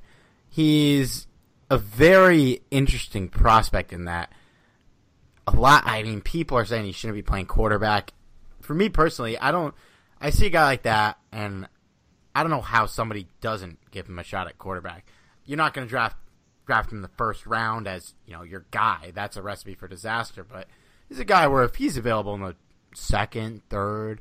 He's 0.48 1.26
a 1.70 1.78
very 1.78 2.60
interesting 2.70 3.28
prospect 3.28 3.92
in 3.92 4.04
that 4.04 4.32
a 5.46 5.52
lot. 5.52 5.84
I 5.86 6.02
mean, 6.02 6.20
people 6.20 6.58
are 6.58 6.64
saying 6.64 6.84
he 6.84 6.92
shouldn't 6.92 7.16
be 7.16 7.22
playing 7.22 7.46
quarterback 7.46 8.12
for 8.60 8.74
me 8.74 8.88
personally, 8.88 9.38
I 9.38 9.52
don't. 9.52 9.74
I 10.20 10.30
see 10.30 10.46
a 10.46 10.50
guy 10.50 10.64
like 10.64 10.82
that, 10.82 11.18
and 11.32 11.66
I 12.34 12.42
don't 12.42 12.50
know 12.50 12.60
how 12.60 12.86
somebody 12.86 13.26
doesn't 13.40 13.78
give 13.90 14.08
him 14.08 14.18
a 14.18 14.24
shot 14.24 14.46
at 14.46 14.58
quarterback. 14.58 15.06
You're 15.44 15.56
not 15.56 15.74
going 15.74 15.86
to 15.86 15.90
draft 15.90 16.16
draft 16.66 16.92
him 16.92 17.02
the 17.02 17.08
first 17.08 17.46
round 17.46 17.88
as 17.88 18.14
you 18.26 18.32
know 18.32 18.42
your 18.42 18.66
guy. 18.70 19.12
That's 19.14 19.36
a 19.36 19.42
recipe 19.42 19.74
for 19.74 19.88
disaster. 19.88 20.44
But 20.44 20.68
he's 21.08 21.18
a 21.18 21.24
guy 21.24 21.46
where 21.48 21.64
if 21.64 21.76
he's 21.76 21.96
available 21.96 22.34
in 22.34 22.40
the 22.40 22.56
second, 22.94 23.62
third, 23.68 24.20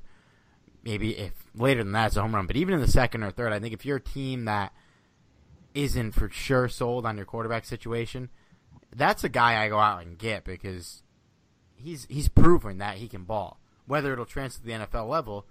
maybe 0.83 1.17
if 1.17 1.33
later 1.55 1.83
than 1.83 1.93
that, 1.93 2.07
it's 2.07 2.17
a 2.17 2.21
home 2.21 2.33
run. 2.33 2.47
But 2.47 2.55
even 2.55 2.73
in 2.73 2.81
the 2.81 2.87
second 2.87 3.23
or 3.23 3.31
third, 3.31 3.53
I 3.53 3.59
think 3.59 3.73
if 3.73 3.85
you're 3.85 3.97
a 3.97 4.01
team 4.01 4.45
that 4.45 4.73
isn't 5.73 6.13
for 6.13 6.29
sure 6.29 6.67
sold 6.67 7.05
on 7.05 7.17
your 7.17 7.25
quarterback 7.25 7.65
situation, 7.65 8.29
that's 8.95 9.23
a 9.23 9.29
guy 9.29 9.63
I 9.63 9.69
go 9.69 9.79
out 9.79 10.03
and 10.03 10.17
get 10.17 10.43
because 10.43 11.03
he's 11.75 12.07
he's 12.09 12.29
proven 12.29 12.79
that 12.79 12.97
he 12.97 13.07
can 13.07 13.23
ball. 13.23 13.59
Whether 13.89 14.13
it'll 14.13 14.25
transfer 14.25 14.61
to 14.61 14.67
the 14.67 14.85
NFL 14.85 15.09
level 15.09 15.47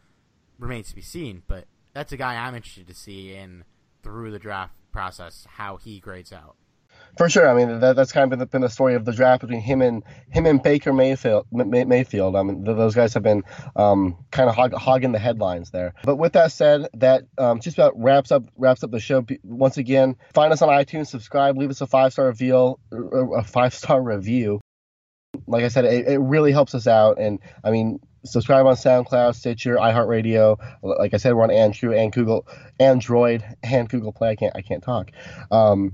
remains 0.60 0.90
to 0.90 0.94
be 0.94 1.02
seen, 1.02 1.42
but 1.48 1.64
that's 1.92 2.12
a 2.12 2.16
guy 2.16 2.36
I'm 2.36 2.54
interested 2.54 2.86
to 2.86 2.94
see 2.94 3.34
in 3.34 3.64
through 4.04 4.30
the 4.30 4.38
draft 4.38 4.74
process 4.92 5.44
how 5.56 5.76
he 5.76 5.98
grades 5.98 6.32
out. 6.32 6.54
For 7.16 7.28
sure, 7.28 7.48
I 7.48 7.54
mean 7.54 7.80
that, 7.80 7.96
that's 7.96 8.12
kind 8.12 8.22
of 8.22 8.30
been 8.30 8.38
the, 8.38 8.46
been 8.46 8.60
the, 8.60 8.68
story 8.68 8.94
of 8.94 9.04
the 9.04 9.12
draft 9.12 9.40
between 9.40 9.60
him 9.60 9.82
and 9.82 10.04
him 10.30 10.46
and 10.46 10.62
Baker 10.62 10.92
Mayfield. 10.92 11.46
May, 11.50 11.84
Mayfield, 11.84 12.36
I 12.36 12.44
mean 12.44 12.62
those 12.62 12.94
guys 12.94 13.12
have 13.14 13.24
been 13.24 13.42
um, 13.74 14.16
kind 14.30 14.48
of 14.48 14.54
hog, 14.54 14.72
hogging 14.72 15.10
the 15.10 15.18
headlines 15.18 15.72
there. 15.72 15.94
But 16.04 16.14
with 16.14 16.34
that 16.34 16.52
said, 16.52 16.86
that 16.94 17.24
um, 17.38 17.58
just 17.58 17.76
about 17.76 18.00
wraps 18.00 18.30
up 18.30 18.44
wraps 18.56 18.84
up 18.84 18.92
the 18.92 19.00
show. 19.00 19.26
Once 19.42 19.78
again, 19.78 20.14
find 20.32 20.52
us 20.52 20.62
on 20.62 20.68
iTunes, 20.68 21.08
subscribe, 21.08 21.58
leave 21.58 21.70
us 21.70 21.80
a 21.80 21.88
five 21.88 22.12
star 22.12 22.28
review, 22.28 22.78
a 22.92 23.42
five 23.42 23.74
star 23.74 24.00
review. 24.00 24.60
Like 25.48 25.64
I 25.64 25.68
said, 25.68 25.86
it, 25.86 26.06
it 26.06 26.18
really 26.18 26.52
helps 26.52 26.76
us 26.76 26.86
out, 26.86 27.18
and 27.18 27.40
I 27.64 27.72
mean 27.72 27.98
subscribe 28.24 28.66
on 28.66 28.74
SoundCloud, 28.74 29.34
Stitcher, 29.34 29.76
iHeartRadio. 29.76 30.58
Like 30.82 31.14
I 31.14 31.16
said, 31.16 31.34
we're 31.34 31.44
on 31.44 31.50
Andrew 31.50 31.92
and 31.92 32.12
Google, 32.12 32.46
Android 32.78 33.44
and 33.62 33.88
Google 33.88 34.12
Play. 34.12 34.30
I 34.30 34.36
can't, 34.36 34.56
I 34.56 34.62
can't 34.62 34.82
talk. 34.82 35.10
Um, 35.50 35.92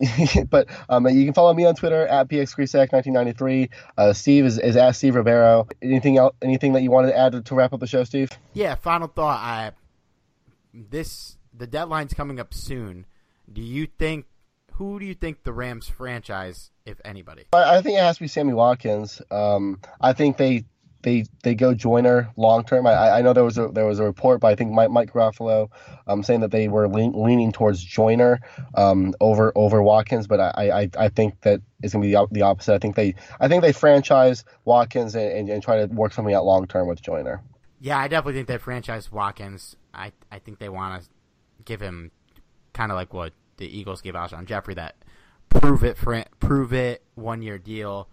but 0.50 0.68
um, 0.88 1.06
you 1.08 1.24
can 1.24 1.34
follow 1.34 1.52
me 1.54 1.64
on 1.64 1.74
Twitter 1.74 2.06
at 2.06 2.28
bxcresac1993. 2.28 3.68
Uh, 3.96 4.12
Steve 4.12 4.44
is, 4.44 4.58
is 4.58 4.76
at 4.76 4.92
Steve 4.92 5.14
Rebeiro. 5.14 5.70
Anything 5.82 6.18
else? 6.18 6.34
Anything 6.42 6.72
that 6.72 6.82
you 6.82 6.90
wanted 6.90 7.08
to 7.08 7.18
add 7.18 7.44
to 7.44 7.54
wrap 7.54 7.72
up 7.72 7.80
the 7.80 7.86
show, 7.86 8.04
Steve? 8.04 8.30
Yeah. 8.52 8.74
Final 8.74 9.08
thought. 9.08 9.40
I 9.40 9.72
this 10.74 11.36
the 11.52 11.66
deadline's 11.66 12.14
coming 12.14 12.40
up 12.40 12.54
soon. 12.54 13.06
Do 13.52 13.60
you 13.60 13.86
think 13.86 14.26
who 14.74 14.98
do 14.98 15.04
you 15.04 15.14
think 15.14 15.44
the 15.44 15.52
Rams 15.52 15.88
franchise, 15.88 16.70
if 16.86 17.00
anybody? 17.04 17.44
I, 17.52 17.76
I 17.78 17.82
think 17.82 17.98
it 17.98 18.02
has 18.02 18.16
to 18.16 18.22
be 18.22 18.28
Sammy 18.28 18.54
Watkins. 18.54 19.20
Um, 19.30 19.80
I 20.00 20.12
think 20.12 20.38
they 20.38 20.64
they 21.02 21.24
they 21.42 21.54
go 21.54 21.74
Joyner 21.74 22.30
long 22.36 22.64
term. 22.64 22.86
I, 22.86 23.18
I 23.18 23.22
know 23.22 23.32
there 23.32 23.44
was 23.44 23.58
a 23.58 23.68
there 23.68 23.86
was 23.86 23.98
a 23.98 24.04
report, 24.04 24.40
but 24.40 24.48
I 24.48 24.54
think 24.54 24.72
Mike 24.72 24.90
Mike 24.90 25.12
Garafolo 25.12 25.68
um, 26.06 26.22
saying 26.22 26.40
that 26.40 26.50
they 26.50 26.68
were 26.68 26.88
lean, 26.88 27.12
leaning 27.14 27.52
towards 27.52 27.82
Joyner 27.82 28.40
um, 28.74 29.14
over 29.20 29.52
over 29.54 29.82
Watkins, 29.82 30.26
but 30.26 30.40
I, 30.40 30.82
I, 30.82 30.90
I 30.98 31.08
think 31.08 31.40
that 31.42 31.60
it's 31.82 31.92
gonna 31.92 32.04
be 32.04 32.12
the, 32.12 32.26
the 32.30 32.42
opposite. 32.42 32.74
I 32.74 32.78
think 32.78 32.96
they 32.96 33.14
I 33.40 33.48
think 33.48 33.62
they 33.62 33.72
franchise 33.72 34.44
Watkins 34.64 35.14
and, 35.14 35.30
and, 35.32 35.48
and 35.48 35.62
try 35.62 35.84
to 35.84 35.92
work 35.92 36.12
something 36.12 36.34
out 36.34 36.44
long 36.44 36.66
term 36.66 36.86
with 36.86 37.02
Joyner. 37.02 37.42
Yeah, 37.80 37.98
I 37.98 38.08
definitely 38.08 38.34
think 38.34 38.48
they 38.48 38.58
franchise 38.58 39.10
Watkins. 39.10 39.76
I 39.92 40.12
I 40.30 40.38
think 40.38 40.58
they 40.58 40.68
want 40.68 41.02
to 41.02 41.08
give 41.64 41.80
him 41.80 42.10
kind 42.72 42.92
of 42.92 42.96
like 42.96 43.12
what 43.12 43.32
the 43.56 43.66
Eagles 43.66 44.00
gave 44.00 44.14
Alshon 44.14 44.46
Jeffery 44.46 44.74
that 44.74 44.96
prove 45.48 45.84
it 45.84 45.96
prove 45.96 46.72
it 46.72 47.02
one 47.16 47.42
year 47.42 47.58
deal, 47.58 48.08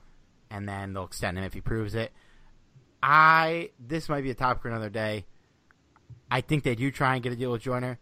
and 0.49 0.67
then 0.67 0.93
they'll 0.93 1.05
extend 1.05 1.37
him 1.37 1.43
if 1.43 1.53
he 1.53 1.61
proves 1.61 1.93
it. 1.93 2.11
I 3.01 3.71
this 3.79 4.09
might 4.09 4.21
be 4.21 4.31
a 4.31 4.35
topic 4.35 4.61
for 4.61 4.69
another 4.69 4.89
day. 4.89 5.25
I 6.31 6.41
think 6.41 6.63
they 6.63 6.75
do 6.75 6.91
try 6.91 7.15
and 7.15 7.23
get 7.23 7.33
a 7.33 7.35
deal 7.35 7.51
with 7.51 7.61
Joyner. 7.61 7.99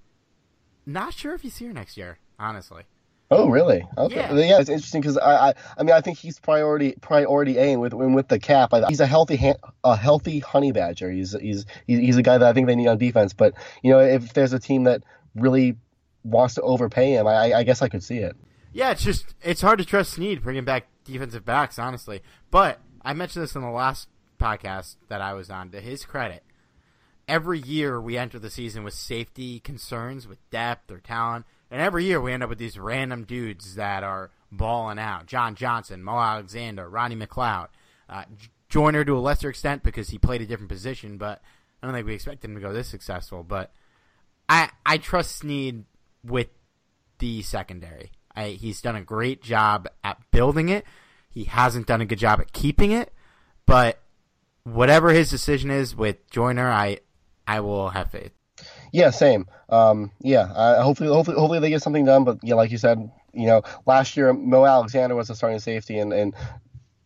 Not 0.85 1.13
sure 1.13 1.33
if 1.33 1.41
he's 1.41 1.57
here 1.57 1.73
next 1.73 1.97
year, 1.97 2.19
honestly. 2.39 2.83
Oh, 3.29 3.49
really? 3.49 3.85
Okay. 3.97 4.15
Yeah, 4.15 4.33
yeah 4.33 4.59
it's 4.59 4.69
interesting 4.69 5.01
because 5.01 5.17
I, 5.17 5.49
I, 5.49 5.53
I 5.77 5.83
mean, 5.83 5.93
I 5.93 5.99
think 5.99 6.17
he's 6.17 6.39
priority 6.39 6.95
priority 7.01 7.57
A 7.57 7.77
with 7.77 7.93
with 7.93 8.29
the 8.29 8.39
cap. 8.39 8.73
I, 8.73 8.85
he's 8.87 9.01
a 9.01 9.05
healthy 9.05 9.53
a 9.83 9.95
healthy 9.97 10.39
honey 10.39 10.71
badger. 10.71 11.11
He's 11.11 11.33
he's 11.33 11.65
he's 11.87 12.15
a 12.15 12.21
guy 12.21 12.37
that 12.37 12.47
I 12.47 12.53
think 12.53 12.67
they 12.67 12.75
need 12.75 12.87
on 12.87 12.97
defense. 12.97 13.33
But 13.33 13.53
you 13.83 13.91
know, 13.91 13.99
if 13.99 14.33
there's 14.33 14.53
a 14.53 14.59
team 14.59 14.85
that 14.85 15.03
really 15.35 15.75
wants 16.23 16.55
to 16.55 16.61
overpay 16.61 17.11
him, 17.13 17.27
I, 17.27 17.53
I 17.53 17.63
guess 17.63 17.81
I 17.81 17.89
could 17.89 18.03
see 18.03 18.19
it. 18.19 18.35
Yeah, 18.71 18.91
it's 18.91 19.03
just 19.03 19.35
it's 19.41 19.61
hard 19.61 19.79
to 19.79 19.85
trust 19.85 20.13
Snead 20.13 20.41
bringing 20.41 20.63
back 20.63 20.87
defensive 21.03 21.43
backs, 21.43 21.77
honestly. 21.77 22.21
But 22.49 22.79
I 23.03 23.13
mentioned 23.13 23.43
this 23.43 23.55
in 23.55 23.61
the 23.61 23.69
last 23.69 24.07
podcast 24.39 24.95
that 25.09 25.21
I 25.21 25.33
was 25.33 25.49
on, 25.49 25.71
to 25.71 25.81
his 25.81 26.05
credit, 26.05 26.43
every 27.27 27.59
year 27.59 27.99
we 27.99 28.17
enter 28.17 28.39
the 28.39 28.49
season 28.49 28.83
with 28.83 28.93
safety 28.93 29.59
concerns, 29.59 30.27
with 30.27 30.49
depth 30.49 30.91
or 30.91 30.99
talent, 30.99 31.45
and 31.69 31.81
every 31.81 32.05
year 32.05 32.21
we 32.21 32.31
end 32.31 32.43
up 32.43 32.49
with 32.49 32.59
these 32.59 32.79
random 32.79 33.23
dudes 33.23 33.75
that 33.75 34.03
are 34.03 34.31
balling 34.51 34.99
out. 34.99 35.25
John 35.25 35.55
Johnson, 35.55 36.03
Mo 36.03 36.17
Alexander, 36.17 36.89
Rodney 36.89 37.17
McLeod, 37.17 37.67
uh, 38.09 38.23
Joyner 38.69 39.03
to 39.03 39.17
a 39.17 39.19
lesser 39.19 39.49
extent 39.49 39.83
because 39.83 40.09
he 40.09 40.17
played 40.17 40.41
a 40.41 40.45
different 40.45 40.69
position, 40.69 41.17
but 41.17 41.41
I 41.81 41.87
don't 41.87 41.93
think 41.93 42.07
we 42.07 42.13
expected 42.13 42.49
him 42.49 42.55
to 42.55 42.61
go 42.61 42.73
this 42.73 42.87
successful. 42.87 43.43
But 43.43 43.71
I 44.49 44.69
I 44.85 44.97
trust 44.97 45.37
Snead 45.37 45.85
with 46.23 46.47
the 47.19 47.41
secondary. 47.41 48.11
I, 48.35 48.49
he's 48.49 48.81
done 48.81 48.95
a 48.95 49.01
great 49.01 49.41
job 49.41 49.87
at 50.03 50.19
building 50.31 50.69
it. 50.69 50.85
He 51.29 51.45
hasn't 51.45 51.87
done 51.87 52.01
a 52.01 52.05
good 52.05 52.19
job 52.19 52.39
at 52.39 52.53
keeping 52.53 52.91
it, 52.91 53.11
but 53.65 53.99
whatever 54.73 55.09
his 55.09 55.29
decision 55.29 55.71
is 55.71 55.95
with 55.95 56.29
Joyner, 56.29 56.69
I 56.69 56.99
I 57.45 57.61
will 57.61 57.89
have 57.89 58.11
faith. 58.11 58.31
Yeah, 58.91 59.11
same. 59.11 59.47
Um, 59.69 60.11
yeah, 60.21 60.41
uh, 60.41 60.81
hopefully, 60.81 61.09
hopefully, 61.09 61.37
hopefully 61.37 61.59
they 61.59 61.69
get 61.69 61.83
something 61.83 62.05
done. 62.05 62.23
But 62.23 62.39
yeah, 62.43 62.55
like 62.55 62.71
you 62.71 62.77
said, 62.77 63.11
you 63.33 63.47
know, 63.47 63.61
last 63.85 64.17
year 64.17 64.33
Mo 64.33 64.65
Alexander 64.65 65.15
was 65.15 65.27
the 65.27 65.35
starting 65.35 65.59
safety, 65.59 65.99
and 65.99 66.13
and 66.13 66.33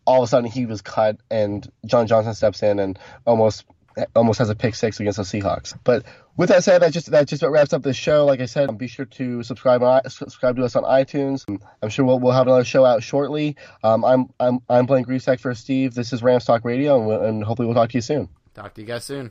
all 0.04 0.22
of 0.22 0.26
a 0.26 0.28
sudden 0.28 0.50
he 0.50 0.66
was 0.66 0.82
cut, 0.82 1.18
and 1.30 1.70
John 1.86 2.06
Johnson 2.06 2.34
steps 2.34 2.62
in 2.62 2.78
and 2.78 2.98
almost 3.26 3.64
almost 4.14 4.38
has 4.38 4.50
a 4.50 4.54
pick 4.54 4.74
six 4.74 5.00
against 5.00 5.16
the 5.16 5.22
Seahawks. 5.24 5.76
But 5.84 6.04
with 6.36 6.48
that 6.48 6.64
said, 6.64 6.82
that 6.82 6.92
just 6.92 7.10
that 7.10 7.28
just 7.28 7.42
wraps 7.42 7.72
up 7.72 7.82
this 7.82 7.96
show. 7.96 8.24
Like 8.24 8.40
I 8.40 8.46
said, 8.46 8.76
be 8.78 8.86
sure 8.86 9.04
to 9.06 9.42
subscribe 9.42 9.82
subscribe 10.08 10.56
to 10.56 10.64
us 10.64 10.76
on 10.76 10.84
iTunes. 10.84 11.44
I'm 11.82 11.88
sure 11.88 12.04
we'll, 12.04 12.20
we'll 12.20 12.32
have 12.32 12.46
another 12.46 12.64
show 12.64 12.84
out 12.84 13.02
shortly. 13.02 13.56
Um, 13.82 14.04
I'm 14.04 14.30
I'm 14.40 14.60
I'm 14.68 14.86
Blaine 14.86 15.04
Grisak 15.04 15.40
for 15.40 15.54
Steve. 15.54 15.94
This 15.94 16.12
is 16.12 16.22
Rams 16.22 16.44
Talk 16.44 16.64
Radio, 16.64 16.98
and, 16.98 17.06
we'll, 17.06 17.22
and 17.22 17.44
hopefully 17.44 17.66
we'll 17.66 17.74
talk 17.74 17.90
to 17.90 17.98
you 17.98 18.02
soon. 18.02 18.28
Talk 18.54 18.74
to 18.74 18.80
you 18.80 18.86
guys 18.86 19.04
soon. 19.04 19.30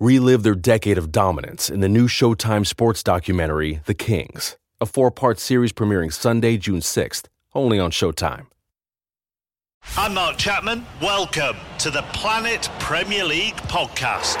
Relive 0.00 0.44
their 0.44 0.54
decade 0.54 0.96
of 0.96 1.12
dominance 1.12 1.68
in 1.68 1.80
the 1.80 1.88
new 1.88 2.08
Showtime 2.08 2.66
sports 2.66 3.02
documentary, 3.02 3.82
The 3.84 3.92
Kings, 3.92 4.56
a 4.80 4.86
four 4.86 5.10
part 5.10 5.38
series 5.38 5.74
premiering 5.74 6.10
Sunday, 6.10 6.56
June 6.56 6.80
6th, 6.80 7.24
only 7.54 7.78
on 7.78 7.90
Showtime. 7.90 8.46
I'm 9.98 10.14
Mark 10.14 10.38
Chapman. 10.38 10.86
Welcome 11.02 11.56
to 11.80 11.90
the 11.90 12.00
Planet 12.14 12.70
Premier 12.78 13.26
League 13.26 13.56
podcast. 13.56 14.40